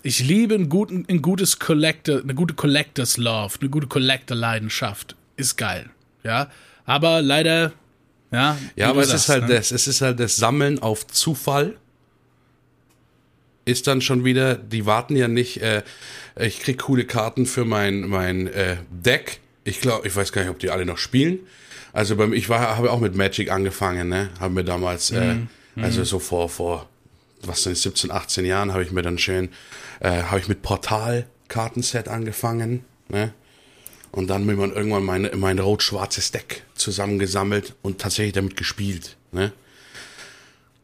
Ich, 0.03 0.19
liebe 0.19 0.55
ein, 0.55 0.69
guten, 0.69 1.05
ein 1.09 1.21
gutes 1.21 1.59
Collector, 1.59 2.21
eine 2.21 2.35
gute 2.35 2.53
Collectors 2.53 3.17
Love, 3.17 3.55
eine 3.59 3.69
gute 3.69 3.87
Collector 3.87 4.37
Leidenschaft. 4.37 5.15
Ist 5.35 5.57
geil. 5.57 5.89
Ja. 6.23 6.49
Aber 6.85 7.21
leider, 7.21 7.73
ja. 8.31 8.57
Ja, 8.75 8.89
aber 8.89 9.01
es 9.01 9.09
sagst, 9.09 9.25
ist 9.25 9.29
halt 9.29 9.47
ne? 9.47 9.55
das, 9.55 9.71
es 9.71 9.87
ist 9.87 10.01
halt 10.01 10.19
das 10.19 10.35
Sammeln 10.35 10.79
auf 10.79 11.07
Zufall. 11.07 11.75
Ist 13.65 13.87
dann 13.87 14.01
schon 14.01 14.23
wieder, 14.23 14.55
die 14.55 14.85
warten 14.85 15.15
ja 15.15 15.27
nicht, 15.27 15.61
äh, 15.61 15.83
ich 16.39 16.61
krieg 16.61 16.79
coole 16.79 17.05
Karten 17.05 17.45
für 17.45 17.65
mein, 17.65 18.07
mein 18.07 18.47
äh, 18.47 18.77
Deck. 18.89 19.39
Ich 19.65 19.81
glaube, 19.81 20.07
ich 20.07 20.15
weiß 20.15 20.31
gar 20.31 20.41
nicht, 20.41 20.51
ob 20.51 20.59
die 20.59 20.69
alle 20.69 20.85
noch 20.85 20.97
spielen. 20.97 21.39
Also 21.91 22.15
beim, 22.15 22.31
ich 22.31 22.47
war, 22.47 22.77
habe 22.77 22.91
auch 22.91 22.99
mit 22.99 23.15
Magic 23.15 23.51
angefangen, 23.51 24.07
ne? 24.07 24.29
Haben 24.39 24.55
wir 24.55 24.63
damals, 24.63 25.11
äh, 25.11 25.33
mhm. 25.33 25.49
also 25.75 26.03
so 26.03 26.19
vor, 26.19 26.47
vor, 26.47 26.87
was 27.43 27.63
sind 27.63 27.77
17, 27.77 28.11
18 28.11 28.45
Jahren, 28.45 28.73
habe 28.73 28.83
ich 28.83 28.91
mir 28.91 29.01
dann 29.01 29.17
schön 29.17 29.49
äh, 29.99 30.23
habe 30.23 30.39
ich 30.39 30.47
mit 30.47 30.61
Portal-Kartenset 30.61 32.07
angefangen. 32.07 32.83
Ne? 33.09 33.33
Und 34.11 34.27
dann 34.27 34.47
hat 34.47 34.57
man 34.57 34.73
irgendwann 34.73 35.03
meine, 35.03 35.35
mein 35.35 35.59
rot-schwarzes 35.59 36.31
Deck 36.31 36.63
zusammengesammelt 36.75 37.75
und 37.81 37.99
tatsächlich 37.99 38.33
damit 38.33 38.57
gespielt. 38.57 39.17
Ne? 39.31 39.51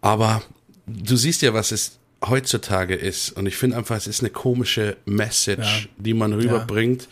Aber 0.02 0.44
du 0.86 1.16
siehst 1.16 1.42
ja, 1.42 1.54
was 1.54 1.72
es 1.72 2.00
heutzutage 2.26 2.96
ist. 2.96 3.32
Und 3.32 3.46
ich 3.48 3.56
finde 3.56 3.78
einfach, 3.78 3.96
es 3.96 4.08
ist 4.08 4.22
eine 4.22 4.30
komische 4.30 4.98
Message, 5.06 5.84
ja. 5.84 5.90
die 5.98 6.14
man 6.14 6.34
rüberbringt. 6.34 7.08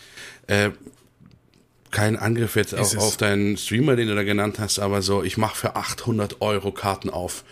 Ja. 0.50 0.68
Äh, 0.68 0.72
kein 1.92 2.16
Angriff 2.16 2.56
jetzt 2.56 2.74
auf, 2.74 2.98
auf, 2.98 3.18
deinen 3.18 3.58
Streamer, 3.58 3.98
den 3.98 4.08
du 4.08 4.16
da 4.16 4.24
genannt 4.24 4.60
hast, 4.60 4.80
aber 4.80 5.02
so, 5.02 5.24
ich 5.24 5.36
mache 5.36 5.58
für 5.58 5.76
800 5.76 6.42
Euro 6.42 6.72
Karten 6.72 7.10
auf. 7.10 7.44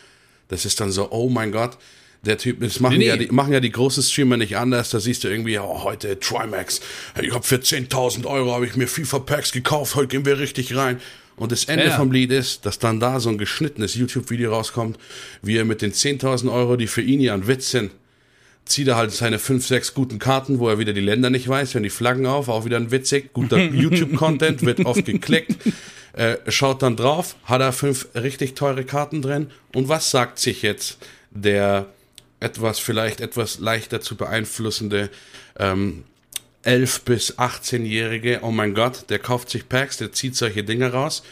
Das 0.50 0.66
ist 0.66 0.80
dann 0.80 0.92
so, 0.92 1.12
oh 1.12 1.30
mein 1.30 1.52
Gott, 1.52 1.78
der 2.26 2.38
Typ, 2.38 2.60
das 2.60 2.80
machen, 2.82 2.98
nee, 2.98 3.08
ja, 3.08 3.16
die, 3.16 3.28
machen 3.28 3.54
ja 3.54 3.62
die 3.62 3.72
großen 3.72 4.04
Streamer 4.04 4.36
nicht 4.36 4.58
anders. 4.58 4.90
Da 4.90 5.00
siehst 5.00 5.24
du 5.24 5.30
irgendwie, 5.30 5.58
oh, 5.58 5.84
heute 5.84 6.20
Trimax. 6.20 6.82
Ich 7.22 7.34
habe 7.34 7.46
für 7.46 7.56
10.000 7.56 8.26
Euro 8.26 8.54
habe 8.54 8.66
ich 8.66 8.76
mir 8.76 8.88
FIFA 8.88 9.20
Packs 9.20 9.52
gekauft. 9.54 9.96
Heute 9.96 10.08
gehen 10.08 10.26
wir 10.26 10.38
richtig 10.38 10.76
rein. 10.76 11.00
Und 11.38 11.54
das 11.54 11.66
Ende 11.66 11.86
ja. 11.86 11.96
vom 11.96 12.12
Lied 12.12 12.32
ist, 12.32 12.66
dass 12.66 12.80
dann 12.80 13.00
da 13.00 13.22
so 13.22 13.30
ein 13.30 13.38
geschnittenes 13.38 13.96
YouTube-Video 13.96 14.52
rauskommt, 14.52 14.98
wie 15.42 15.56
er 15.56 15.64
mit 15.64 15.82
den 15.82 15.94
10.000 15.94 16.52
Euro, 16.52 16.76
die 16.76 16.88
für 16.88 17.02
ihn 17.02 17.22
ja 17.22 17.34
ein 17.34 17.48
Witz 17.48 17.72
sind, 17.72 17.92
zieht 18.66 18.90
er 18.90 18.98
halt 18.98 19.12
seine 19.12 19.40
5, 19.40 19.66
6 19.66 19.94
guten 19.94 20.20
Karten, 20.20 20.60
wo 20.60 20.68
er 20.68 20.80
wieder 20.80 20.92
die 20.92 21.00
Länder 21.00 21.30
nicht 21.30 21.48
weiß, 21.48 21.74
hören 21.74 21.84
die 21.84 21.90
Flaggen 21.90 22.26
auf, 22.26 22.50
auch 22.50 22.66
wieder 22.66 22.76
ein 22.76 22.92
witzig, 22.92 23.32
guter 23.32 23.58
YouTube-Content, 23.74 24.66
wird 24.66 24.86
oft 24.86 25.06
geklickt, 25.06 25.56
äh, 26.14 26.38
schaut 26.48 26.82
dann 26.82 26.96
drauf, 26.96 27.36
hat 27.46 27.62
er 27.62 27.74
fünf 27.74 28.08
richtig 28.16 28.56
teure 28.56 28.84
Karten 28.84 29.22
drin? 29.22 29.52
Und 29.74 29.90
was 29.90 30.12
sagt 30.12 30.40
sich 30.40 30.62
jetzt 30.62 30.98
der 31.32 31.88
etwas 32.40 32.80
vielleicht 32.80 33.22
etwas 33.22 33.60
leichter 33.60 34.02
zu 34.02 34.16
beeinflussende 34.16 35.10
ähm, 35.58 36.06
11 36.64 37.02
bis 37.02 37.38
18-Jährige, 37.38 38.40
oh 38.44 38.52
mein 38.52 38.74
Gott, 38.74 39.10
der 39.10 39.20
kauft 39.20 39.50
sich 39.50 39.70
Packs, 39.70 39.98
der 39.98 40.12
zieht 40.12 40.36
solche 40.36 40.64
Dinge 40.64 40.92
raus. 40.92 41.24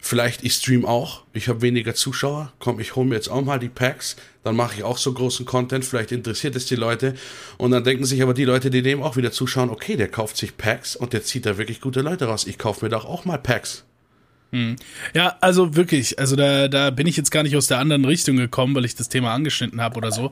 Vielleicht 0.00 0.42
ich 0.42 0.54
stream 0.54 0.84
auch, 0.84 1.22
ich 1.32 1.48
habe 1.48 1.62
weniger 1.62 1.94
Zuschauer, 1.94 2.52
komm, 2.58 2.80
ich 2.80 2.96
hole 2.96 3.06
mir 3.06 3.14
jetzt 3.14 3.28
auch 3.28 3.42
mal 3.42 3.60
die 3.60 3.68
Packs, 3.68 4.16
dann 4.42 4.56
mache 4.56 4.74
ich 4.76 4.82
auch 4.82 4.98
so 4.98 5.12
großen 5.12 5.46
Content, 5.46 5.84
vielleicht 5.84 6.10
interessiert 6.10 6.56
es 6.56 6.66
die 6.66 6.74
Leute. 6.74 7.14
Und 7.56 7.70
dann 7.70 7.84
denken 7.84 8.04
sich 8.04 8.20
aber 8.20 8.34
die 8.34 8.44
Leute, 8.44 8.70
die 8.70 8.82
dem 8.82 9.02
auch 9.02 9.16
wieder 9.16 9.30
zuschauen, 9.30 9.70
okay, 9.70 9.94
der 9.94 10.08
kauft 10.08 10.36
sich 10.36 10.56
Packs 10.56 10.96
und 10.96 11.12
der 11.12 11.22
zieht 11.22 11.46
da 11.46 11.56
wirklich 11.56 11.80
gute 11.80 12.00
Leute 12.00 12.24
raus, 12.24 12.46
ich 12.48 12.58
kaufe 12.58 12.84
mir 12.84 12.88
doch 12.88 13.04
auch 13.04 13.24
mal 13.24 13.38
Packs. 13.38 13.84
Hm. 14.52 14.76
Ja, 15.14 15.38
also 15.40 15.76
wirklich, 15.76 16.18
also 16.18 16.36
da, 16.36 16.68
da 16.68 16.90
bin 16.90 17.06
ich 17.06 17.16
jetzt 17.16 17.30
gar 17.30 17.42
nicht 17.42 17.56
aus 17.56 17.68
der 17.68 17.78
anderen 17.78 18.04
Richtung 18.04 18.36
gekommen, 18.36 18.74
weil 18.74 18.84
ich 18.84 18.94
das 18.94 19.08
Thema 19.08 19.32
angeschnitten 19.32 19.80
habe 19.80 19.96
oder 19.96 20.12
so. 20.12 20.30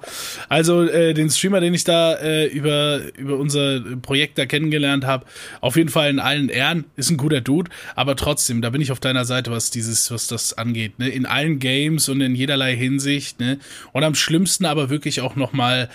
Also 0.51 0.83
äh, 0.83 1.15
den 1.15 1.31
Streamer, 1.31 1.61
den 1.61 1.73
ich 1.73 1.85
da 1.85 2.17
äh, 2.17 2.45
über, 2.47 3.01
über 3.17 3.39
unser 3.39 3.81
Projekt 4.03 4.37
da 4.37 4.45
kennengelernt 4.45 5.07
habe, 5.07 5.25
auf 5.63 5.77
jeden 5.77 5.89
Fall 5.89 6.11
in 6.11 6.19
allen 6.19 6.51
Ehren, 6.51 6.85
ist 6.97 7.09
ein 7.09 7.17
guter 7.17 7.41
Dude, 7.41 7.71
aber 7.97 8.15
trotzdem, 8.15 8.61
da 8.61 8.69
bin 8.69 8.83
ich 8.83 8.93
auf 8.93 9.01
deiner 9.01 9.25
Seite, 9.25 9.51
was 9.53 9.71
dieses, 9.71 10.11
was 10.11 10.27
das 10.27 10.53
angeht, 10.53 10.99
ne? 10.99 11.09
In 11.09 11.25
allen 11.25 11.59
Games 11.59 12.11
und 12.11 12.21
in 12.21 12.35
jederlei 12.35 12.77
Hinsicht, 12.77 13.41
ne? 13.41 13.59
Und 13.93 14.05
am 14.05 14.15
schlimmsten 14.15 14.67
aber 14.67 14.91
wirklich 14.91 15.23
auch 15.23 15.35
nochmal 15.35 15.89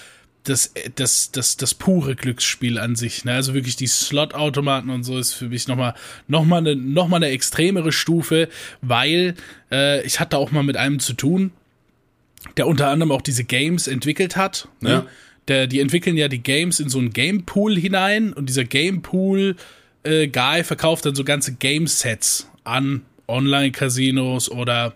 das, 0.45 0.73
das, 0.95 1.31
das, 1.31 1.57
das 1.57 1.73
pure 1.73 2.15
Glücksspiel 2.15 2.77
an 2.79 2.95
sich. 2.95 3.25
Ne? 3.25 3.33
Also 3.33 3.53
wirklich 3.53 3.75
die 3.75 3.87
Slot-Automaten 3.87 4.89
und 4.89 5.03
so 5.03 5.17
ist 5.17 5.33
für 5.33 5.49
mich 5.49 5.67
nochmal 5.67 5.95
noch 6.27 6.45
mal 6.45 6.57
eine, 6.57 6.75
noch 6.75 7.07
mal 7.07 7.17
eine 7.17 7.29
extremere 7.29 7.91
Stufe, 7.91 8.49
weil 8.81 9.35
äh, 9.71 10.05
ich 10.05 10.19
hatte 10.19 10.37
auch 10.37 10.51
mal 10.51 10.63
mit 10.63 10.77
einem 10.77 10.99
zu 10.99 11.13
tun, 11.13 11.51
der 12.57 12.67
unter 12.67 12.89
anderem 12.89 13.11
auch 13.11 13.21
diese 13.21 13.43
Games 13.43 13.87
entwickelt 13.87 14.35
hat. 14.35 14.67
Ne? 14.81 14.89
Ja. 14.89 15.05
Der, 15.47 15.67
die 15.67 15.79
entwickeln 15.79 16.17
ja 16.17 16.27
die 16.27 16.41
Games 16.41 16.79
in 16.79 16.89
so 16.89 16.99
einen 16.99 17.11
Gamepool 17.11 17.77
hinein 17.77 18.33
und 18.33 18.49
dieser 18.49 18.63
Gamepool 18.63 19.55
äh, 20.03 20.27
Guy 20.27 20.63
verkauft 20.63 21.05
dann 21.05 21.15
so 21.15 21.23
ganze 21.23 21.53
Game-Sets 21.53 22.49
an 22.63 23.01
Online-Casinos 23.27 24.49
oder 24.49 24.93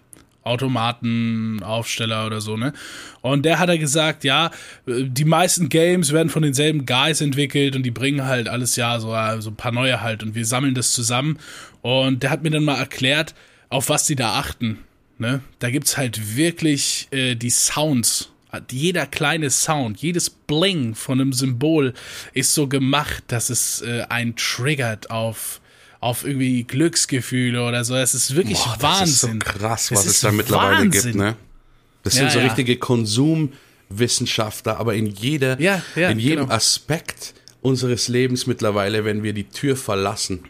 Automatenaufsteller 0.50 2.26
oder 2.26 2.42
so, 2.42 2.58
ne? 2.58 2.74
Und 3.22 3.46
der 3.46 3.60
hat 3.60 3.70
er 3.70 3.78
gesagt, 3.78 4.24
ja, 4.24 4.52
die 4.86 5.26
meisten 5.26 5.70
Games 5.70 6.12
werden 6.12 6.30
von 6.30 6.42
denselben 6.42 6.86
Guys 6.86 7.22
entwickelt 7.22 7.76
und 7.76 7.84
die 7.84 7.92
bringen 7.92 8.26
halt 8.26 8.48
alles 8.48 8.76
ja 8.76 9.00
so, 9.00 9.16
so 9.42 9.50
ein 9.50 9.56
paar 9.56 9.72
neue 9.72 10.02
halt 10.02 10.24
und 10.24 10.36
wir 10.36 10.46
sammeln 10.46 10.76
das 10.76 10.94
zusammen. 10.94 11.38
Und 11.82 12.24
der 12.24 12.30
hat 12.30 12.44
mir 12.44 12.50
dann 12.50 12.64
mal 12.64 12.78
erklärt, 12.78 13.36
auf 13.70 13.90
was 13.90 14.06
die 14.06 14.16
da 14.16 14.34
achten. 14.34 14.80
Ne? 15.18 15.42
Da 15.60 15.70
gibt's 15.70 15.98
halt 15.98 16.36
wirklich 16.36 17.08
äh, 17.12 17.36
die 17.36 17.50
Sounds. 17.50 18.32
Jeder 18.72 19.06
kleine 19.06 19.52
Sound, 19.52 20.02
jedes 20.02 20.30
Bling 20.30 20.96
von 20.96 21.22
einem 21.22 21.34
Symbol 21.34 21.94
ist 22.34 22.56
so 22.56 22.68
gemacht, 22.68 23.24
dass 23.28 23.52
es 23.52 23.82
äh, 23.82 24.06
einen 24.10 24.36
triggert 24.36 25.12
auf 25.12 25.62
auf 26.00 26.26
irgendwie 26.26 26.64
Glücksgefühle 26.64 27.66
oder 27.66 27.84
so. 27.84 27.96
Es 27.96 28.14
ist 28.14 28.36
wirklich 28.36 28.58
Boah, 28.58 28.78
Wahnsinn. 28.80 29.40
Das 29.40 29.50
ist 29.50 29.54
so 29.54 29.60
krass, 29.60 29.92
was 29.92 30.06
es 30.06 30.22
da 30.22 30.32
mittlerweile 30.32 30.86
Wahnsinn. 30.86 31.02
gibt, 31.02 31.16
ne? 31.16 31.36
Das 32.04 32.14
sind 32.14 32.26
ja, 32.26 32.32
so 32.32 32.40
ja. 32.40 32.46
richtige 32.46 32.78
Konsumwissenschaftler, 32.78 34.78
aber 34.78 34.96
in 34.96 35.08
jeder, 35.08 35.60
ja, 35.60 35.82
in 35.96 36.20
jedem 36.20 36.46
genau. 36.46 36.56
Aspekt 36.56 37.34
unseres 37.62 38.08
Lebens 38.08 38.48
mittlerweile, 38.48 39.04
wenn 39.04 39.24
wir 39.24 39.34
die 39.34 39.50
Tür 39.50 39.76
verlassen. 39.76 40.46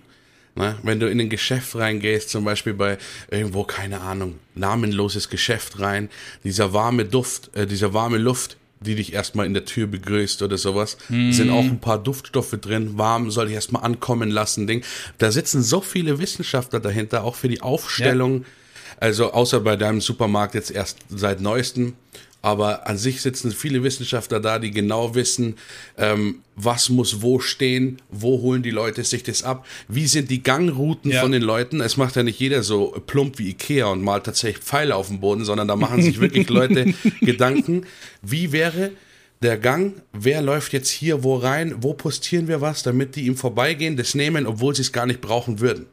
Ne? 0.55 0.77
Wenn 0.83 0.99
du 0.99 1.09
in 1.09 1.19
ein 1.19 1.29
Geschäft 1.29 1.75
reingehst, 1.75 2.29
zum 2.29 2.45
Beispiel 2.45 2.73
bei 2.73 2.97
irgendwo, 3.31 3.63
keine 3.63 4.01
Ahnung, 4.01 4.37
namenloses 4.53 5.29
Geschäft 5.29 5.79
rein, 5.79 6.09
dieser 6.43 6.73
warme 6.73 7.05
Duft, 7.05 7.55
äh, 7.55 7.65
dieser 7.65 7.93
warme 7.93 8.17
Luft, 8.17 8.57
die 8.81 8.95
dich 8.95 9.13
erstmal 9.13 9.45
in 9.45 9.53
der 9.53 9.65
Tür 9.65 9.87
begrüßt 9.87 10.41
oder 10.41 10.57
sowas. 10.57 10.97
Mm. 11.09 11.31
Sind 11.31 11.49
auch 11.49 11.63
ein 11.63 11.79
paar 11.79 12.01
Duftstoffe 12.01 12.57
drin. 12.61 12.97
Warm 12.97 13.29
soll 13.31 13.49
ich 13.49 13.53
erstmal 13.53 13.83
ankommen 13.83 14.29
lassen. 14.29 14.67
Ding. 14.67 14.83
Da 15.17 15.31
sitzen 15.31 15.61
so 15.61 15.81
viele 15.81 16.19
Wissenschaftler 16.19 16.79
dahinter, 16.79 17.23
auch 17.23 17.35
für 17.35 17.49
die 17.49 17.61
Aufstellung. 17.61 18.41
Ja. 18.41 18.47
Also 19.01 19.31
außer 19.31 19.61
bei 19.61 19.75
deinem 19.75 20.01
Supermarkt 20.01 20.55
jetzt 20.55 20.71
erst 20.71 20.99
seit 21.09 21.41
neuestem. 21.41 21.93
Aber 22.41 22.87
an 22.87 22.97
sich 22.97 23.21
sitzen 23.21 23.51
viele 23.51 23.83
Wissenschaftler 23.83 24.39
da, 24.39 24.59
die 24.59 24.71
genau 24.71 25.13
wissen, 25.13 25.55
ähm, 25.97 26.39
was 26.55 26.87
muss 26.89 27.21
wo 27.21 27.39
stehen, 27.39 28.01
wo 28.09 28.39
holen 28.41 28.63
die 28.63 28.71
Leute 28.71 29.03
sich 29.03 29.23
das 29.23 29.43
ab, 29.43 29.65
wie 29.89 30.07
sind 30.07 30.29
die 30.29 30.41
Gangrouten 30.41 31.11
Ja. 31.11 31.21
von 31.21 31.33
den 31.33 31.41
Leuten. 31.41 31.81
Es 31.81 31.97
macht 31.97 32.15
ja 32.15 32.23
nicht 32.23 32.39
jeder 32.39 32.63
so 32.63 32.91
plump 33.07 33.39
wie 33.39 33.49
Ikea 33.49 33.87
und 33.87 34.01
malt 34.01 34.23
tatsächlich 34.23 34.63
Pfeile 34.63 34.95
auf 34.95 35.07
dem 35.07 35.19
Boden, 35.19 35.43
sondern 35.43 35.67
da 35.67 35.75
machen 35.75 36.01
sich 36.01 36.21
wirklich 36.21 36.47
Leute 36.59 36.93
Gedanken, 37.19 37.85
wie 38.21 38.53
wäre 38.53 38.91
der 39.41 39.57
Gang, 39.57 40.01
wer 40.13 40.41
läuft 40.41 40.71
jetzt 40.73 40.89
hier 40.89 41.23
wo 41.23 41.35
rein, 41.35 41.75
wo 41.81 41.93
postieren 41.93 42.47
wir 42.47 42.61
was, 42.61 42.83
damit 42.83 43.15
die 43.17 43.25
ihm 43.27 43.35
vorbeigehen, 43.37 43.97
das 43.97 44.15
nehmen, 44.15 44.45
obwohl 44.47 44.75
sie 44.75 44.81
es 44.81 44.91
gar 44.93 45.05
nicht 45.05 45.19
brauchen 45.21 45.59
würden. 45.59 45.87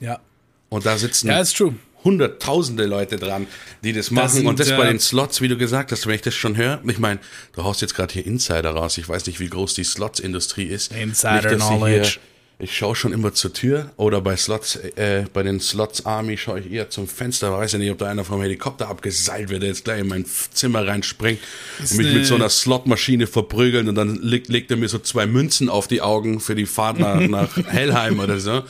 Ja. 0.00 0.20
Und 0.68 0.84
da 0.86 0.98
sitzen 0.98 1.28
Ja, 1.28 1.40
ist 1.40 1.56
true. 1.56 1.74
Hunderttausende 2.04 2.86
Leute 2.86 3.16
dran, 3.16 3.46
die 3.82 3.92
das 3.92 4.10
machen. 4.10 4.28
sind, 4.28 4.46
und 4.46 4.60
das 4.60 4.68
bei 4.68 4.84
äh, 4.84 4.88
den 4.88 5.00
Slots, 5.00 5.40
wie 5.40 5.48
du 5.48 5.56
gesagt 5.56 5.90
hast, 5.90 6.06
wenn 6.06 6.14
ich 6.14 6.22
das 6.22 6.34
schon 6.34 6.56
höre. 6.56 6.80
Ich 6.86 6.98
meine, 6.98 7.18
du 7.54 7.64
haust 7.64 7.80
jetzt 7.80 7.94
gerade 7.94 8.12
hier 8.12 8.26
Insider 8.26 8.70
raus. 8.70 8.98
Ich 8.98 9.08
weiß 9.08 9.26
nicht, 9.26 9.40
wie 9.40 9.48
groß 9.48 9.74
die 9.74 9.84
Slots-Industrie 9.84 10.64
ist. 10.66 10.92
Insider 10.92 11.34
Nicht, 11.34 11.44
dass 11.46 11.68
sie 11.68 11.76
Knowledge. 11.76 12.18
Ich 12.58 12.76
schaue 12.76 12.94
schon 12.94 13.12
immer 13.12 13.34
zur 13.34 13.52
Tür 13.52 13.90
oder 13.96 14.20
bei 14.20 14.36
Slots, 14.36 14.76
äh, 14.76 15.24
bei 15.32 15.42
den 15.42 15.58
Slots 15.58 16.06
Army 16.06 16.36
schaue 16.36 16.60
ich 16.60 16.70
eher 16.70 16.88
zum 16.88 17.08
Fenster. 17.08 17.52
Weiß 17.52 17.72
ja 17.72 17.78
nicht, 17.80 17.90
ob 17.90 17.98
da 17.98 18.08
einer 18.08 18.24
vom 18.24 18.40
Helikopter 18.40 18.88
abgeseilt 18.88 19.48
wird, 19.48 19.62
der 19.62 19.70
jetzt 19.70 19.84
gleich 19.84 20.00
in 20.00 20.06
mein 20.06 20.24
Zimmer 20.24 20.86
reinspringt 20.86 21.40
und 21.80 21.94
mich 21.96 22.14
mit 22.14 22.26
so 22.26 22.36
einer 22.36 22.48
Slotmaschine 22.48 23.26
verprügeln 23.26 23.88
und 23.88 23.96
dann 23.96 24.16
legt, 24.22 24.48
legt 24.48 24.70
er 24.70 24.76
mir 24.76 24.88
so 24.88 25.00
zwei 25.00 25.26
Münzen 25.26 25.68
auf 25.68 25.88
die 25.88 26.00
Augen 26.00 26.38
für 26.38 26.54
die 26.54 26.66
Fahrt 26.66 27.00
nach, 27.00 27.20
nach 27.28 27.56
Hellheim 27.66 28.20
oder 28.20 28.38
so. 28.38 28.62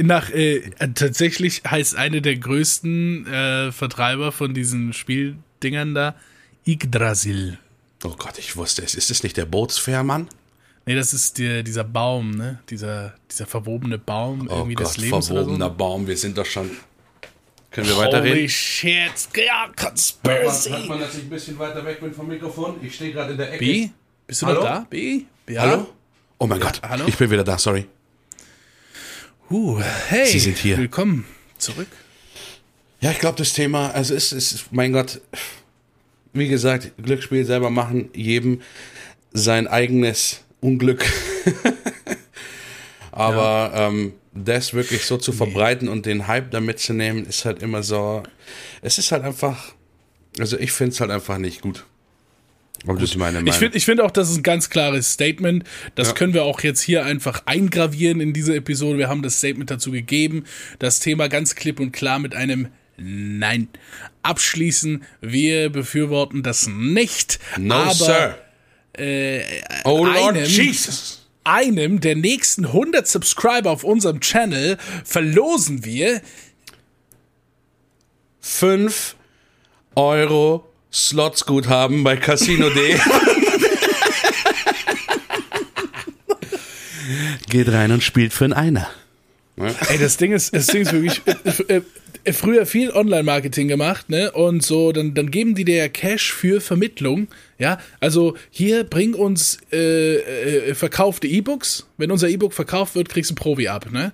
Nach, 0.00 0.30
äh, 0.30 0.70
tatsächlich 0.94 1.62
heißt 1.68 1.96
eine 1.96 2.22
der 2.22 2.36
größten 2.36 3.26
äh, 3.26 3.72
Vertreiber 3.72 4.30
von 4.30 4.54
diesen 4.54 4.92
Spieldingern 4.92 5.92
da 5.92 6.14
Yggdrasil. 6.66 7.58
Oh 8.04 8.14
Gott, 8.16 8.38
ich 8.38 8.56
wusste 8.56 8.82
es. 8.82 8.94
Ist 8.94 9.10
das 9.10 9.24
nicht 9.24 9.36
der 9.36 9.46
Bootsfährmann? 9.46 10.28
Nee, 10.88 10.94
das 10.94 11.12
ist 11.12 11.36
der, 11.36 11.62
dieser 11.62 11.84
Baum, 11.84 12.30
ne? 12.30 12.60
Dieser, 12.70 13.12
dieser 13.30 13.44
verwobene 13.44 13.98
Baum 13.98 14.48
Oh 14.48 14.54
irgendwie 14.54 14.74
Gott, 14.74 14.86
des 14.86 14.96
Lebens 14.96 15.26
verwobener 15.26 15.66
oder 15.66 15.70
Baum, 15.74 16.06
wir 16.06 16.16
sind 16.16 16.38
doch 16.38 16.46
schon. 16.46 16.70
Können 17.70 17.88
wir 17.88 17.94
so. 17.94 18.00
weiterreden? 18.00 18.38
Holy 18.38 18.48
shit, 18.48 19.12
ja, 19.36 19.66
Hört 19.66 19.76
Conspiracy. 19.76 20.70
man, 20.70 20.78
hört 20.78 20.88
man, 20.88 21.00
dass 21.00 21.14
ich 21.14 21.24
ein 21.24 21.28
bisschen 21.28 21.58
weiter 21.58 21.84
weg 21.84 22.00
bin 22.00 22.14
vom 22.14 22.26
Mikrofon? 22.26 22.76
Ich 22.82 22.94
stehe 22.94 23.12
gerade 23.12 23.32
in 23.32 23.36
der 23.36 23.52
Ecke. 23.52 23.58
B? 23.58 23.90
Bist 24.26 24.40
du 24.40 24.46
Hallo? 24.46 24.60
noch 24.60 24.66
da? 24.66 24.86
B? 24.88 25.24
Ja? 25.46 25.60
Hallo? 25.60 25.88
Oh 26.38 26.46
mein 26.46 26.58
Gott, 26.58 26.80
hallo? 26.82 27.04
ich 27.06 27.18
bin 27.18 27.30
wieder 27.30 27.44
da, 27.44 27.58
sorry. 27.58 27.84
Uh, 29.50 29.82
hey, 30.08 30.24
Sie 30.24 30.38
sind 30.38 30.56
hier. 30.56 30.78
willkommen 30.78 31.26
zurück. 31.58 31.88
Ja, 33.02 33.10
ich 33.10 33.18
glaube, 33.18 33.36
das 33.36 33.52
Thema, 33.52 33.90
also 33.90 34.14
es 34.14 34.32
ist, 34.32 34.72
mein 34.72 34.94
Gott, 34.94 35.20
wie 36.32 36.48
gesagt, 36.48 36.92
Glücksspiel 36.96 37.44
selber 37.44 37.68
machen, 37.68 38.08
jedem 38.14 38.62
sein 39.34 39.66
eigenes 39.66 40.46
Unglück. 40.60 41.04
Aber 43.12 43.72
ähm, 43.74 44.12
das 44.34 44.74
wirklich 44.74 45.04
so 45.04 45.16
zu 45.16 45.32
verbreiten 45.32 45.88
und 45.88 46.06
den 46.06 46.26
Hype 46.28 46.50
da 46.50 46.60
mitzunehmen, 46.60 47.26
ist 47.26 47.44
halt 47.44 47.62
immer 47.62 47.82
so, 47.82 48.22
es 48.82 48.98
ist 48.98 49.10
halt 49.12 49.24
einfach, 49.24 49.74
also 50.38 50.58
ich 50.58 50.72
finde 50.72 50.92
es 50.92 51.00
halt 51.00 51.10
einfach 51.10 51.38
nicht 51.38 51.60
gut. 51.62 51.84
Aber 52.86 52.96
das 53.00 53.16
meine 53.16 53.38
Meinung. 53.38 53.48
Ich 53.48 53.56
finde 53.56 53.76
ich 53.76 53.84
find 53.84 54.00
auch, 54.00 54.12
das 54.12 54.30
ist 54.30 54.36
ein 54.36 54.42
ganz 54.44 54.70
klares 54.70 55.12
Statement. 55.14 55.64
Das 55.96 56.08
Ja. 56.08 56.14
können 56.14 56.32
wir 56.32 56.44
auch 56.44 56.60
jetzt 56.60 56.80
hier 56.80 57.04
einfach 57.04 57.42
eingravieren 57.46 58.20
in 58.20 58.32
diese 58.32 58.54
Episode. 58.54 58.98
Wir 58.98 59.08
haben 59.08 59.22
das 59.22 59.38
Statement 59.38 59.68
dazu 59.68 59.90
gegeben. 59.90 60.44
Das 60.78 61.00
Thema 61.00 61.28
ganz 61.28 61.56
klipp 61.56 61.80
und 61.80 61.90
klar 61.90 62.20
mit 62.20 62.36
einem 62.36 62.68
Nein 62.96 63.66
abschließen. 64.22 65.02
Wir 65.20 65.70
befürworten 65.70 66.44
das 66.44 66.68
nicht. 66.68 67.40
no, 67.58 67.74
aber 67.74 67.94
Sir. 67.94 68.38
Äh, 68.98 69.42
Oh 69.84 70.04
Lord 70.04 70.36
einem- 70.36 70.44
Jesus. 70.44 71.26
einem 71.44 72.00
der 72.00 72.16
nächsten 72.16 72.66
100 72.72 73.06
Subscriber 73.06 73.70
auf 73.70 73.84
unserem 73.84 74.20
Channel 74.20 74.76
verlosen 75.04 75.84
wir 75.84 76.20
5 78.40 79.14
Euro 79.94 80.68
Slotsguthaben 80.92 82.02
bei 82.04 82.16
Casino.de. 82.16 82.98
Geht 87.48 87.68
rein 87.70 87.92
und 87.92 88.02
spielt 88.02 88.32
für 88.32 88.44
einen 88.44 88.52
Einer. 88.52 88.88
Ey, 89.88 89.98
das 89.98 90.16
Ding 90.18 90.32
ist, 90.32 90.54
das 90.54 90.66
Ding 90.68 90.82
ist 90.82 90.92
wirklich, 90.92 91.20
äh, 91.68 91.76
äh, 91.76 91.82
früher 92.32 92.66
viel 92.66 92.90
Online-Marketing 92.90 93.68
gemacht, 93.68 94.08
ne? 94.10 94.32
Und 94.32 94.62
so, 94.62 94.92
dann, 94.92 95.14
dann 95.14 95.30
geben 95.30 95.54
die 95.54 95.64
dir 95.64 95.76
ja 95.76 95.88
Cash 95.88 96.32
für 96.32 96.60
Vermittlung, 96.60 97.28
ja? 97.58 97.78
Also 98.00 98.36
hier 98.50 98.84
bring 98.84 99.14
uns 99.14 99.58
äh, 99.72 100.16
äh, 100.16 100.74
verkaufte 100.74 101.26
E-Books. 101.26 101.86
Wenn 101.96 102.10
unser 102.10 102.28
E-Book 102.28 102.52
verkauft 102.52 102.94
wird, 102.94 103.08
kriegst 103.08 103.30
du 103.30 103.34
ein 103.34 103.36
Provi 103.36 103.68
ab, 103.68 103.90
ne? 103.92 104.12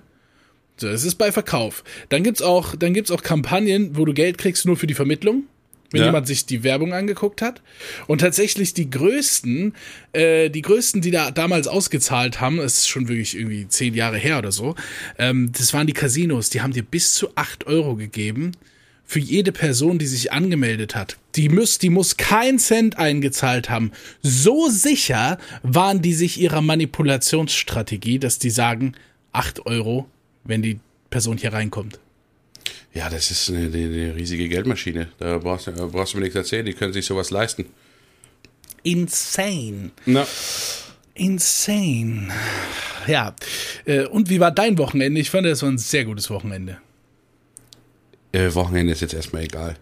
So, 0.77 0.87
das 0.89 1.05
ist 1.05 1.15
bei 1.15 1.31
Verkauf. 1.31 1.83
Dann 2.09 2.23
gibt's 2.23 2.41
auch, 2.41 2.75
dann 2.75 2.93
gibt's 2.93 3.11
auch 3.11 3.23
Kampagnen, 3.23 3.95
wo 3.95 4.03
du 4.03 4.13
Geld 4.13 4.37
kriegst 4.37 4.65
nur 4.65 4.75
für 4.75 4.87
die 4.87 4.93
Vermittlung. 4.93 5.43
Wenn 5.95 6.01
Ja. 6.01 6.07
jemand 6.07 6.27
sich 6.27 6.45
die 6.45 6.63
Werbung 6.65 6.93
angeguckt 6.93 7.41
hat. 7.41 7.61
Und 8.05 8.19
tatsächlich 8.19 8.73
die 8.73 8.89
größten, 8.89 9.73
äh, 10.11 10.49
die 10.49 10.61
größten, 10.61 10.99
die 10.99 11.09
da 11.11 11.31
damals 11.31 11.67
ausgezahlt 11.67 12.41
haben, 12.41 12.57
das 12.57 12.79
ist 12.79 12.89
schon 12.89 13.07
wirklich 13.07 13.37
irgendwie 13.37 13.65
zehn 13.69 13.93
Jahre 13.93 14.17
her 14.17 14.39
oder 14.39 14.51
so, 14.51 14.75
ähm, 15.17 15.53
das 15.57 15.73
waren 15.73 15.87
die 15.87 15.93
Casinos, 15.93 16.49
die 16.49 16.59
haben 16.59 16.73
dir 16.73 16.83
bis 16.83 17.13
zu 17.13 17.29
acht 17.35 17.65
Euro 17.65 17.95
gegeben 17.95 18.51
für 19.05 19.19
jede 19.19 19.53
Person, 19.53 19.99
die 19.99 20.07
sich 20.07 20.33
angemeldet 20.33 20.95
hat. 20.95 21.17
Die 21.35 21.47
muss, 21.47 21.77
die 21.77 21.89
muss 21.91 22.17
keinen 22.17 22.59
Cent 22.59 22.97
eingezahlt 22.97 23.69
haben. 23.69 23.91
So 24.21 24.67
sicher 24.69 25.37
waren 25.63 26.01
die 26.01 26.13
sich 26.13 26.41
ihrer 26.41 26.61
Manipulationsstrategie, 26.61 28.19
dass 28.19 28.37
die 28.37 28.49
sagen, 28.49 28.95
acht 29.31 29.65
Euro, 29.65 30.09
wenn 30.43 30.61
die 30.61 30.79
Person 31.09 31.37
hier 31.37 31.53
reinkommt. 31.53 31.99
Ja, 32.93 33.09
das 33.09 33.29
ist 33.31 33.49
eine, 33.49 33.65
eine, 33.65 34.15
riesige 34.15 34.47
Geldmaschine. 34.49 35.09
Da 35.19 35.37
brauchst, 35.37 35.67
du- 35.67 35.71
da 35.71 35.85
brauchst 35.85 36.13
du 36.13 36.17
mir 36.17 36.23
nichts 36.23 36.35
erzählen, 36.35 36.65
die 36.65 36.73
können 36.73 36.93
sich 36.93 37.05
sowas 37.05 37.29
leisten. 37.29 37.65
Insane. 38.83 39.91
Na. 40.05 40.25
Insane. 41.13 42.29
Ja. 43.07 43.35
Äh, 43.85 44.05
Und 44.05 44.29
wie 44.29 44.39
war 44.39 44.51
dein 44.51 44.77
Wochenende? 44.77 45.19
Ich 45.19 45.29
fand, 45.29 45.45
das 45.45 45.61
war 45.61 45.69
ein 45.69 45.77
sehr 45.77 46.05
gutes 46.05 46.29
Wochenende. 46.29 46.77
Äh, 48.31 48.53
Wochenende 48.53 48.91
ist 48.93 49.01
jetzt 49.01 49.13
erstmal 49.13 49.43
egal. 49.43 49.75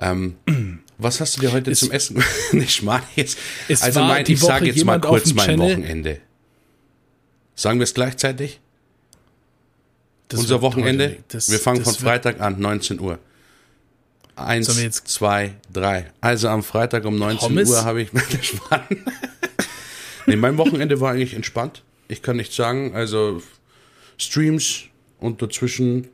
Ähm, 0.00 0.36
was 0.98 1.20
hast 1.20 1.36
du 1.36 1.40
dir 1.40 1.52
heute 1.52 1.72
zum 1.72 1.90
Essen? 1.90 2.22
nicht 2.52 2.82
mal 2.82 3.02
jetzt. 3.16 3.38
Es 3.68 3.82
Also 3.82 4.00
mein, 4.00 4.24
ich 4.26 4.40
sage 4.40 4.66
jetzt 4.66 4.84
mal 4.84 5.00
kurz 5.00 5.32
mein 5.34 5.46
Channel- 5.46 5.70
Wochenende. 5.78 6.20
Sagen 7.54 7.80
wir 7.80 7.84
es 7.84 7.94
gleichzeitig? 7.94 8.60
Das 10.28 10.40
Unser 10.40 10.60
Wochenende? 10.62 11.16
das- 11.28 11.50
wir 11.50 11.58
fangen 11.58 11.82
von 11.82 11.94
Freitag 11.94 12.40
an, 12.40 12.60
19 12.60 13.00
Uhr. 13.00 13.18
Eins, 14.36 14.68
zwei, 15.04 15.54
drei. 15.72 16.12
Also 16.20 16.48
am 16.48 16.62
Freitag 16.62 17.04
um 17.04 17.18
19 17.18 17.48
Pommes? 17.48 17.70
Uhr 17.70 17.84
habe 17.84 18.02
ich 18.02 18.10
nee, 20.26 20.36
mein 20.36 20.56
Wochenende 20.58 21.00
war 21.00 21.12
eigentlich 21.12 21.34
entspannt. 21.34 21.82
Ich 22.06 22.22
kann 22.22 22.36
nicht 22.36 22.52
sagen. 22.52 22.94
Also 22.94 23.42
Streams 24.16 24.84
und 25.18 25.42
dazwischen 25.42 26.06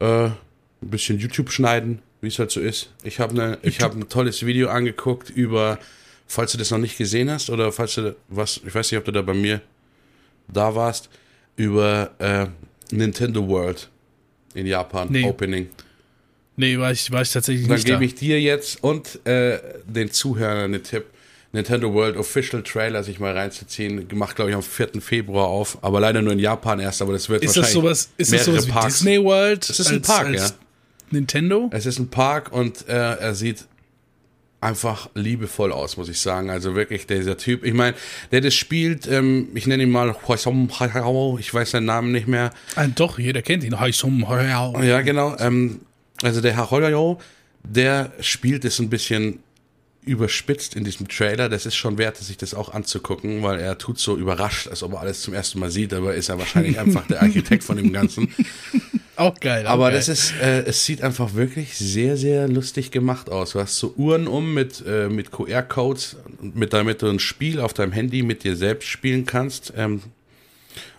äh, 0.00 0.24
ein 0.26 0.32
bisschen 0.80 1.20
YouTube 1.20 1.52
schneiden, 1.52 2.02
wie 2.20 2.26
es 2.28 2.38
halt 2.40 2.50
so 2.50 2.60
ist. 2.60 2.90
Ich 3.04 3.20
habe 3.20 3.34
ne, 3.36 3.58
ich 3.62 3.80
hab 3.80 3.94
ein 3.94 4.08
tolles 4.08 4.44
Video 4.44 4.68
angeguckt 4.68 5.30
über, 5.30 5.78
falls 6.26 6.50
du 6.52 6.58
das 6.58 6.72
noch 6.72 6.78
nicht 6.78 6.98
gesehen 6.98 7.30
hast 7.30 7.50
oder 7.50 7.70
falls 7.70 7.94
du 7.94 8.16
was, 8.28 8.60
ich 8.66 8.74
weiß 8.74 8.90
nicht, 8.90 8.98
ob 8.98 9.04
du 9.04 9.12
da 9.12 9.22
bei 9.22 9.34
mir 9.34 9.60
da 10.48 10.74
warst, 10.74 11.08
über 11.56 12.10
äh, 12.18 12.46
Nintendo 12.92 13.46
World 13.48 13.88
in 14.54 14.66
Japan, 14.66 15.08
Nee. 15.10 15.24
Opening. 15.24 15.68
Nee, 16.56 16.78
war 16.78 16.92
ich, 16.92 17.10
war 17.10 17.22
ich 17.22 17.32
tatsächlich 17.32 17.66
Dann 17.66 17.76
nicht 17.76 17.88
da. 17.88 17.94
gebe 17.94 18.04
ich 18.04 18.14
dir 18.16 18.40
jetzt 18.40 18.82
und 18.82 19.24
äh, 19.26 19.58
den 19.86 20.10
Zuhörern 20.10 20.58
einen 20.74 20.82
Tipp. 20.82 21.04
Nintendo 21.52 21.92
World 21.92 22.16
Official 22.16 22.62
Trailer 22.62 23.02
sich 23.02 23.18
mal 23.18 23.36
reinzuziehen. 23.36 24.06
Gemacht, 24.06 24.36
glaube 24.36 24.50
ich, 24.50 24.56
am 24.56 24.62
4. 24.62 25.00
Februar 25.00 25.48
auf. 25.48 25.78
Aber 25.82 25.98
leider 25.98 26.22
nur 26.22 26.32
in 26.32 26.38
Japan 26.38 26.78
erst, 26.78 27.02
aber 27.02 27.12
das 27.12 27.28
wird 27.28 27.42
ist 27.42 27.56
das 27.56 27.74
wahrscheinlich 27.74 27.82
sowas, 27.82 28.10
ist 28.18 28.32
das 28.32 28.44
sowas 28.44 28.66
wie 28.68 28.70
Parks. 28.70 28.94
Disney 28.98 29.24
World? 29.24 29.68
Es 29.68 29.80
ist 29.80 29.90
ein 29.90 30.02
Park, 30.02 30.32
ja. 30.32 30.48
Nintendo? 31.10 31.68
Es 31.72 31.86
ist 31.86 31.98
ein 31.98 32.08
Park 32.08 32.52
und 32.52 32.88
äh, 32.88 32.92
er 32.92 33.34
sieht 33.34 33.64
einfach 34.60 35.08
liebevoll 35.14 35.72
aus, 35.72 35.96
muss 35.96 36.08
ich 36.08 36.20
sagen. 36.20 36.50
Also 36.50 36.74
wirklich 36.74 37.06
dieser 37.06 37.36
Typ. 37.36 37.64
Ich 37.64 37.74
meine, 37.74 37.96
der 38.30 38.40
das 38.40 38.54
spielt, 38.54 39.06
ähm, 39.06 39.48
ich 39.54 39.66
nenne 39.66 39.84
ihn 39.84 39.90
mal 39.90 40.14
Hwasong 40.14 40.70
Hao, 40.78 41.38
ich 41.38 41.52
weiß 41.52 41.72
seinen 41.72 41.86
Namen 41.86 42.12
nicht 42.12 42.28
mehr. 42.28 42.50
Ah, 42.76 42.86
doch, 42.86 43.18
jeder 43.18 43.42
kennt 43.42 43.64
ihn. 43.64 43.80
Haisum, 43.80 44.28
Hao. 44.28 44.82
Ja, 44.82 45.00
genau. 45.00 45.36
Ähm, 45.38 45.80
also 46.22 46.40
der 46.40 46.56
Herr 46.56 47.18
der 47.62 48.12
spielt 48.20 48.64
es 48.64 48.78
ein 48.78 48.90
bisschen 48.90 49.40
überspitzt 50.04 50.76
in 50.76 50.84
diesem 50.84 51.08
Trailer. 51.08 51.48
Das 51.48 51.66
ist 51.66 51.76
schon 51.76 51.98
wert, 51.98 52.16
sich 52.16 52.36
das 52.36 52.54
auch 52.54 52.72
anzugucken, 52.72 53.42
weil 53.42 53.60
er 53.60 53.76
tut 53.78 53.98
so 53.98 54.16
überrascht, 54.16 54.68
als 54.68 54.82
ob 54.82 54.94
er 54.94 55.00
alles 55.00 55.22
zum 55.22 55.34
ersten 55.34 55.58
Mal 55.58 55.70
sieht, 55.70 55.92
aber 55.92 56.14
ist 56.14 56.28
er 56.28 56.38
wahrscheinlich 56.38 56.78
einfach 56.80 57.06
der 57.06 57.22
Architekt 57.22 57.64
von 57.64 57.76
dem 57.76 57.92
Ganzen. 57.92 58.34
Auch 59.20 59.38
geil. 59.38 59.66
Auch 59.66 59.70
Aber 59.72 59.84
geil. 59.90 59.94
das 59.96 60.08
ist, 60.08 60.32
äh, 60.40 60.62
es 60.62 60.84
sieht 60.86 61.02
einfach 61.02 61.34
wirklich 61.34 61.76
sehr, 61.76 62.16
sehr 62.16 62.48
lustig 62.48 62.90
gemacht 62.90 63.28
aus. 63.30 63.50
Du 63.52 63.60
hast 63.60 63.76
so 63.76 63.92
Uhren 63.96 64.26
um 64.26 64.54
mit, 64.54 64.82
äh, 64.86 65.08
mit 65.08 65.30
QR-Codes, 65.30 66.16
mit 66.40 66.72
damit 66.72 67.02
du 67.02 67.08
ein 67.08 67.18
Spiel 67.18 67.60
auf 67.60 67.74
deinem 67.74 67.92
Handy 67.92 68.22
mit 68.22 68.44
dir 68.44 68.56
selbst 68.56 68.88
spielen 68.88 69.26
kannst, 69.26 69.74
ähm, 69.76 70.00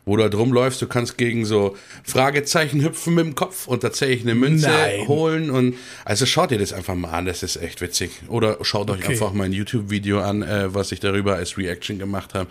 wo 0.05 0.17
du 0.17 0.23
halt 0.23 0.35
rumläufst. 0.35 0.81
Du 0.81 0.87
kannst 0.87 1.17
gegen 1.17 1.45
so 1.45 1.75
Fragezeichen 2.03 2.83
hüpfen 2.83 3.15
mit 3.15 3.25
dem 3.25 3.33
Kopf 3.35 3.67
und 3.67 3.79
tatsächlich 3.81 4.21
eine 4.21 4.35
Münze 4.35 4.67
Nein. 4.69 5.07
holen. 5.07 5.49
Und 5.49 5.75
also 6.05 6.25
schaut 6.27 6.51
ihr 6.51 6.59
das 6.59 6.73
einfach 6.73 6.95
mal 6.95 7.09
an, 7.11 7.25
das 7.25 7.41
ist 7.41 7.55
echt 7.55 7.81
witzig. 7.81 8.11
Oder 8.27 8.57
schaut 8.61 8.89
euch 8.91 8.99
Okay. 8.99 9.13
einfach 9.13 9.33
mein 9.33 9.51
YouTube-Video 9.51 10.21
an, 10.21 10.43
äh, 10.43 10.73
was 10.73 10.91
ich 10.91 10.99
darüber 10.99 11.37
als 11.37 11.57
Reaction 11.57 11.97
gemacht 11.97 12.35
habe. 12.35 12.49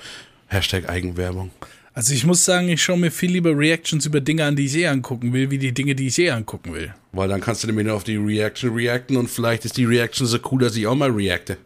Hashtag 0.49 0.89
Eigenwerbung. 0.89 1.53
Also 1.93 2.15
ich 2.15 2.25
muss 2.25 2.45
sagen, 2.45 2.69
ich 2.69 2.83
schaue 2.83 2.99
mir 2.99 3.11
viel 3.11 3.33
lieber 3.33 3.57
Reactions 3.57 4.07
über 4.07 4.21
Dinge 4.21 4.45
an, 4.45 4.55
die 4.57 4.67
ich 4.67 4.77
eh 4.77 4.87
angucken 4.87 5.33
will, 5.33 5.51
wie 5.51 5.59
die 5.59 5.73
Dinge, 5.73 5.95
die 5.95 6.07
ich 6.07 6.19
eh 6.19 6.31
angucken 6.31 6.73
will. 6.73 6.95
Weil 7.13 7.29
dann 7.29 7.41
kannst 7.41 7.63
du 7.63 7.67
nämlich 7.67 7.87
nur 7.87 7.97
auf 7.97 8.05
die 8.05 8.17
Reaction 8.17 8.73
reacten 8.75 9.17
und 9.17 9.29
vielleicht 9.29 9.65
ist 9.65 9.77
die 9.77 9.85
Reaction 9.85 10.27
so 10.27 10.39
cool, 10.51 10.61
dass 10.61 10.77
ich 10.77 10.87
auch 10.87 10.95
mal 10.95 11.11
reacte. 11.11 11.57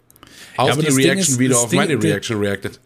Auf 0.56 0.72
aber 0.72 0.82
die 0.82 0.88
Reaction 0.88 1.34
ist- 1.34 1.38
wieder 1.38 1.58
auf 1.58 1.68
Ding- 1.68 1.78
meine 1.78 2.02
Reaction 2.02 2.38
reactet. 2.38 2.80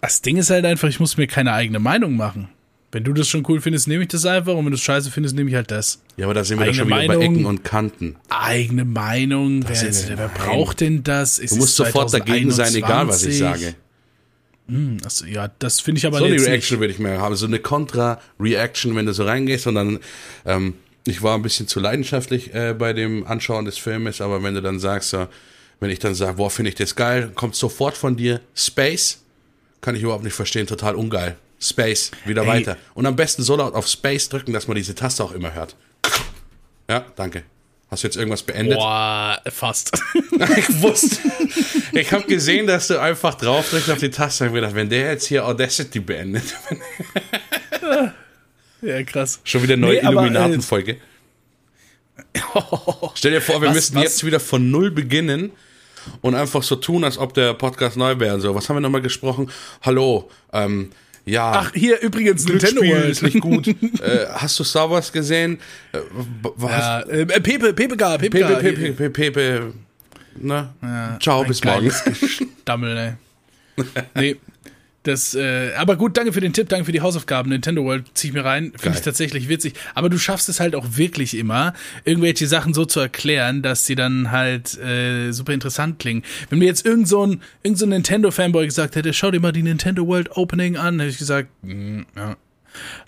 Das 0.00 0.22
Ding 0.22 0.36
ist 0.38 0.50
halt 0.50 0.64
einfach, 0.64 0.88
ich 0.88 1.00
muss 1.00 1.16
mir 1.16 1.26
keine 1.26 1.52
eigene 1.52 1.78
Meinung 1.80 2.16
machen. 2.16 2.48
Wenn 2.92 3.04
du 3.04 3.12
das 3.12 3.28
schon 3.28 3.44
cool 3.48 3.60
findest, 3.60 3.88
nehme 3.88 4.02
ich 4.04 4.08
das 4.08 4.24
einfach 4.24 4.54
und 4.54 4.64
wenn 4.64 4.70
du 4.70 4.76
es 4.76 4.82
scheiße 4.82 5.10
findest, 5.10 5.34
nehme 5.34 5.50
ich 5.50 5.56
halt 5.56 5.70
das. 5.70 6.00
Ja, 6.16 6.26
aber 6.26 6.34
da 6.34 6.44
sind 6.44 6.58
wir 6.58 6.62
Eigene 6.66 6.78
schon 6.78 6.86
wieder 6.88 7.06
bei. 7.08 7.24
Ecken 7.24 7.44
und 7.44 7.64
Kanten. 7.64 8.16
Eigene 8.28 8.84
Meinung, 8.84 9.64
wer, 9.66 9.82
jetzt, 9.82 10.08
wer 10.08 10.28
braucht 10.28 10.80
denn 10.80 11.02
das? 11.02 11.38
Es 11.40 11.50
Du 11.50 11.56
musst 11.56 11.74
sofort 11.76 12.14
dagegen 12.14 12.50
sein, 12.52 12.72
egal 12.74 13.08
was 13.08 13.24
ich 13.24 13.38
2021. 13.38 13.74
sage. 14.66 14.98
Achso, 15.04 15.26
ja, 15.26 15.50
das 15.58 15.80
finde 15.80 15.98
ich 15.98 16.06
aber 16.06 16.18
So 16.18 16.24
eine 16.24 16.34
jetzt 16.34 16.42
nicht. 16.42 16.50
Reaction 16.50 16.80
würde 16.80 16.92
ich 16.92 16.98
mehr 16.98 17.20
haben. 17.20 17.36
So 17.36 17.46
eine 17.46 17.58
Kontra-Reaction, 17.58 18.96
wenn 18.96 19.06
du 19.06 19.12
so 19.12 19.24
reingehst 19.24 19.66
und 19.66 19.74
dann, 19.74 20.00
ähm, 20.46 20.74
ich 21.06 21.22
war 21.22 21.34
ein 21.34 21.42
bisschen 21.42 21.68
zu 21.68 21.80
leidenschaftlich 21.80 22.54
äh, 22.54 22.74
bei 22.74 22.92
dem 22.92 23.26
Anschauen 23.26 23.64
des 23.64 23.78
Filmes, 23.78 24.20
aber 24.20 24.42
wenn 24.42 24.54
du 24.54 24.62
dann 24.62 24.78
sagst, 24.80 25.10
so, 25.10 25.26
wenn 25.80 25.90
ich 25.90 25.98
dann 25.98 26.14
sage, 26.14 26.34
boah, 26.34 26.50
finde 26.50 26.70
ich 26.70 26.74
das 26.76 26.96
geil, 26.96 27.30
kommt 27.34 27.56
sofort 27.56 27.96
von 27.96 28.16
dir 28.16 28.40
Space, 28.54 29.22
kann 29.80 29.94
ich 29.96 30.02
überhaupt 30.02 30.24
nicht 30.24 30.34
verstehen, 30.34 30.66
total 30.66 30.94
ungeil. 30.94 31.36
Space, 31.60 32.10
wieder 32.24 32.42
Ey. 32.42 32.48
weiter. 32.48 32.76
Und 32.94 33.06
am 33.06 33.16
besten 33.16 33.42
so 33.42 33.56
laut 33.56 33.74
auf 33.74 33.86
Space 33.86 34.28
drücken, 34.28 34.52
dass 34.52 34.66
man 34.66 34.76
diese 34.76 34.94
Taste 34.94 35.22
auch 35.24 35.32
immer 35.32 35.54
hört. 35.54 35.76
Ja, 36.88 37.04
danke. 37.16 37.44
Hast 37.94 38.02
du 38.02 38.08
jetzt 38.08 38.16
irgendwas 38.16 38.42
beendet? 38.42 38.76
Boah, 38.76 39.40
fast. 39.46 39.92
Ich 40.58 40.82
wusste. 40.82 41.16
Ich 41.92 42.12
habe 42.12 42.24
gesehen, 42.24 42.66
dass 42.66 42.88
du 42.88 42.98
einfach 43.00 43.36
drauf 43.36 43.70
drückst 43.70 43.88
auf 43.88 43.98
die 43.98 44.10
Taste 44.10 44.42
und 44.42 44.48
hab 44.48 44.54
gedacht, 44.56 44.74
wenn 44.74 44.88
der 44.90 45.12
jetzt 45.12 45.26
hier 45.28 45.46
Audacity 45.46 46.00
beendet, 46.00 46.42
ja, 48.82 49.02
krass. 49.04 49.38
schon 49.44 49.62
wieder 49.62 49.76
neue 49.76 49.92
Nee, 49.92 49.98
äh, 50.08 50.10
Illuminatenfolge. 50.10 50.96
Stell 53.14 53.30
dir 53.30 53.40
vor, 53.40 53.60
wir 53.62 53.68
Was- 53.68 53.76
müssten 53.76 53.96
was- 53.98 54.02
jetzt 54.02 54.26
wieder 54.26 54.40
von 54.40 54.72
null 54.72 54.90
beginnen 54.90 55.52
und 56.20 56.34
einfach 56.34 56.64
so 56.64 56.74
tun, 56.74 57.04
als 57.04 57.16
ob 57.16 57.32
der 57.34 57.54
Podcast 57.54 57.96
neu 57.96 58.18
wäre. 58.18 58.40
So, 58.40 58.56
was 58.56 58.68
haben 58.68 58.74
wir 58.74 58.80
nochmal 58.80 59.02
gesprochen? 59.02 59.52
Hallo, 59.82 60.28
ähm, 60.52 60.90
ja. 61.24 61.52
Ach, 61.52 61.72
hier 61.74 62.00
übrigens 62.00 62.46
Nintendo 62.46 62.82
World. 62.82 63.10
ist 63.10 63.22
nicht 63.22 63.40
gut. 63.40 63.68
äh, 64.00 64.26
hast 64.32 64.58
du 64.58 64.64
Star 64.64 64.90
Wars 64.90 65.12
gesehen? 65.12 65.58
Äh, 65.92 65.98
was? 66.42 66.70
Ja, 66.70 67.00
äh, 67.00 67.26
Pepe, 67.26 67.72
Pepe 67.72 67.96
gar, 67.96 68.18
Pepe, 68.18 68.38
Pepe. 68.38 68.56
Pepe, 68.56 68.92
Pepe, 68.92 69.10
Pepe. 69.10 69.72
Na? 70.36 70.74
Ciao, 71.20 71.42
ein 71.42 71.48
bis 71.48 71.62
morgen. 71.62 71.88
geiles 71.88 72.44
Dammel, 72.64 72.96
ey. 72.96 73.12
Nee. 74.14 74.36
Das, 75.04 75.34
äh, 75.34 75.72
aber 75.76 75.96
gut, 75.96 76.16
danke 76.16 76.32
für 76.32 76.40
den 76.40 76.54
Tipp, 76.54 76.70
danke 76.70 76.86
für 76.86 76.92
die 76.92 77.02
Hausaufgaben. 77.02 77.50
Nintendo 77.50 77.84
World 77.84 78.06
zieh 78.14 78.28
ich 78.28 78.32
mir 78.32 78.44
rein. 78.44 78.72
Finde 78.76 78.98
ich 78.98 79.04
tatsächlich 79.04 79.50
witzig. 79.50 79.74
Aber 79.94 80.08
du 80.08 80.18
schaffst 80.18 80.48
es 80.48 80.60
halt 80.60 80.74
auch 80.74 80.96
wirklich 80.96 81.36
immer, 81.36 81.74
irgendwelche 82.04 82.46
Sachen 82.46 82.72
so 82.72 82.86
zu 82.86 83.00
erklären, 83.00 83.60
dass 83.60 83.84
sie 83.84 83.96
dann 83.96 84.30
halt 84.30 84.78
äh, 84.78 85.30
super 85.32 85.52
interessant 85.52 85.98
klingen. 85.98 86.22
Wenn 86.48 86.58
mir 86.58 86.64
jetzt 86.64 86.86
irgend 86.86 87.06
so 87.06 87.26
ein, 87.26 87.42
irgend 87.62 87.78
so 87.78 87.84
ein 87.84 87.90
Nintendo-Fanboy 87.90 88.64
gesagt 88.64 88.96
hätte, 88.96 89.12
schau 89.12 89.30
dir 89.30 89.40
mal 89.40 89.52
die 89.52 89.62
Nintendo 89.62 90.06
World 90.06 90.36
Opening 90.38 90.78
an, 90.78 90.98
hätte 90.98 91.10
ich 91.10 91.18
gesagt, 91.18 91.48
mm, 91.62 92.00
ja. 92.16 92.36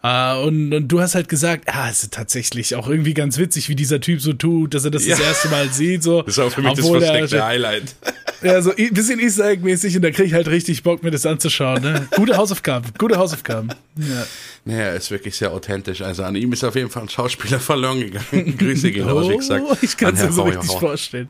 Äh, 0.03 0.37
und, 0.39 0.73
und 0.73 0.89
du 0.89 1.01
hast 1.01 1.14
halt 1.14 1.29
gesagt, 1.29 1.64
ja, 1.69 1.89
es 1.91 2.03
ist 2.05 2.12
tatsächlich 2.14 2.75
auch 2.77 2.89
irgendwie 2.89 3.14
ganz 3.14 3.39
witzig, 3.39 3.69
wie 3.69 3.75
dieser 3.75 4.01
Typ 4.01 4.21
so 4.21 4.33
tut, 4.33 4.75
dass 4.75 4.85
er 4.85 4.91
das 4.91 5.05
das 5.07 5.19
Ja. 5.19 5.25
erste 5.27 5.49
Mal 5.49 5.69
sieht. 5.71 6.03
So, 6.03 6.23
Das 6.23 6.35
ist 6.35 6.39
auch 6.39 6.51
für 6.53 6.62
mich 6.62 6.73
Obwohl 6.73 7.01
das 7.01 7.09
er- 7.11 7.14
versteckte 7.19 7.45
Highlight. 7.45 7.95
ja, 8.43 8.62
so 8.62 8.73
ein 8.77 8.93
bisschen 8.95 9.19
Easter 9.21 9.49
Egg-mäßig 9.49 9.97
und 9.97 10.03
da 10.03 10.11
kriege 10.11 10.25
ich 10.29 10.35
halt 10.35 10.49
richtig 10.49 10.83
Bock, 10.83 11.03
mir 11.03 11.11
das 11.11 11.27
anzuschauen. 11.27 11.83
Ne? 11.83 12.07
Gute 12.17 12.37
Hausaufgaben, 12.37 12.91
gute 12.99 13.17
Hausaufgaben. 13.17 13.69
Ja. 13.97 14.27
Naja, 14.64 14.81
er 14.85 14.95
ist 14.97 15.11
wirklich 15.11 15.37
sehr 15.37 15.53
authentisch. 15.53 16.03
Also 16.03 16.23
an 16.25 16.35
ihm 16.37 16.53
ist 16.53 16.62
auf 16.64 16.75
jeden 16.75 16.91
Fall 16.91 17.03
ein 17.05 17.09
Schauspieler 17.09 17.59
verloren 17.61 18.01
gegangen. 18.01 18.57
Grüße 18.59 18.91
gehen 18.93 19.09
raus, 19.09 19.29
wie 19.29 19.37
gesagt. 19.37 19.64
Oh, 19.69 19.77
ich 19.81 19.97
kann 19.97 20.14
es 20.14 20.23
mir 20.23 20.33
so 20.33 20.43
richtig 20.43 20.67
Feuerhauer. 20.67 20.81
vorstellen. 20.81 21.29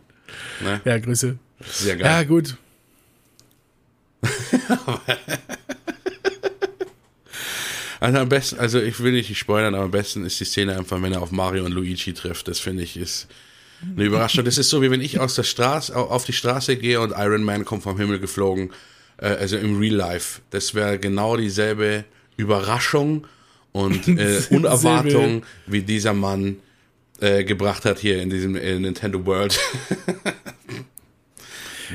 Ne? 0.62 0.80
Ja, 0.84 0.98
Grüße. 0.98 1.36
Sehr 1.70 1.96
Ja, 1.96 2.02
geil. 2.22 2.26
gut. 2.26 2.56
Also 8.06 8.18
am 8.18 8.28
besten, 8.28 8.60
also 8.60 8.80
ich 8.80 9.00
will 9.00 9.10
nicht 9.10 9.36
spoilern, 9.36 9.74
aber 9.74 9.86
am 9.86 9.90
besten 9.90 10.24
ist 10.24 10.38
die 10.38 10.44
Szene 10.44 10.78
einfach, 10.78 11.02
wenn 11.02 11.12
er 11.12 11.22
auf 11.22 11.32
Mario 11.32 11.64
und 11.64 11.72
Luigi 11.72 12.14
trifft. 12.14 12.46
Das 12.46 12.60
finde 12.60 12.84
ich 12.84 12.96
ist 12.96 13.26
eine 13.82 14.04
Überraschung. 14.04 14.44
Das 14.44 14.58
ist 14.58 14.70
so, 14.70 14.80
wie 14.80 14.92
wenn 14.92 15.00
ich 15.00 15.18
aus 15.18 15.34
der 15.34 15.42
Straße, 15.42 15.96
auf 15.96 16.24
die 16.24 16.32
Straße 16.32 16.76
gehe 16.76 17.00
und 17.00 17.10
Iron 17.16 17.42
Man 17.42 17.64
kommt 17.64 17.82
vom 17.82 17.98
Himmel 17.98 18.20
geflogen. 18.20 18.70
Äh, 19.16 19.30
also 19.30 19.56
im 19.56 19.80
Real 19.80 19.96
Life. 19.96 20.40
Das 20.50 20.72
wäre 20.72 21.00
genau 21.00 21.36
dieselbe 21.36 22.04
Überraschung 22.36 23.26
und 23.72 24.06
äh, 24.18 24.40
Unerwartung, 24.50 25.42
wie 25.66 25.82
dieser 25.82 26.14
Mann 26.14 26.58
äh, 27.18 27.42
gebracht 27.42 27.84
hat 27.84 27.98
hier 27.98 28.22
in 28.22 28.30
diesem 28.30 28.54
äh, 28.54 28.78
Nintendo 28.78 29.26
World. 29.26 29.58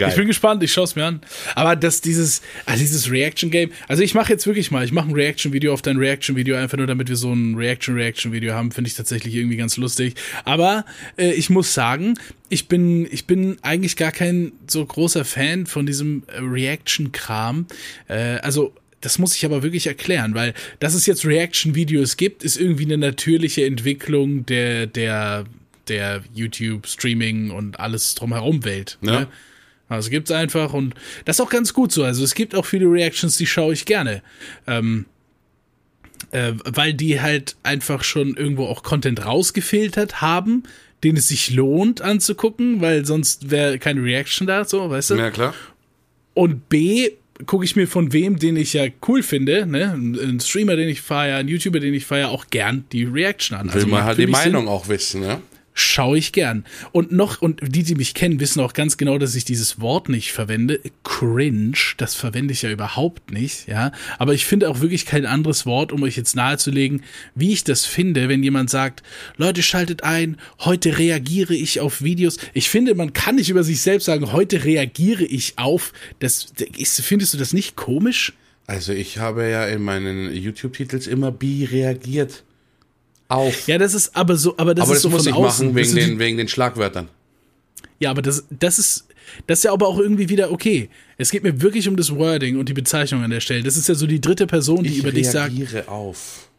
Geil. 0.01 0.09
Ich 0.09 0.15
bin 0.15 0.27
gespannt, 0.27 0.63
ich 0.63 0.73
schaue 0.73 0.85
es 0.85 0.95
mir 0.95 1.05
an. 1.05 1.21
Aber 1.53 1.75
dass 1.75 2.01
dieses, 2.01 2.41
ah, 2.65 2.75
dieses 2.75 3.11
Reaction-Game, 3.11 3.71
also 3.87 4.01
ich 4.01 4.15
mache 4.15 4.33
jetzt 4.33 4.47
wirklich 4.47 4.71
mal, 4.71 4.83
ich 4.83 4.91
mache 4.91 5.09
ein 5.09 5.13
Reaction-Video 5.13 5.71
auf 5.73 5.83
dein 5.83 5.97
Reaction-Video, 5.97 6.55
einfach 6.55 6.77
nur 6.77 6.87
damit 6.87 7.07
wir 7.07 7.15
so 7.15 7.31
ein 7.31 7.53
Reaction-Reaction-Video 7.53 8.53
haben, 8.53 8.71
finde 8.71 8.87
ich 8.87 8.95
tatsächlich 8.95 9.35
irgendwie 9.35 9.57
ganz 9.57 9.77
lustig. 9.77 10.15
Aber 10.43 10.85
äh, 11.17 11.33
ich 11.33 11.51
muss 11.51 11.75
sagen, 11.75 12.15
ich 12.49 12.67
bin, 12.67 13.07
ich 13.11 13.27
bin 13.27 13.57
eigentlich 13.61 13.95
gar 13.95 14.11
kein 14.11 14.53
so 14.67 14.83
großer 14.83 15.23
Fan 15.23 15.67
von 15.67 15.85
diesem 15.85 16.23
äh, 16.27 16.39
Reaction-Kram. 16.39 17.67
Äh, 18.07 18.37
also 18.41 18.73
das 19.01 19.19
muss 19.19 19.35
ich 19.35 19.45
aber 19.45 19.61
wirklich 19.61 19.85
erklären, 19.85 20.33
weil 20.33 20.55
dass 20.79 20.95
es 20.95 21.05
jetzt 21.05 21.25
Reaction-Videos 21.25 22.17
gibt, 22.17 22.43
ist 22.43 22.57
irgendwie 22.57 22.85
eine 22.85 22.97
natürliche 22.97 23.65
Entwicklung 23.65 24.47
der, 24.47 24.87
der, 24.87 25.45
der 25.87 26.23
YouTube-Streaming 26.33 27.51
und 27.51 27.79
alles 27.79 28.15
drumherum 28.15 28.63
Welt. 28.63 28.97
Ja. 29.03 29.21
Ne? 29.21 29.27
Also 29.91 30.09
gibt's 30.09 30.31
einfach 30.31 30.73
und 30.73 30.95
das 31.25 31.37
ist 31.37 31.41
auch 31.41 31.49
ganz 31.49 31.73
gut 31.73 31.91
so. 31.91 32.03
Also 32.03 32.23
es 32.23 32.33
gibt 32.33 32.55
auch 32.55 32.65
viele 32.65 32.85
Reactions, 32.85 33.35
die 33.37 33.45
schaue 33.45 33.73
ich 33.73 33.85
gerne. 33.85 34.21
Ähm, 34.65 35.05
äh, 36.31 36.53
weil 36.63 36.93
die 36.93 37.19
halt 37.19 37.57
einfach 37.63 38.03
schon 38.03 38.37
irgendwo 38.37 38.67
auch 38.67 38.83
Content 38.83 39.25
rausgefiltert 39.25 40.21
haben, 40.21 40.63
den 41.03 41.17
es 41.17 41.27
sich 41.27 41.51
lohnt 41.51 42.01
anzugucken, 42.01 42.79
weil 42.79 43.05
sonst 43.05 43.51
wäre 43.51 43.79
keine 43.79 44.03
Reaction 44.03 44.47
da, 44.47 44.63
so, 44.63 44.89
weißt 44.89 45.11
du? 45.11 45.15
ja, 45.15 45.31
klar. 45.31 45.53
Und 46.33 46.69
B, 46.69 47.09
gucke 47.45 47.65
ich 47.65 47.75
mir 47.75 47.87
von 47.87 48.13
wem, 48.13 48.37
den 48.39 48.55
ich 48.55 48.73
ja 48.73 48.85
cool 49.07 49.23
finde, 49.23 49.65
ne, 49.65 49.93
ein 49.93 50.39
Streamer, 50.39 50.75
den 50.75 50.87
ich 50.87 51.01
feiere, 51.01 51.37
ein 51.37 51.47
YouTuber, 51.47 51.79
den 51.79 51.93
ich 51.93 52.05
feiere, 52.05 52.29
auch 52.29 52.47
gern 52.49 52.85
die 52.91 53.03
Reaction 53.03 53.57
an. 53.57 53.73
Will 53.73 53.81
man 53.81 53.91
macht 53.91 54.03
halt 54.03 54.19
die 54.19 54.27
mich 54.27 54.37
Sinn 54.37 54.53
Meinung 54.53 54.67
auch 54.69 54.87
wissen, 54.87 55.21
ne? 55.21 55.41
Schaue 55.73 56.17
ich 56.17 56.33
gern. 56.33 56.65
Und 56.91 57.11
noch, 57.11 57.41
und 57.41 57.61
die, 57.63 57.83
die 57.83 57.95
mich 57.95 58.13
kennen, 58.13 58.39
wissen 58.39 58.59
auch 58.59 58.73
ganz 58.73 58.97
genau, 58.97 59.17
dass 59.17 59.35
ich 59.35 59.45
dieses 59.45 59.79
Wort 59.79 60.09
nicht 60.09 60.31
verwende. 60.31 60.79
Cringe, 61.03 61.77
das 61.97 62.15
verwende 62.15 62.53
ich 62.53 62.61
ja 62.61 62.69
überhaupt 62.69 63.31
nicht, 63.31 63.67
ja. 63.67 63.91
Aber 64.17 64.33
ich 64.33 64.45
finde 64.45 64.69
auch 64.69 64.81
wirklich 64.81 65.05
kein 65.05 65.25
anderes 65.25 65.65
Wort, 65.65 65.91
um 65.91 66.03
euch 66.03 66.17
jetzt 66.17 66.35
nahezulegen, 66.35 67.03
wie 67.35 67.53
ich 67.53 67.63
das 67.63 67.85
finde, 67.85 68.29
wenn 68.29 68.43
jemand 68.43 68.69
sagt, 68.69 69.03
Leute, 69.37 69.63
schaltet 69.63 70.03
ein, 70.03 70.37
heute 70.59 70.97
reagiere 70.97 71.55
ich 71.55 71.79
auf 71.79 72.01
Videos. 72.01 72.37
Ich 72.53 72.69
finde, 72.69 72.95
man 72.95 73.13
kann 73.13 73.35
nicht 73.35 73.49
über 73.49 73.63
sich 73.63 73.81
selbst 73.81 74.05
sagen, 74.05 74.31
heute 74.31 74.63
reagiere 74.65 75.23
ich 75.23 75.57
auf. 75.57 75.93
Das, 76.19 76.53
ist, 76.77 77.01
findest 77.01 77.33
du 77.33 77.37
das 77.37 77.53
nicht 77.53 77.75
komisch? 77.75 78.33
Also 78.67 78.93
ich 78.93 79.17
habe 79.17 79.49
ja 79.49 79.65
in 79.65 79.81
meinen 79.81 80.33
YouTube-Titels 80.33 81.07
immer 81.07 81.31
bi 81.31 81.65
reagiert. 81.65 82.43
Auf. 83.31 83.67
Ja, 83.67 83.77
das 83.77 83.93
ist 83.93 84.15
aber 84.15 84.35
so, 84.37 84.55
aber 84.57 84.75
das 84.75 84.83
aber 84.85 84.93
ist 84.95 84.97
das 84.97 85.01
so 85.03 85.09
muss 85.09 85.23
von 85.23 85.29
ich 85.29 85.35
außen. 85.35 85.67
machen 85.67 85.75
wegen 85.75 85.95
den, 85.95 86.19
wegen 86.19 86.37
den 86.37 86.47
Schlagwörtern. 86.47 87.07
Ja, 87.99 88.09
aber 88.11 88.21
das, 88.21 88.45
das 88.49 88.79
ist, 88.79 89.07
das 89.47 89.59
ist 89.59 89.63
ja 89.65 89.73
aber 89.73 89.87
auch 89.87 89.99
irgendwie 89.99 90.27
wieder 90.29 90.51
okay. 90.51 90.89
Es 91.17 91.31
geht 91.31 91.43
mir 91.43 91.61
wirklich 91.61 91.87
um 91.87 91.95
das 91.95 92.13
Wording 92.15 92.57
und 92.57 92.67
die 92.67 92.73
Bezeichnung 92.73 93.23
an 93.23 93.29
der 93.29 93.39
Stelle. 93.39 93.63
Das 93.63 93.77
ist 93.77 93.87
ja 93.87 93.95
so 93.95 94.07
die 94.07 94.19
dritte 94.19 94.47
Person, 94.47 94.83
die 94.83 94.89
Ich 94.89 94.97
über 94.97 95.11
dich 95.11 95.29
sagt, 95.29 95.53
reagiere 95.55 95.87
auf. 95.87 96.49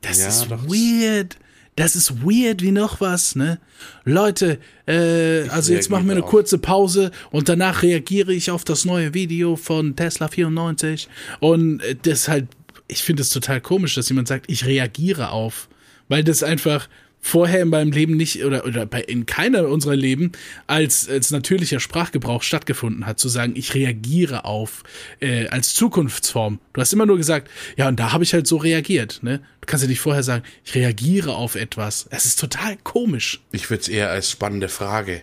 das 0.00 0.18
Ja, 0.18 0.28
ist 0.28 0.50
weird. 0.50 1.36
Das 1.76 1.94
ist 1.94 2.22
weird 2.24 2.60
wie 2.62 2.72
noch 2.72 3.00
was, 3.00 3.36
ne? 3.36 3.60
Leute, 4.04 4.58
äh, 4.86 5.48
also 5.50 5.72
jetzt 5.72 5.90
machen 5.90 6.06
wir 6.06 6.12
eine 6.16 6.24
auf. 6.24 6.30
kurze 6.30 6.58
Pause 6.58 7.12
und 7.30 7.48
danach 7.48 7.82
reagiere 7.84 8.32
ich 8.32 8.50
auf 8.50 8.64
das 8.64 8.84
neue 8.84 9.14
Video 9.14 9.54
von 9.54 9.94
Tesla 9.94 10.26
94 10.26 11.08
und 11.38 11.80
äh, 11.82 11.94
das 12.02 12.22
ist 12.22 12.28
halt, 12.28 12.46
ich 12.88 13.02
finde 13.02 13.22
es 13.22 13.30
total 13.30 13.60
komisch, 13.60 13.94
dass 13.94 14.08
jemand 14.08 14.26
sagt, 14.26 14.46
ich 14.50 14.64
reagiere 14.66 15.30
auf. 15.30 15.68
Weil 16.08 16.24
das 16.24 16.42
einfach 16.42 16.88
vorher 17.20 17.62
in 17.62 17.68
meinem 17.68 17.92
Leben 17.92 18.16
nicht 18.16 18.44
oder, 18.44 18.64
oder 18.64 18.86
bei, 18.86 19.00
in 19.02 19.26
keiner 19.26 19.68
unserer 19.68 19.96
Leben 19.96 20.32
als, 20.66 21.08
als 21.08 21.30
natürlicher 21.30 21.80
Sprachgebrauch 21.80 22.42
stattgefunden 22.42 23.06
hat, 23.06 23.18
zu 23.18 23.28
sagen, 23.28 23.54
ich 23.56 23.74
reagiere 23.74 24.44
auf 24.44 24.84
äh, 25.20 25.48
als 25.48 25.74
Zukunftsform. 25.74 26.60
Du 26.72 26.80
hast 26.80 26.92
immer 26.92 27.06
nur 27.06 27.16
gesagt, 27.16 27.50
ja, 27.76 27.88
und 27.88 27.98
da 27.98 28.12
habe 28.12 28.24
ich 28.24 28.32
halt 28.34 28.46
so 28.46 28.56
reagiert. 28.56 29.20
Ne? 29.22 29.40
Du 29.60 29.66
kannst 29.66 29.84
ja 29.84 29.88
nicht 29.88 30.00
vorher 30.00 30.22
sagen, 30.22 30.44
ich 30.64 30.74
reagiere 30.74 31.34
auf 31.34 31.54
etwas. 31.54 32.06
Es 32.10 32.24
ist 32.24 32.38
total 32.38 32.76
komisch. 32.82 33.40
Ich 33.52 33.68
würde 33.68 33.82
es 33.82 33.88
eher 33.88 34.10
als 34.10 34.30
spannende 34.30 34.68
Frage 34.68 35.22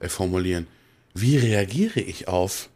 äh, 0.00 0.08
formulieren. 0.08 0.66
Wie 1.14 1.36
reagiere 1.36 2.00
ich 2.00 2.28
auf? 2.28 2.68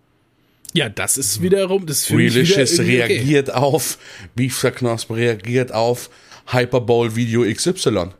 Ja, 0.74 0.88
das 0.88 1.18
ist 1.18 1.42
wiederum, 1.42 1.84
das 1.84 2.08
ich 2.08 2.16
Relicious 2.16 2.78
reagiert 2.78 3.50
okay. 3.50 3.58
auf, 3.58 3.98
Beefsterknosp 4.34 5.10
reagiert 5.10 5.70
auf 5.72 6.08
Hyperbowl 6.46 7.14
Video 7.14 7.44
XY. 7.44 8.10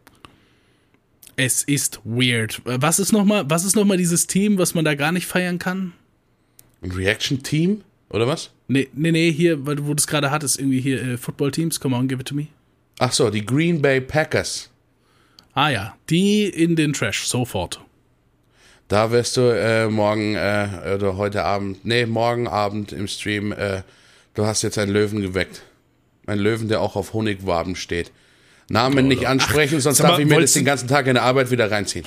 Es 1.37 1.63
ist 1.63 2.01
weird. 2.05 2.61
Was 2.65 2.99
ist 2.99 3.13
nochmal, 3.13 3.45
was 3.49 3.65
ist 3.65 3.75
noch 3.75 3.85
mal 3.85 3.97
dieses 3.97 4.27
Team, 4.27 4.59
was 4.59 4.75
man 4.75 4.85
da 4.85 4.95
gar 4.95 5.13
nicht 5.13 5.27
feiern 5.27 5.59
kann? 5.59 5.93
Ein 6.83 6.91
Reaction-Team? 6.91 7.83
Oder 8.11 8.27
was? 8.27 8.51
Nee, 8.69 8.89
nee, 8.93 9.13
nee, 9.13 9.33
hier, 9.33 9.65
weil 9.67 9.77
du, 9.77 9.87
wo 9.87 9.95
du 9.95 9.99
es 9.99 10.07
gerade 10.07 10.31
hattest, 10.31 10.59
irgendwie 10.59 10.81
hier 10.81 11.03
äh, 11.03 11.17
Football-Teams, 11.17 11.81
come 11.81 11.97
on, 11.97 12.09
give 12.09 12.21
it 12.21 12.29
to 12.29 12.35
me. 12.35 12.49
Ach 12.99 13.13
so, 13.13 13.31
die 13.31 13.45
Green 13.45 13.81
Bay 13.81 14.01
Packers. 14.01 14.69
Ah 15.55 15.71
ja, 15.71 15.97
die 16.11 16.45
in 16.45 16.77
den 16.77 16.93
Trash, 16.93 17.25
sofort. 17.27 17.81
Da 18.89 19.11
wirst 19.11 19.39
du 19.39 19.41
äh, 19.41 19.89
morgen 19.89 20.35
äh, 20.35 20.95
oder 20.95 21.17
heute 21.17 21.45
Abend, 21.45 21.85
nee, 21.85 22.05
morgen 22.05 22.47
Abend 22.47 22.93
im 22.93 23.09
Stream, 23.09 23.53
äh, 23.53 23.83
du 24.35 24.45
hast 24.45 24.63
jetzt 24.63 24.77
einen 24.77 24.93
Löwen 24.93 25.23
geweckt. 25.23 25.63
Ein 26.27 26.39
Löwen, 26.39 26.69
der 26.69 26.81
auch 26.81 26.97
auf 26.97 27.13
Honigwaben 27.13 27.77
steht. 27.77 28.13
Namen 28.69 29.09
nicht 29.09 29.27
ansprechen, 29.27 29.81
sonst 29.81 30.01
darf 30.01 30.19
ich 30.19 30.27
mir 30.27 30.41
das 30.41 30.53
den 30.53 30.65
ganzen 30.65 30.89
Tag 30.89 31.07
in 31.07 31.15
der 31.15 31.25
Arbeit 31.25 31.51
wieder 31.51 31.71
reinziehen. 31.71 32.07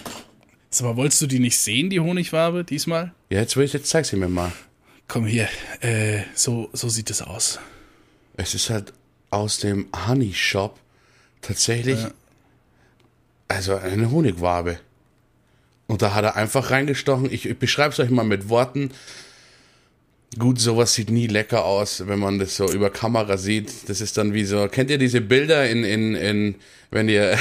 Mal, 0.81 0.97
wolltest 0.97 1.21
du 1.21 1.27
die 1.27 1.39
nicht 1.39 1.57
sehen, 1.57 1.89
die 1.89 1.99
Honigwabe, 1.99 2.63
diesmal? 2.63 3.13
Ja, 3.29 3.39
jetzt 3.39 3.55
will 3.55 3.63
ich, 3.63 3.73
jetzt 3.73 3.87
zeig 3.87 4.05
sie 4.05 4.17
mir 4.17 4.27
mal. 4.27 4.51
Komm 5.07 5.25
hier, 5.25 5.47
äh, 5.81 6.21
so, 6.33 6.69
so 6.73 6.89
sieht 6.89 7.09
es 7.09 7.21
aus. 7.21 7.59
Es 8.35 8.55
ist 8.55 8.69
halt 8.69 8.91
aus 9.29 9.59
dem 9.59 9.87
Honey 10.07 10.33
Shop 10.33 10.77
tatsächlich, 11.41 12.01
ja. 12.01 12.11
also 13.47 13.75
eine 13.75 14.11
Honigwabe. 14.11 14.79
Und 15.87 16.01
da 16.01 16.13
hat 16.13 16.25
er 16.25 16.35
einfach 16.35 16.71
reingestochen. 16.71 17.31
Ich, 17.31 17.47
ich 17.47 17.57
beschreibe 17.57 17.93
es 17.93 17.99
euch 17.99 18.09
mal 18.09 18.25
mit 18.25 18.49
Worten. 18.49 18.91
Gut, 20.37 20.59
sowas 20.59 20.93
sieht 20.93 21.09
nie 21.09 21.27
lecker 21.27 21.63
aus, 21.63 22.07
wenn 22.07 22.19
man 22.19 22.39
das 22.39 22.57
so 22.57 22.69
über 22.69 22.89
Kamera 22.89 23.37
sieht. 23.37 23.87
Das 23.87 24.01
ist 24.01 24.17
dann 24.17 24.33
wie 24.33 24.43
so, 24.43 24.67
kennt 24.67 24.89
ihr 24.89 24.97
diese 24.97 25.21
Bilder 25.21 25.69
in, 25.69 25.83
in, 25.85 26.15
in 26.15 26.55
wenn 26.91 27.07
ihr 27.07 27.37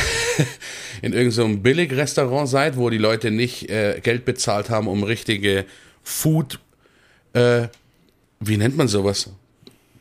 in 1.03 1.13
irgendeinem 1.13 1.55
so 1.55 1.61
Billigrestaurant 1.61 2.49
seid, 2.49 2.77
wo 2.77 2.91
die 2.91 2.99
Leute 2.99 3.31
nicht 3.31 3.69
äh, 3.69 4.01
Geld 4.03 4.25
bezahlt 4.25 4.71
haben, 4.71 4.87
um 4.87 5.03
richtige 5.03 5.65
Food, 6.03 6.61
äh, 7.33 7.69
wie 8.39 8.57
nennt 8.57 8.77
man 8.77 8.89
sowas? 8.89 9.31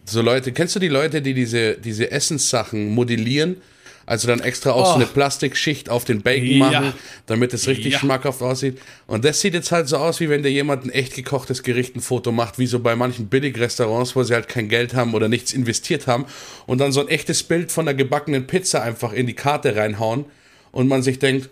So 0.05 0.21
Leute, 0.21 0.51
kennst 0.51 0.75
du 0.75 0.79
die 0.79 0.89
Leute, 0.89 1.21
die 1.21 1.33
diese, 1.33 1.75
diese 1.75 2.11
Essenssachen 2.11 2.93
modellieren 2.93 3.57
also 4.05 4.27
dann 4.27 4.39
extra 4.39 4.71
auch 4.71 4.83
oh. 4.83 4.89
so 4.89 4.95
eine 4.95 5.05
Plastikschicht 5.05 5.89
auf 5.89 6.05
den 6.05 6.21
Bacon 6.21 6.47
ja. 6.47 6.57
machen, 6.57 6.93
damit 7.25 7.53
es 7.53 7.67
richtig 7.67 7.93
ja. 7.93 7.99
schmackhaft 7.99 8.41
aussieht. 8.41 8.79
Und 9.07 9.25
das 9.25 9.39
sieht 9.41 9.53
jetzt 9.53 9.71
halt 9.71 9.87
so 9.87 9.97
aus, 9.97 10.19
wie 10.19 10.29
wenn 10.29 10.43
dir 10.43 10.51
jemand 10.51 10.85
ein 10.85 10.89
echt 10.89 11.15
gekochtes 11.15 11.63
Gericht 11.63 11.95
ein 11.95 12.01
Foto 12.01 12.31
macht, 12.31 12.59
wie 12.59 12.67
so 12.67 12.79
bei 12.79 12.95
manchen 12.95 13.27
Billigrestaurants, 13.27 14.15
wo 14.15 14.23
sie 14.23 14.33
halt 14.33 14.49
kein 14.49 14.69
Geld 14.69 14.93
haben 14.93 15.13
oder 15.13 15.29
nichts 15.29 15.53
investiert 15.53 16.07
haben 16.07 16.25
und 16.65 16.79
dann 16.79 16.91
so 16.91 17.01
ein 17.01 17.07
echtes 17.07 17.43
Bild 17.43 17.71
von 17.71 17.85
der 17.85 17.95
gebackenen 17.95 18.47
Pizza 18.47 18.81
einfach 18.81 19.13
in 19.13 19.27
die 19.27 19.35
Karte 19.35 19.75
reinhauen 19.75 20.25
und 20.71 20.87
man 20.87 21.01
sich 21.01 21.19
denkt, 21.19 21.49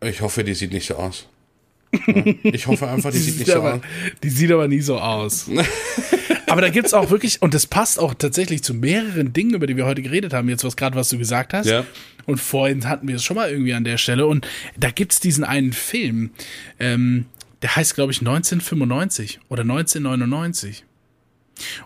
ich 0.00 0.20
hoffe, 0.20 0.44
die 0.44 0.54
sieht 0.54 0.72
nicht 0.72 0.86
so 0.86 0.94
aus. 0.94 1.26
Ich 2.42 2.66
hoffe 2.66 2.88
einfach, 2.88 3.10
die, 3.10 3.18
die 3.18 3.24
sieht 3.24 3.38
nicht 3.40 3.50
aber, 3.50 3.70
so 3.70 3.76
aus. 3.76 3.82
Die 4.22 4.30
sieht 4.30 4.52
aber 4.52 4.68
nie 4.68 4.80
so 4.80 4.98
aus. 4.98 5.46
aber 6.48 6.60
da 6.60 6.68
gibt 6.70 6.86
es 6.86 6.94
auch 6.94 7.10
wirklich, 7.10 7.42
und 7.42 7.54
das 7.54 7.66
passt 7.66 7.98
auch 7.98 8.14
tatsächlich 8.14 8.62
zu 8.62 8.74
mehreren 8.74 9.32
Dingen, 9.32 9.54
über 9.54 9.66
die 9.66 9.76
wir 9.76 9.86
heute 9.86 10.02
geredet 10.02 10.32
haben, 10.32 10.48
jetzt 10.48 10.64
was 10.64 10.76
gerade, 10.76 10.96
was 10.96 11.08
du 11.08 11.18
gesagt 11.18 11.52
hast. 11.52 11.66
Ja. 11.66 11.84
Und 12.26 12.38
vorhin 12.38 12.88
hatten 12.88 13.08
wir 13.08 13.16
es 13.16 13.24
schon 13.24 13.36
mal 13.36 13.50
irgendwie 13.50 13.74
an 13.74 13.84
der 13.84 13.98
Stelle. 13.98 14.26
Und 14.26 14.46
da 14.76 14.90
gibt 14.90 15.12
es 15.12 15.20
diesen 15.20 15.44
einen 15.44 15.72
Film, 15.72 16.30
ähm, 16.78 17.26
der 17.62 17.74
heißt, 17.76 17.94
glaube 17.94 18.12
ich, 18.12 18.20
1995 18.20 19.40
oder 19.48 19.62
1999. 19.62 20.84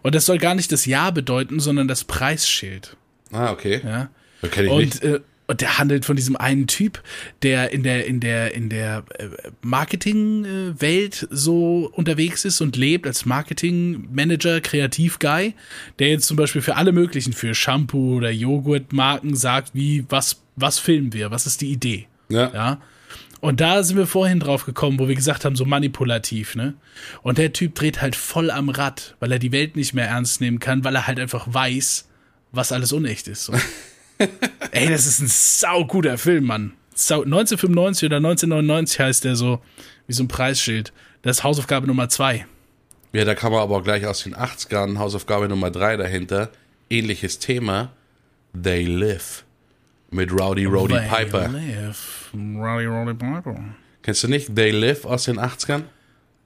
Und 0.03 0.15
das 0.15 0.27
soll 0.27 0.39
gar 0.39 0.55
nicht 0.55 0.73
das 0.73 0.85
Jahr 0.85 1.13
bedeuten, 1.13 1.61
sondern 1.61 1.89
das 1.89 2.05
Preisschild. 2.05 2.97
Ah, 3.31 3.53
okay. 3.53 3.81
Ja. 3.85 4.11
Das 4.43 4.51
kenn 4.51 4.67
ich 4.67 4.71
und, 4.71 4.81
nicht. 4.81 5.03
Äh, 5.03 5.21
und 5.47 5.61
der 5.61 5.79
handelt 5.79 6.05
von 6.05 6.17
diesem 6.17 6.37
einen 6.37 6.67
Typ, 6.67 7.03
der 7.43 7.73
in 7.73 7.83
der, 7.83 8.07
in 8.07 8.21
der, 8.21 8.55
in 8.55 8.69
der 8.69 9.05
äh, 9.19 9.29
Marketingwelt 9.61 11.27
so 11.31 11.91
unterwegs 11.93 12.45
ist 12.45 12.61
und 12.61 12.77
lebt 12.77 13.07
als 13.07 13.27
Marketingmanager, 13.27 14.61
Kreativguy, 14.61 15.55
der 15.99 16.09
jetzt 16.09 16.27
zum 16.27 16.37
Beispiel 16.37 16.63
für 16.63 16.77
alle 16.77 16.93
möglichen, 16.93 17.33
für 17.33 17.55
Shampoo 17.55 18.17
oder 18.17 18.31
Joghurtmarken 18.31 19.35
sagt, 19.35 19.75
wie, 19.75 20.05
was, 20.09 20.43
was 20.57 20.79
filmen 20.79 21.13
wir, 21.13 21.31
was 21.31 21.47
ist 21.47 21.61
die 21.61 21.73
Idee? 21.73 22.07
Ja. 22.29 22.51
ja? 22.55 22.83
Und 23.41 23.61
da 23.61 23.83
sind 23.83 23.97
wir 23.97 24.07
vorhin 24.07 24.39
drauf 24.39 24.65
gekommen, 24.65 25.01
wo 25.01 25.09
wir 25.09 25.17
gesagt 25.17 25.45
haben, 25.45 25.57
so 25.57 25.65
manipulativ, 25.65 26.55
ne? 26.55 26.75
Und 27.23 27.39
der 27.39 27.53
Typ 27.53 27.75
dreht 27.75 28.01
halt 28.01 28.15
voll 28.15 28.53
am 28.53 28.69
Rad, 28.69 29.17
weil 29.19 29.33
er 29.33 29.41
die 29.41 29.51
Welt 29.51 29.75
nicht 29.75 29.95
mehr 29.95 30.07
ernst 30.07 30.41
nehmen 30.41 30.61
kann, 30.61 30.85
weil 30.85 30.95
er 30.95 31.09
halt 31.09 31.19
einfach 31.19 31.53
weiß, 31.53 32.09
was 32.53 32.71
alles 32.71 32.93
unecht 32.93 33.27
ist. 33.27 33.47
So. 33.47 33.55
Ey, 34.71 34.89
das 34.89 35.07
ist 35.07 35.21
ein 35.21 35.29
sauguter 35.29 36.19
Film, 36.19 36.45
Mann. 36.45 36.73
1995 36.93 38.07
oder 38.07 38.17
1999 38.19 39.01
heißt 39.01 39.25
der 39.25 39.37
so, 39.37 39.61
wie 40.07 40.13
so 40.13 40.23
ein 40.23 40.29
Preisschild. 40.29 40.93
Das 41.23 41.39
ist 41.39 41.45
Hausaufgabe 41.45 41.87
Nummer 41.87 42.09
2. 42.09 42.47
Ja, 43.13 43.25
da 43.25 43.35
kann 43.35 43.53
man 43.53 43.61
aber 43.61 43.77
auch 43.77 43.85
gleich 43.85 44.07
aus 44.07 44.23
den 44.25 44.35
80ern 44.35 44.99
Hausaufgabe 44.99 45.49
Nummer 45.49 45.71
3 45.71 45.97
dahinter. 45.97 46.51
Ähnliches 46.91 47.39
Thema. 47.39 47.93
They 48.61 48.85
Live. 48.85 49.45
Mit 50.11 50.31
Rowdy 50.33 50.67
Roddy 50.67 50.95
They 50.95 51.09
Piper. 51.09 51.49
Live. 51.49 52.31
Rowdy 52.35 52.87
Roddy 52.87 53.15
Piper. 53.15 53.65
Kennst 54.03 54.23
du 54.25 54.29
nicht 54.29 54.55
They 54.55 54.71
Live 54.71 55.05
aus 55.05 55.25
den 55.25 55.39
80ern? 55.39 55.83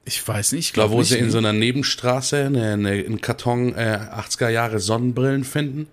Ich 0.04 0.26
weiß 0.26 0.52
nicht. 0.52 0.66
Ich 0.66 0.72
glaube, 0.72 0.92
wo 0.92 0.98
nicht. 1.00 1.08
sie 1.08 1.18
in 1.18 1.30
so 1.30 1.38
einer 1.38 1.52
Nebenstraße 1.52 2.44
eine, 2.46 2.74
eine, 2.74 2.90
einen 2.90 3.20
Karton 3.20 3.74
äh, 3.74 3.98
80er 4.12 4.50
Jahre 4.50 4.78
Sonnenbrillen 4.78 5.42
finden 5.42 5.88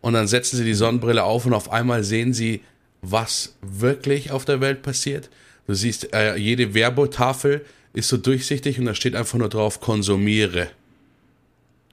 und 0.00 0.12
dann 0.12 0.26
setzen 0.26 0.56
sie 0.56 0.64
die 0.64 0.74
Sonnenbrille 0.74 1.24
auf 1.24 1.46
und 1.46 1.52
auf 1.52 1.72
einmal 1.72 2.04
sehen 2.04 2.32
sie, 2.32 2.62
was 3.02 3.56
wirklich 3.62 4.30
auf 4.30 4.44
der 4.44 4.60
Welt 4.60 4.82
passiert. 4.82 5.30
Du 5.66 5.74
siehst, 5.74 6.14
äh, 6.14 6.36
jede 6.36 6.74
Werbetafel 6.74 7.64
ist 7.92 8.08
so 8.08 8.16
durchsichtig 8.16 8.78
und 8.78 8.86
da 8.86 8.94
steht 8.94 9.14
einfach 9.14 9.38
nur 9.38 9.48
drauf, 9.48 9.80
konsumiere. 9.80 10.68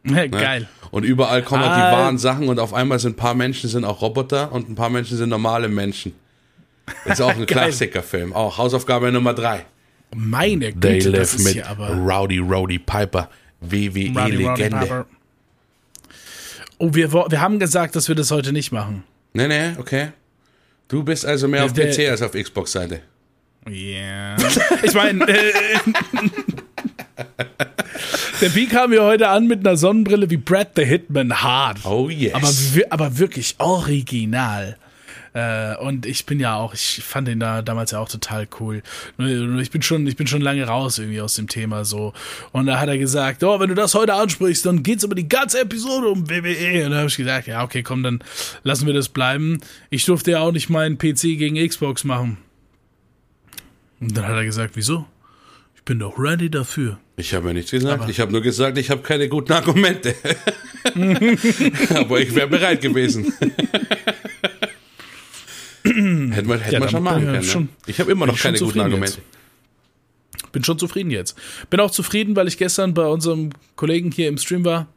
Ne? 0.07 0.29
Geil. 0.29 0.69
Und 0.91 1.03
überall 1.03 1.41
kommen 1.41 1.63
ah. 1.63 1.75
die 1.75 1.95
wahren 1.97 2.19
Sachen 2.19 2.47
und 2.47 2.59
auf 2.59 2.75
einmal 2.75 2.99
sind 2.99 3.13
ein 3.13 3.15
paar 3.15 3.33
Menschen 3.33 3.71
sind 3.71 3.85
auch 3.85 4.03
Roboter 4.03 4.51
und 4.51 4.69
ein 4.69 4.75
paar 4.75 4.91
Menschen 4.91 5.17
sind 5.17 5.29
normale 5.29 5.67
Menschen. 5.67 6.13
Das 7.05 7.17
ist 7.17 7.21
auch 7.25 7.35
ein 7.35 7.45
Klassikerfilm. 7.47 8.31
Auch 8.31 8.59
Hausaufgabe 8.59 9.11
Nummer 9.11 9.33
drei. 9.33 9.65
Meine 10.15 10.71
Güte, 10.73 10.79
They 10.79 10.99
live 10.99 11.39
mit 11.39 11.63
Rowdy 11.79 12.37
Roddy 12.37 12.77
Piper, 12.77 13.29
WWE-Legende. 13.61 15.07
Oh, 16.77 16.93
wir, 16.93 17.11
wir 17.13 17.41
haben 17.41 17.59
gesagt, 17.59 17.95
dass 17.95 18.07
wir 18.07 18.15
das 18.15 18.31
heute 18.31 18.51
nicht 18.51 18.71
machen. 18.71 19.03
Nee, 19.33 19.47
nee, 19.47 19.71
okay. 19.77 20.09
Du 20.87 21.03
bist 21.03 21.25
also 21.25 21.47
mehr 21.47 21.67
der, 21.67 21.89
auf 21.89 21.97
PC 21.97 22.09
als 22.09 22.21
auf 22.21 22.31
Xbox-Seite. 22.33 23.01
Ja. 23.67 23.71
Yeah. 23.71 24.37
Ich 24.83 24.93
meine, 24.93 25.27
äh, 25.27 25.53
der 28.41 28.49
P 28.49 28.65
kam 28.67 28.91
mir 28.91 29.03
heute 29.03 29.29
an 29.29 29.47
mit 29.47 29.65
einer 29.65 29.77
Sonnenbrille 29.77 30.29
wie 30.29 30.37
Brad 30.37 30.71
the 30.75 30.83
Hitman 30.83 31.41
Hard. 31.41 31.83
Oh 31.85 32.09
yes. 32.09 32.33
Aber, 32.33 32.51
aber 32.91 33.17
wirklich 33.17 33.55
original. 33.57 34.77
Äh, 35.35 35.75
und 35.75 36.05
ich 36.05 36.25
bin 36.25 36.39
ja 36.39 36.55
auch, 36.55 36.73
ich 36.73 37.03
fand 37.03 37.27
den 37.27 37.41
da 37.41 37.61
damals 37.61 37.91
ja 37.91 37.99
auch 37.99 38.07
total 38.07 38.47
cool. 38.61 38.81
Ich 39.17 39.69
bin 39.69 39.81
schon, 39.81 40.07
ich 40.07 40.15
bin 40.15 40.27
schon 40.27 40.39
lange 40.39 40.63
raus 40.63 40.97
irgendwie 40.97 41.19
aus 41.19 41.35
dem 41.35 41.49
Thema 41.49 41.83
so. 41.83 42.13
Und 42.53 42.67
da 42.67 42.79
hat 42.79 42.87
er 42.87 42.97
gesagt, 42.97 43.43
oh, 43.43 43.59
wenn 43.59 43.67
du 43.67 43.75
das 43.75 43.93
heute 43.95 44.13
ansprichst, 44.13 44.65
dann 44.65 44.81
geht's 44.81 45.03
über 45.03 45.13
die 45.13 45.27
ganze 45.27 45.59
Episode 45.59 46.07
um 46.07 46.29
WWE. 46.29 46.85
Und 46.85 46.91
da 46.91 46.97
habe 46.99 47.07
ich 47.07 47.17
gesagt, 47.17 47.47
ja, 47.47 47.65
okay, 47.65 47.83
komm, 47.83 48.01
dann 48.01 48.23
lassen 48.63 48.87
wir 48.87 48.93
das 48.93 49.09
bleiben. 49.09 49.59
Ich 49.89 50.05
durfte 50.05 50.31
ja 50.31 50.39
auch 50.39 50.53
nicht 50.53 50.69
meinen 50.69 50.97
PC 50.97 51.37
gegen 51.37 51.67
Xbox 51.67 52.05
machen. 52.05 52.37
Und 53.99 54.15
dann 54.15 54.25
hat 54.25 54.35
er 54.35 54.45
gesagt, 54.45 54.77
wieso? 54.77 55.05
Ich 55.75 55.83
bin 55.83 55.99
doch 55.99 56.17
ready 56.17 56.49
dafür. 56.49 56.97
Ich 57.17 57.33
habe 57.33 57.47
ja 57.47 57.53
nichts 57.53 57.71
gesagt. 57.71 58.01
Aber 58.01 58.09
ich 58.09 58.21
habe 58.21 58.31
nur 58.31 58.41
gesagt, 58.41 58.77
ich 58.77 58.89
habe 58.89 59.01
keine 59.01 59.27
guten 59.27 59.51
Argumente. 59.51 60.15
Aber 61.93 62.21
ich 62.21 62.33
wäre 62.33 62.47
bereit 62.47 62.79
gewesen. 62.79 63.33
hätten 65.85 66.47
wir, 66.47 66.57
hätten 66.57 66.73
ja, 66.73 66.81
wir 66.81 66.89
schon 66.89 67.03
machen 67.03 67.25
können. 67.25 67.43
Schon, 67.43 67.63
ne? 67.63 67.69
Ich 67.87 67.99
habe 67.99 68.11
immer 68.11 68.25
noch 68.25 68.37
keine 68.37 68.57
guten 68.57 68.79
Argumente. 68.79 69.17
Jetzt. 69.17 70.51
Bin 70.51 70.63
schon 70.63 70.79
zufrieden 70.79 71.11
jetzt. 71.11 71.37
Bin 71.69 71.79
auch 71.79 71.91
zufrieden, 71.91 72.35
weil 72.35 72.47
ich 72.47 72.57
gestern 72.57 72.93
bei 72.93 73.05
unserem 73.05 73.51
Kollegen 73.75 74.11
hier 74.11 74.27
im 74.27 74.37
Stream 74.37 74.63
war. 74.65 74.87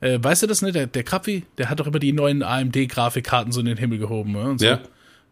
Äh, 0.00 0.18
weißt 0.22 0.44
du 0.44 0.46
das 0.46 0.62
nicht? 0.62 0.74
Der, 0.74 0.86
der 0.86 1.02
Krapfi, 1.02 1.44
der 1.58 1.70
hat 1.70 1.80
doch 1.80 1.86
immer 1.86 1.98
die 1.98 2.12
neuen 2.12 2.42
AMD-Grafikkarten 2.42 3.52
so 3.52 3.60
in 3.60 3.66
den 3.66 3.76
Himmel 3.76 3.98
gehoben. 3.98 4.32
Ne? 4.32 4.54
So. 4.58 4.64
Ja. 4.64 4.80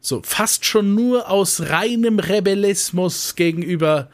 So, 0.00 0.22
fast 0.24 0.64
schon 0.64 0.94
nur 0.94 1.30
aus 1.30 1.60
reinem 1.68 2.18
Rebellismus 2.18 3.34
gegenüber 3.34 4.08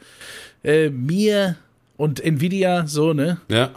äh, 0.63 0.89
mir 0.89 1.57
und 1.97 2.19
Nvidia, 2.19 2.87
so, 2.87 3.13
ne? 3.13 3.41
Ja. 3.47 3.71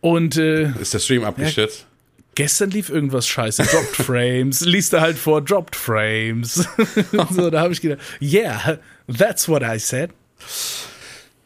Und 0.00 0.36
äh, 0.36 0.70
Ist 0.80 0.94
der 0.94 0.98
Stream 1.00 1.24
abgestürzt? 1.24 1.87
Gestern 2.38 2.70
lief 2.70 2.88
irgendwas 2.88 3.26
scheiße, 3.26 3.64
Dropped 3.64 3.96
Frames, 4.06 4.60
liest 4.60 4.92
er 4.92 5.00
halt 5.00 5.18
vor, 5.18 5.42
Dropped 5.42 5.74
Frames. 5.74 6.68
so, 7.30 7.50
da 7.50 7.62
habe 7.62 7.72
ich 7.72 7.80
gedacht, 7.80 8.00
yeah, 8.22 8.78
that's 9.08 9.48
what 9.48 9.62
I 9.62 9.76
said. 9.80 10.10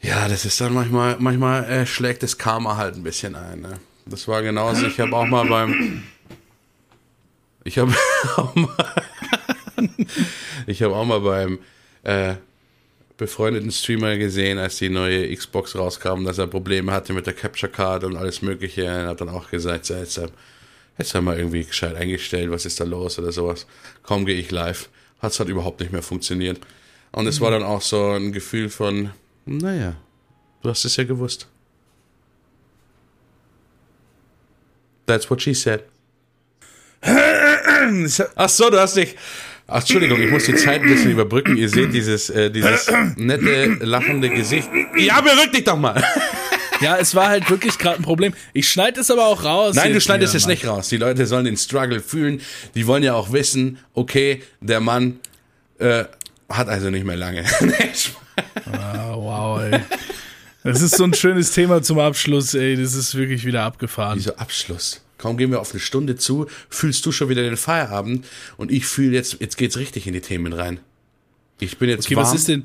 Ja, 0.03 0.29
das 0.29 0.45
ist 0.45 0.61
dann 0.61 0.75
manchmal, 0.75 1.17
manchmal 1.19 1.65
äh, 1.65 1.87
schlägt 1.87 2.23
das 2.23 2.37
Karma 2.37 2.77
halt 2.77 2.95
ein 2.97 3.03
bisschen 3.03 3.35
ein. 3.35 3.63
Ne? 3.63 3.79
Das 4.05 4.29
war 4.29 4.43
genauso. 4.43 4.87
Ich 4.87 5.01
habe 5.01 5.17
auch 5.17 5.25
mal 5.25 5.47
beim, 5.47 6.03
ich 7.65 7.79
habe 7.79 7.95
auch 8.37 8.55
mal, 8.55 9.03
ich 10.67 10.83
habe 10.83 10.95
auch 10.95 11.07
mal 11.07 11.21
beim 11.21 11.59
äh, 12.03 12.35
befreundeten 13.17 13.73
Streamer 13.73 14.19
gesehen, 14.19 14.59
als 14.59 14.77
die 14.77 14.91
neue 14.91 15.35
Xbox 15.35 15.75
rauskam, 15.75 16.27
dass 16.27 16.37
er 16.37 16.49
Probleme 16.49 16.93
hatte 16.93 17.15
mit 17.15 17.27
der 17.27 17.33
Capture 17.33 17.73
Card 17.73 18.05
und 18.05 18.19
alles 18.19 18.43
Mögliche. 18.43 18.85
Er 18.85 19.07
hat 19.07 19.23
dann 19.23 19.31
auch 19.31 19.49
gesagt, 19.49 19.87
so, 19.87 19.95
jetzt, 20.99 21.15
haben 21.15 21.25
wir 21.25 21.37
irgendwie 21.37 21.65
gescheit 21.65 21.97
eingestellt, 21.97 22.51
was 22.51 22.67
ist 22.67 22.81
da 22.81 22.85
los 22.85 23.19
oder 23.19 23.33
sowas. 23.33 23.67
Kaum 24.03 24.27
gehe 24.27 24.37
ich 24.37 24.51
live, 24.51 24.89
hat 25.21 25.33
es 25.33 25.39
halt 25.39 25.49
überhaupt 25.49 25.81
nicht 25.81 25.93
mehr 25.93 26.03
funktioniert. 26.03 26.61
Und 27.13 27.27
es 27.27 27.41
war 27.41 27.51
dann 27.51 27.63
auch 27.63 27.83
so 27.83 28.13
ein 28.13 28.33
Gefühl 28.33 28.71
von, 28.71 29.11
naja, 29.45 29.97
du 30.63 30.71
hast 30.71 30.85
es 30.85 30.97
ja 30.97 31.05
gewusst. 31.05 31.47
That's 35.07 35.29
what 35.29 35.43
she 35.43 35.53
said. 35.53 35.83
Ach 38.37 38.49
so, 38.49 38.71
du 38.71 38.81
hast 38.81 38.97
dich. 38.97 39.17
Ach, 39.67 39.81
Entschuldigung, 39.81 40.21
ich 40.21 40.31
muss 40.31 40.45
die 40.45 40.55
Zeit 40.55 40.83
ein 40.83 40.89
bisschen 40.89 41.13
überbrücken. 41.13 41.57
Ihr 41.57 41.69
seht 41.69 41.93
dieses, 41.93 42.31
äh, 42.31 42.51
dieses 42.51 42.91
nette, 43.17 43.79
lachende 43.81 44.31
Gesicht. 44.31 44.69
Ja, 44.97 45.21
berück 45.21 45.53
dich 45.53 45.65
doch 45.65 45.77
mal. 45.77 46.03
Ja, 46.83 46.97
es 46.99 47.15
war 47.15 47.29
halt 47.29 47.49
wirklich 47.49 47.79
gerade 47.79 47.97
ein 47.97 48.03
Problem. 48.03 48.35
Ich 48.53 48.69
schneide 48.69 49.01
es 49.01 49.11
aber 49.11 49.27
auch 49.27 49.45
raus. 49.45 49.75
Nein, 49.77 49.93
du 49.93 50.01
schneidest 50.01 50.35
es 50.35 50.47
nicht 50.47 50.67
raus. 50.67 50.89
Die 50.89 50.97
Leute 50.97 51.27
sollen 51.27 51.45
den 51.45 51.57
Struggle 51.57 52.01
fühlen. 52.01 52.41
Die 52.75 52.87
wollen 52.87 53.03
ja 53.03 53.15
auch 53.15 53.33
wissen, 53.33 53.79
okay, 53.95 54.43
der 54.61 54.81
Mann 54.81 55.21
äh, 55.79 56.05
hat 56.49 56.69
also 56.69 56.91
nicht 56.91 57.05
mehr 57.07 57.17
lange. 57.17 57.45
Ah, 58.73 59.15
wow, 59.15 59.61
ey. 59.61 59.79
Das 60.65 60.81
ist 60.81 60.97
so 60.97 61.05
ein 61.05 61.13
schönes 61.13 61.51
Thema 61.53 61.83
zum 61.83 61.99
Abschluss, 61.99 62.55
ey. 62.55 62.77
Das 62.77 62.95
ist 62.95 63.15
wirklich 63.15 63.45
wieder 63.45 63.63
abgefahren. 63.63 64.19
Wieso 64.19 64.35
Abschluss? 64.37 65.03
Kaum 65.19 65.37
gehen 65.37 65.51
wir 65.51 65.61
auf 65.61 65.73
eine 65.73 65.81
Stunde 65.81 66.17
zu, 66.17 66.47
fühlst 66.71 67.05
du 67.05 67.13
schon 67.13 67.29
wieder 67.29 67.43
den 67.43 67.57
Feierabend 67.59 68.27
und 68.57 68.73
ich 68.73 68.87
fühle 68.87 69.15
jetzt, 69.15 69.37
jetzt 69.41 69.57
geht's 69.59 69.77
richtig 69.77 70.07
in 70.07 70.15
die 70.15 70.21
Themen 70.21 70.53
rein. 70.55 70.81
Ich 71.61 71.77
bin 71.79 71.91
jetzt 71.91 72.07
Okay, 72.07 72.17
warm. 72.17 72.27
was 72.27 72.35
ist 72.35 72.49
denn? 72.49 72.65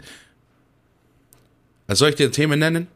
Also 1.88 1.99
soll 1.99 2.09
ich 2.09 2.15
dir 2.15 2.32
Themen 2.32 2.59
nennen? 2.59 2.88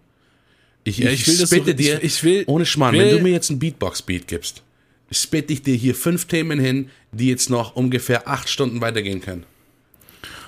Ich, 0.84 0.98
Ja, 0.98 1.10
ich 1.12 1.28
will 1.28 1.38
das 1.38 1.50
so- 1.50 1.56
spitte 1.56 1.76
dir, 1.76 1.98
ich- 1.98 2.04
ich 2.18 2.24
will- 2.24 2.44
ohne 2.48 2.66
Schmarrn, 2.66 2.94
will- 2.96 3.06
wenn 3.06 3.18
du 3.18 3.24
mir 3.24 3.32
jetzt 3.32 3.50
einen 3.50 3.60
Beatbox-Beat 3.60 4.28
gibst, 4.28 4.64
spitte 5.12 5.54
ich 5.54 5.62
dir 5.62 5.76
hier 5.76 5.94
fünf 5.94 6.26
Themen 6.26 6.60
hin, 6.60 6.90
die 7.12 7.28
jetzt 7.30 7.50
noch 7.50 7.76
ungefähr 7.76 8.28
acht 8.28 8.50
Stunden 8.50 8.82
weitergehen 8.82 9.22
können. 9.22 9.44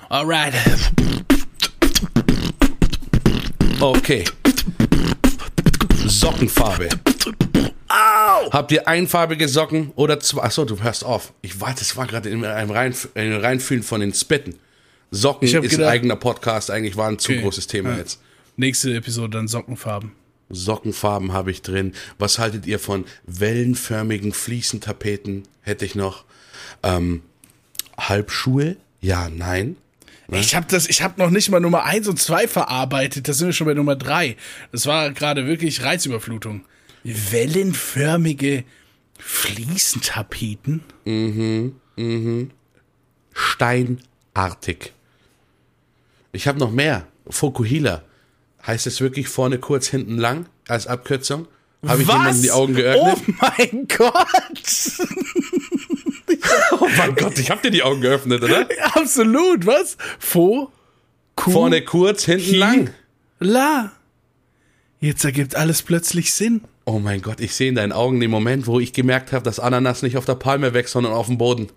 Alright. 0.08 0.54
Okay. 3.80 4.24
Sockenfarbe. 6.06 6.88
Habt 7.88 8.72
ihr 8.72 8.86
einfarbige 8.88 9.48
Socken 9.48 9.92
oder 9.94 10.20
zwei? 10.20 10.42
Achso, 10.42 10.64
du 10.64 10.82
hörst 10.82 11.04
auf. 11.04 11.32
Ich 11.42 11.60
weiß, 11.60 11.76
das 11.76 11.96
war 11.96 12.06
gerade 12.06 12.28
in 12.28 12.44
einem 12.44 12.70
Reinf 12.70 13.08
Reinfühlen 13.14 13.82
von 13.82 14.00
den 14.00 14.12
Spitten. 14.12 14.56
Socken 15.10 15.46
Ich 15.46 15.54
ist 15.54 15.62
gedacht- 15.62 15.80
ein 15.80 15.92
eigener 15.92 16.16
Podcast, 16.16 16.70
eigentlich 16.70 16.96
war 16.96 17.08
ein 17.08 17.18
zu 17.18 17.32
Okay. 17.32 17.42
großes 17.42 17.66
Thema 17.68 17.90
Ja. 17.92 17.98
jetzt. 17.98 18.20
Nächste 18.56 18.94
Episode 18.94 19.30
dann 19.38 19.48
Sockenfarben. 19.48 20.12
Sockenfarben 20.50 21.32
habe 21.32 21.50
ich 21.50 21.62
drin. 21.62 21.92
Was 22.18 22.38
haltet 22.38 22.66
ihr 22.66 22.78
von 22.78 23.04
wellenförmigen 23.26 24.32
Fliesentapeten? 24.32 25.44
Hätte 25.62 25.84
ich 25.84 25.94
noch. 25.94 26.24
Ähm, 26.82 27.22
Halbschuhe? 27.96 28.76
Ja, 29.00 29.28
nein. 29.28 29.76
Ich 30.28 30.54
habe 30.54 30.66
das, 30.68 30.88
ich 30.88 31.02
habe 31.02 31.20
noch 31.20 31.30
nicht 31.30 31.50
mal 31.50 31.60
Nummer 31.60 31.84
1 31.84 32.08
und 32.08 32.18
2 32.18 32.48
verarbeitet. 32.48 33.28
Da 33.28 33.32
sind 33.34 33.48
wir 33.48 33.52
schon 33.52 33.66
bei 33.66 33.74
Nummer 33.74 33.94
3. 33.94 34.36
Das 34.72 34.86
war 34.86 35.10
gerade 35.10 35.46
wirklich 35.46 35.82
Reizüberflutung. 35.82 36.64
Wellenförmige 37.02 38.64
Fliesentapeten. 39.18 40.82
Steinartig. 43.32 44.92
Ich 46.32 46.48
habe 46.48 46.58
noch 46.58 46.70
mehr. 46.70 47.06
Fokuhila. 47.28 48.02
Heißt 48.66 48.86
es 48.86 49.00
wirklich 49.00 49.28
vorne 49.28 49.58
kurz, 49.58 49.88
hinten 49.88 50.16
lang 50.18 50.46
als 50.68 50.86
Abkürzung? 50.86 51.46
Habe 51.86 52.00
ich 52.02 52.08
jemandem 52.08 52.42
die 52.42 52.50
Augen 52.50 52.74
geöffnet? 52.74 53.16
Oh 53.28 53.34
mein 53.40 53.88
Gott! 53.88 54.24
Oh, 56.80 56.88
mein 56.96 57.14
Gott, 57.14 57.38
ich 57.38 57.50
habe 57.50 57.62
dir 57.62 57.70
die 57.70 57.82
Augen 57.82 58.00
geöffnet, 58.00 58.42
oder? 58.42 58.66
Absolut, 58.94 59.66
was? 59.66 59.96
Fo, 60.18 60.70
Ku, 61.36 61.50
Vorne 61.50 61.82
kurz, 61.82 62.24
hinten 62.24 62.44
Hi, 62.52 62.56
lang. 62.56 62.90
La. 63.40 63.92
Jetzt 65.00 65.24
ergibt 65.24 65.54
alles 65.54 65.82
plötzlich 65.82 66.32
Sinn. 66.32 66.62
Oh 66.86 66.98
mein 66.98 67.22
Gott, 67.22 67.40
ich 67.40 67.54
sehe 67.54 67.68
in 67.68 67.74
deinen 67.74 67.92
Augen 67.92 68.20
den 68.20 68.30
Moment, 68.30 68.66
wo 68.66 68.80
ich 68.80 68.92
gemerkt 68.92 69.32
habe, 69.32 69.42
dass 69.44 69.58
Ananas 69.60 70.02
nicht 70.02 70.16
auf 70.16 70.24
der 70.24 70.34
Palme 70.34 70.74
wächst, 70.74 70.92
sondern 70.92 71.12
auf 71.12 71.26
dem 71.26 71.38
Boden. 71.38 71.68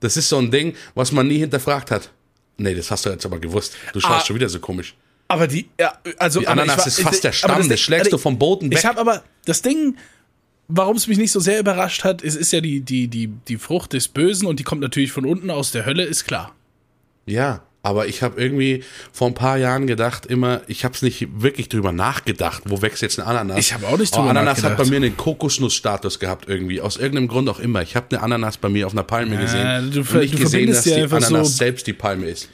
Das 0.00 0.16
ist 0.16 0.28
so 0.28 0.38
ein 0.38 0.50
Ding, 0.50 0.74
was 0.94 1.12
man 1.12 1.26
nie 1.28 1.38
hinterfragt 1.38 1.90
hat. 1.90 2.10
Nee, 2.56 2.74
das 2.74 2.90
hast 2.90 3.06
du 3.06 3.10
jetzt 3.10 3.26
aber 3.26 3.38
gewusst. 3.38 3.74
Du 3.92 4.00
schaust 4.00 4.22
Ah. 4.22 4.26
schon 4.26 4.36
wieder 4.36 4.48
so 4.48 4.60
komisch. 4.60 4.94
Aber 5.28 5.46
die, 5.46 5.68
ja, 5.78 5.92
also. 6.18 6.40
Die 6.40 6.48
Ananas 6.48 6.78
war- 6.78 6.86
ist 6.86 7.00
fast 7.00 7.22
der 7.24 7.32
Stamm, 7.32 7.58
das 7.58 7.68
Ding- 7.68 7.76
schlägst 7.76 8.12
du 8.12 8.18
vom 8.18 8.38
Boden 8.38 8.70
weg. 8.70 8.78
Ich 8.78 8.86
habe 8.86 8.98
aber 8.98 9.22
das 9.44 9.60
Ding, 9.62 9.96
warum 10.68 10.96
es 10.96 11.06
mich 11.06 11.18
nicht 11.18 11.32
so 11.32 11.40
sehr 11.40 11.60
überrascht 11.60 12.02
hat, 12.04 12.22
es 12.22 12.34
ist 12.34 12.52
ja 12.52 12.60
die, 12.60 12.80
die, 12.80 13.08
die, 13.08 13.28
die 13.28 13.56
Frucht 13.58 13.92
des 13.92 14.08
Bösen 14.08 14.46
und 14.46 14.58
die 14.58 14.64
kommt 14.64 14.80
natürlich 14.80 15.12
von 15.12 15.26
unten 15.26 15.50
aus 15.50 15.70
der 15.70 15.84
Hölle, 15.86 16.04
ist 16.04 16.24
klar. 16.24 16.54
Ja, 17.26 17.62
aber 17.82 18.06
ich 18.06 18.22
habe 18.22 18.40
irgendwie 18.40 18.82
vor 19.12 19.28
ein 19.28 19.34
paar 19.34 19.58
Jahren 19.58 19.86
gedacht, 19.86 20.24
immer, 20.26 20.62
ich 20.66 20.84
habe 20.84 20.94
es 20.94 21.02
nicht 21.02 21.28
wirklich 21.42 21.68
drüber 21.68 21.92
nachgedacht, 21.92 22.62
wo 22.66 22.80
wächst 22.82 23.02
jetzt 23.02 23.18
ein 23.20 23.26
Ananas. 23.26 23.58
Ich 23.58 23.72
habe 23.74 23.86
auch 23.86 23.98
nicht 23.98 24.12
Aber 24.14 24.22
drüber 24.28 24.30
Ananas 24.40 24.58
hat 24.58 24.62
bei 24.64 24.68
nachgedacht. 24.70 24.90
mir 24.90 24.96
einen 25.06 25.16
Kokosnussstatus 25.16 26.18
gehabt 26.18 26.48
irgendwie, 26.48 26.80
aus 26.80 26.96
irgendeinem 26.96 27.28
Grund 27.28 27.48
auch 27.50 27.60
immer. 27.60 27.82
Ich 27.82 27.96
habe 27.96 28.06
eine 28.10 28.22
Ananas 28.22 28.56
bei 28.56 28.68
mir 28.70 28.86
auf 28.86 28.92
einer 28.92 29.02
Palme 29.04 29.36
gesehen 29.36 29.90
du 29.92 30.00
und 30.00 30.14
nicht 30.14 30.34
du 30.34 30.38
gesehen, 30.38 30.70
dass 30.70 30.84
ja 30.86 30.96
die 31.06 31.12
Ananas 31.14 31.28
so- 31.30 31.44
selbst 31.44 31.86
die 31.86 31.92
Palme 31.92 32.26
ist. 32.30 32.48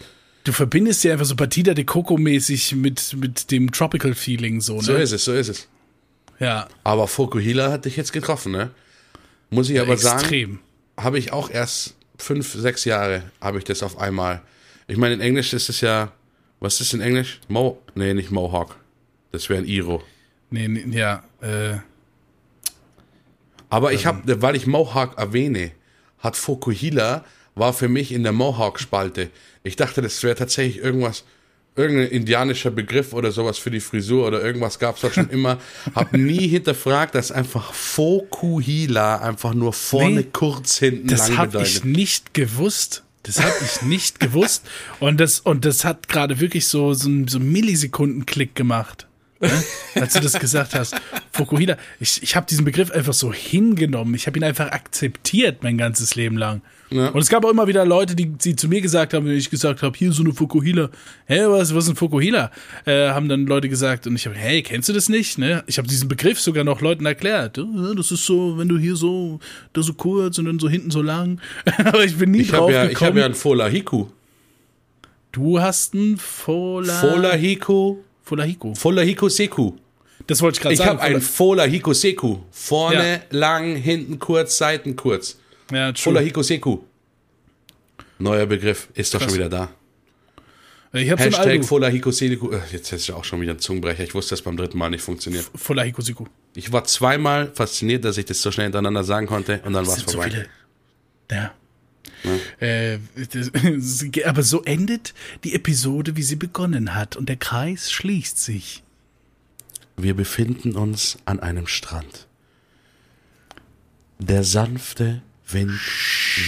Du 0.45 0.53
verbindest 0.53 1.03
ja 1.05 1.13
einfach 1.13 1.25
so 1.25 1.37
Batida 1.37 1.73
de 1.75 1.85
Coco 1.85 2.19
mäßig 2.19 2.75
mit, 2.77 3.17
mit 3.19 3.51
dem 3.51 3.73
Tropical 3.73 4.15
Feeling 4.15 4.61
so, 4.61 4.77
ne? 4.77 4.83
So 4.83 4.95
ist 4.95 5.13
es, 5.13 5.25
so 5.25 5.33
ist 5.33 5.49
es. 5.49 5.69
Ja, 6.39 6.69
Aber 6.83 7.09
Fokuhila 7.09 7.71
hat 7.73 7.87
dich 7.87 7.97
jetzt 7.97 8.13
getroffen, 8.13 8.53
ne? 8.53 8.71
Muss 9.51 9.71
ich 9.71 9.81
aber 9.81 9.97
sagen, 9.97 10.21
extrem. 10.21 10.59
habe 10.99 11.19
ich 11.19 11.33
auch 11.33 11.49
erst 11.49 11.95
fünf, 12.19 12.53
sechs 12.53 12.85
Jahre 12.85 13.23
habe 13.41 13.59
ich 13.59 13.65
das 13.65 13.83
auf 13.83 13.99
einmal. 13.99 14.43
Ich 14.87 14.99
meine, 14.99 15.15
in 15.15 15.21
Englisch 15.21 15.53
ist 15.55 15.69
es 15.69 15.81
ja, 15.81 16.13
was 16.61 16.81
ist 16.81 16.93
in 16.93 17.01
Englisch? 17.01 17.41
Mo, 17.49 17.81
nee, 17.95 18.13
nicht 18.13 18.31
Mohawk. 18.31 18.77
Das 19.33 19.49
wäre 19.49 19.61
ein 19.63 19.67
Iro. 19.67 20.03
Nee, 20.51 20.69
nee, 20.69 20.85
ja, 20.97 21.25
äh, 21.41 21.79
Aber 23.71 23.93
ich 23.93 24.07
habe, 24.07 24.43
weil 24.43 24.57
ich 24.57 24.67
Mohawk 24.67 25.17
erwähne, 25.19 25.73
hat 26.19 26.37
Fokuhila 26.37 27.25
war 27.55 27.73
für 27.73 27.89
mich 27.89 28.13
in 28.13 28.23
der 28.23 28.33
Mohawk-Spalte. 28.33 29.31
Ich 29.63 29.77
dachte, 29.77 30.03
das 30.03 30.23
wäre 30.23 30.35
tatsächlich 30.35 30.79
irgendwas, 30.83 31.25
irgendein 31.77 32.09
indianischer 32.09 32.71
Begriff 32.71 33.13
oder 33.13 33.33
sowas 33.33 33.59
für 33.59 33.71
die 33.71 33.81
Frisur 33.81 34.27
oder 34.27 34.43
irgendwas 34.43 34.79
gab 34.79 34.97
es 34.97 35.03
da 35.03 35.11
schon 35.11 35.31
immer. 35.31 35.59
Hab 35.95 36.13
nie 36.13 36.49
hinterfragt, 36.49 37.15
dass 37.15 37.33
einfach 37.33 37.73
Fokuhila 37.73 39.17
einfach 39.19 39.55
nur 39.55 39.73
vorne 39.73 40.17
Nee, 40.17 40.27
kurz 40.33 40.79
hinten 40.79 41.09
das 41.09 41.29
lang 41.29 41.39
habe 41.39 41.63
ich 41.63 41.75
bedeutet. 41.81 41.85
nicht 41.85 42.35
gewusst. 42.35 43.03
Das 43.25 43.41
habe 43.41 43.55
ich 43.65 43.83
nicht 43.83 44.21
gewusst. 44.21 44.67
Und 45.01 45.19
das, 45.19 45.41
und 45.41 45.65
das 45.65 45.85
hat 45.85 46.09
gerade 46.09 46.41
wirklich 46.41 46.69
so, 46.69 46.93
so 46.93 47.09
einen 47.09 47.27
so 47.27 47.39
einen 47.39 47.51
Millisekunden-Klick 47.53 48.55
gemacht. 48.55 49.07
Ne? 49.41 49.51
Als 49.95 50.13
du 50.13 50.21
das 50.21 50.35
gesagt 50.35 50.75
hast. 50.75 50.95
Fukuhila. 51.33 51.79
Ich, 52.01 52.23
ich 52.23 52.37
habe 52.37 52.47
diesen 52.47 52.67
Begriff 52.67 52.91
einfach 52.91 53.15
so 53.15 53.33
hingenommen. 53.33 54.15
Ich 54.15 54.27
habe 54.27 54.39
ihn 54.39 54.45
einfach 54.45 54.71
akzeptiert 54.73 55.63
mein 55.63 55.79
ganzes 55.79 56.15
Leben 56.17 56.37
lang. 56.37 56.61
Ja. 56.91 57.09
Und 57.09 57.21
es 57.21 57.29
gab 57.29 57.45
auch 57.45 57.51
immer 57.51 57.67
wieder 57.67 57.85
Leute, 57.85 58.15
die, 58.15 58.27
die 58.27 58.55
zu 58.55 58.69
mir 58.69 58.81
gesagt 58.81 59.15
haben, 59.15 59.27
wenn 59.27 59.37
ich 59.37 59.51
gesagt 59.51 59.83
habe, 59.83 59.97
hier 59.97 60.13
so 60.13 60.23
eine 60.23 60.33
Fukuhila. 60.33 60.91
Hä, 61.27 61.41
was, 61.47 61.75
was 61.75 61.85
ist 61.85 61.91
ein 61.91 61.97
Fukuhila? 61.97 62.51
Äh, 62.85 63.09
haben 63.09 63.29
dann 63.29 63.47
Leute 63.47 63.69
gesagt 63.69 64.07
und 64.07 64.15
ich 64.17 64.27
habe, 64.27 64.37
hey, 64.37 64.63
kennst 64.63 64.89
du 64.89 64.93
das 64.93 65.09
nicht? 65.09 65.39
Ne? 65.39 65.65
Ich 65.67 65.79
habe 65.79 65.89
diesen 65.89 66.09
Begriff 66.09 66.39
sogar 66.41 66.63
noch 66.63 66.81
Leuten 66.81 67.07
erklärt. 67.07 67.57
Ja, 67.57 67.95
das 67.97 68.13
ist 68.13 68.25
so, 68.27 68.59
wenn 68.59 68.69
du 68.69 68.79
hier 68.79 68.97
so, 68.97 69.41
da 69.73 69.83
so 69.83 69.95
kurz 69.95 70.39
und 70.39 70.45
dann 70.45 70.59
so 70.59 70.69
hinten 70.69 70.91
so 70.91 71.03
lang. 71.03 71.41
Aber 71.85 72.05
ich 72.05 72.17
bin 72.17 72.31
nie 72.31 72.43
Ich 72.43 72.49
drauf 72.51 72.61
habe 72.63 72.73
ja, 72.73 72.85
ich 72.85 72.91
gekommen. 72.91 73.11
hab 73.11 73.17
ja 73.17 73.25
einen 73.25 73.35
Folahiku. 73.35 74.07
du 75.33 75.61
hast 75.61 75.95
einen 75.95 76.17
Fola... 76.17 76.93
Folahiku, 77.01 77.97
Folahiku. 78.23 78.75
Folahiku 78.75 79.29
Seku. 79.29 79.73
Das 80.27 80.41
wollte 80.41 80.57
ich 80.57 80.63
gerade 80.63 80.73
Ich 80.75 80.79
sagen. 80.79 80.91
habe 81.01 81.03
ein 81.03 81.21
Fola 81.21 81.65
Hikoseku. 81.65 82.39
Vorne 82.51 83.23
lang, 83.31 83.77
hinten 83.77 84.19
kurz, 84.19 84.57
Seiten 84.57 84.97
kurz. 84.97 85.39
Ja, 85.71 85.93
true. 85.93 86.03
Fola 86.03 86.21
Hikoseku. 86.21 86.79
Neuer 88.19 88.47
Begriff, 88.47 88.89
ist 88.95 89.13
doch 89.15 89.19
Krass. 89.21 89.31
schon 89.31 89.39
wieder 89.39 89.49
da. 89.49 89.71
Ich 90.93 91.09
so 91.09 91.17
ein 91.17 91.19
Hashtag 91.19 91.47
Albu. 91.47 91.65
Fola 91.65 91.89
Hikoseku. 91.89 92.53
Äh, 92.53 92.61
Jetzt 92.71 92.93
ist 92.93 93.09
ja 93.09 93.17
auch 93.17 93.25
schon 93.25 93.41
wieder 93.41 93.53
ein 93.53 93.59
Zungenbrecher. 93.59 94.05
Ich 94.05 94.15
wusste, 94.15 94.31
dass 94.31 94.43
beim 94.43 94.57
dritten 94.57 94.79
Mal 94.79 94.91
nicht 94.91 95.03
funktioniert. 95.03 95.51
Voller 95.55 95.83
Hikosiku. 95.83 96.27
Ich 96.55 96.73
war 96.73 96.85
zweimal 96.85 97.51
fasziniert, 97.53 98.05
dass 98.05 98.17
ich 98.17 98.27
das 98.27 98.41
so 98.41 98.53
schnell 98.53 98.67
hintereinander 98.67 99.03
sagen 99.03 99.27
konnte 99.27 99.61
und 99.65 99.73
dann 99.73 99.87
war 99.87 99.97
es 99.97 100.05
so 100.05 100.13
vorbei. 100.13 100.31
viele. 100.31 100.47
Ja. 101.33 101.53
Äh, 102.61 102.99
das, 103.33 103.51
aber 104.25 104.43
so 104.45 104.63
endet 104.63 105.15
die 105.43 105.55
Episode, 105.55 106.17
wie 106.17 106.23
sie 106.23 106.37
begonnen 106.37 106.95
hat. 106.95 107.17
Und 107.17 107.29
der 107.29 107.37
Kreis 107.37 107.91
schließt 107.91 108.39
sich. 108.39 108.85
Wir 109.97 110.15
befinden 110.15 110.77
uns 110.77 111.19
an 111.25 111.41
einem 111.41 111.67
Strand. 111.67 112.29
Der 114.21 114.45
sanfte 114.45 115.23
Wind 115.49 115.79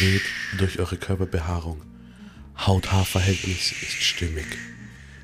weht 0.01 0.23
durch 0.59 0.79
eure 0.79 0.97
Körperbehaarung. 0.97 1.83
Haut-Haar-Verhältnis 2.59 3.73
ist 3.73 4.03
stimmig. 4.03 4.47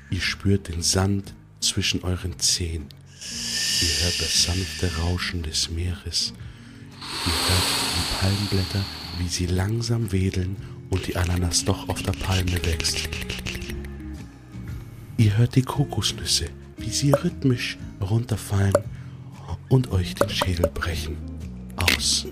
Ihr 0.09 0.21
spürt 0.21 0.67
den 0.67 0.83
Sand 0.83 1.33
zwischen 1.59 2.03
euren 2.03 2.37
Zehen. 2.39 2.85
Ihr 3.81 4.03
hört 4.03 4.21
das 4.21 4.43
sanfte 4.43 4.95
Rauschen 4.97 5.43
des 5.43 5.69
Meeres. 5.71 6.33
Ihr 7.25 7.31
hört 7.31 7.63
die 7.95 8.15
Palmblätter, 8.19 8.85
wie 9.17 9.27
sie 9.27 9.47
langsam 9.47 10.11
wedeln 10.11 10.55
und 10.89 11.07
die 11.07 11.15
Ananas 11.15 11.65
doch 11.65 11.89
auf 11.89 12.03
der 12.03 12.11
Palme 12.11 12.63
wächst. 12.65 13.09
Ihr 15.17 15.37
hört 15.37 15.55
die 15.55 15.63
Kokosnüsse, 15.63 16.49
wie 16.77 16.89
sie 16.89 17.11
rhythmisch 17.11 17.77
runterfallen 17.99 18.73
und 19.69 19.91
euch 19.91 20.13
den 20.15 20.29
Schädel 20.29 20.69
brechen. 20.73 21.17
Aus. 21.75 22.27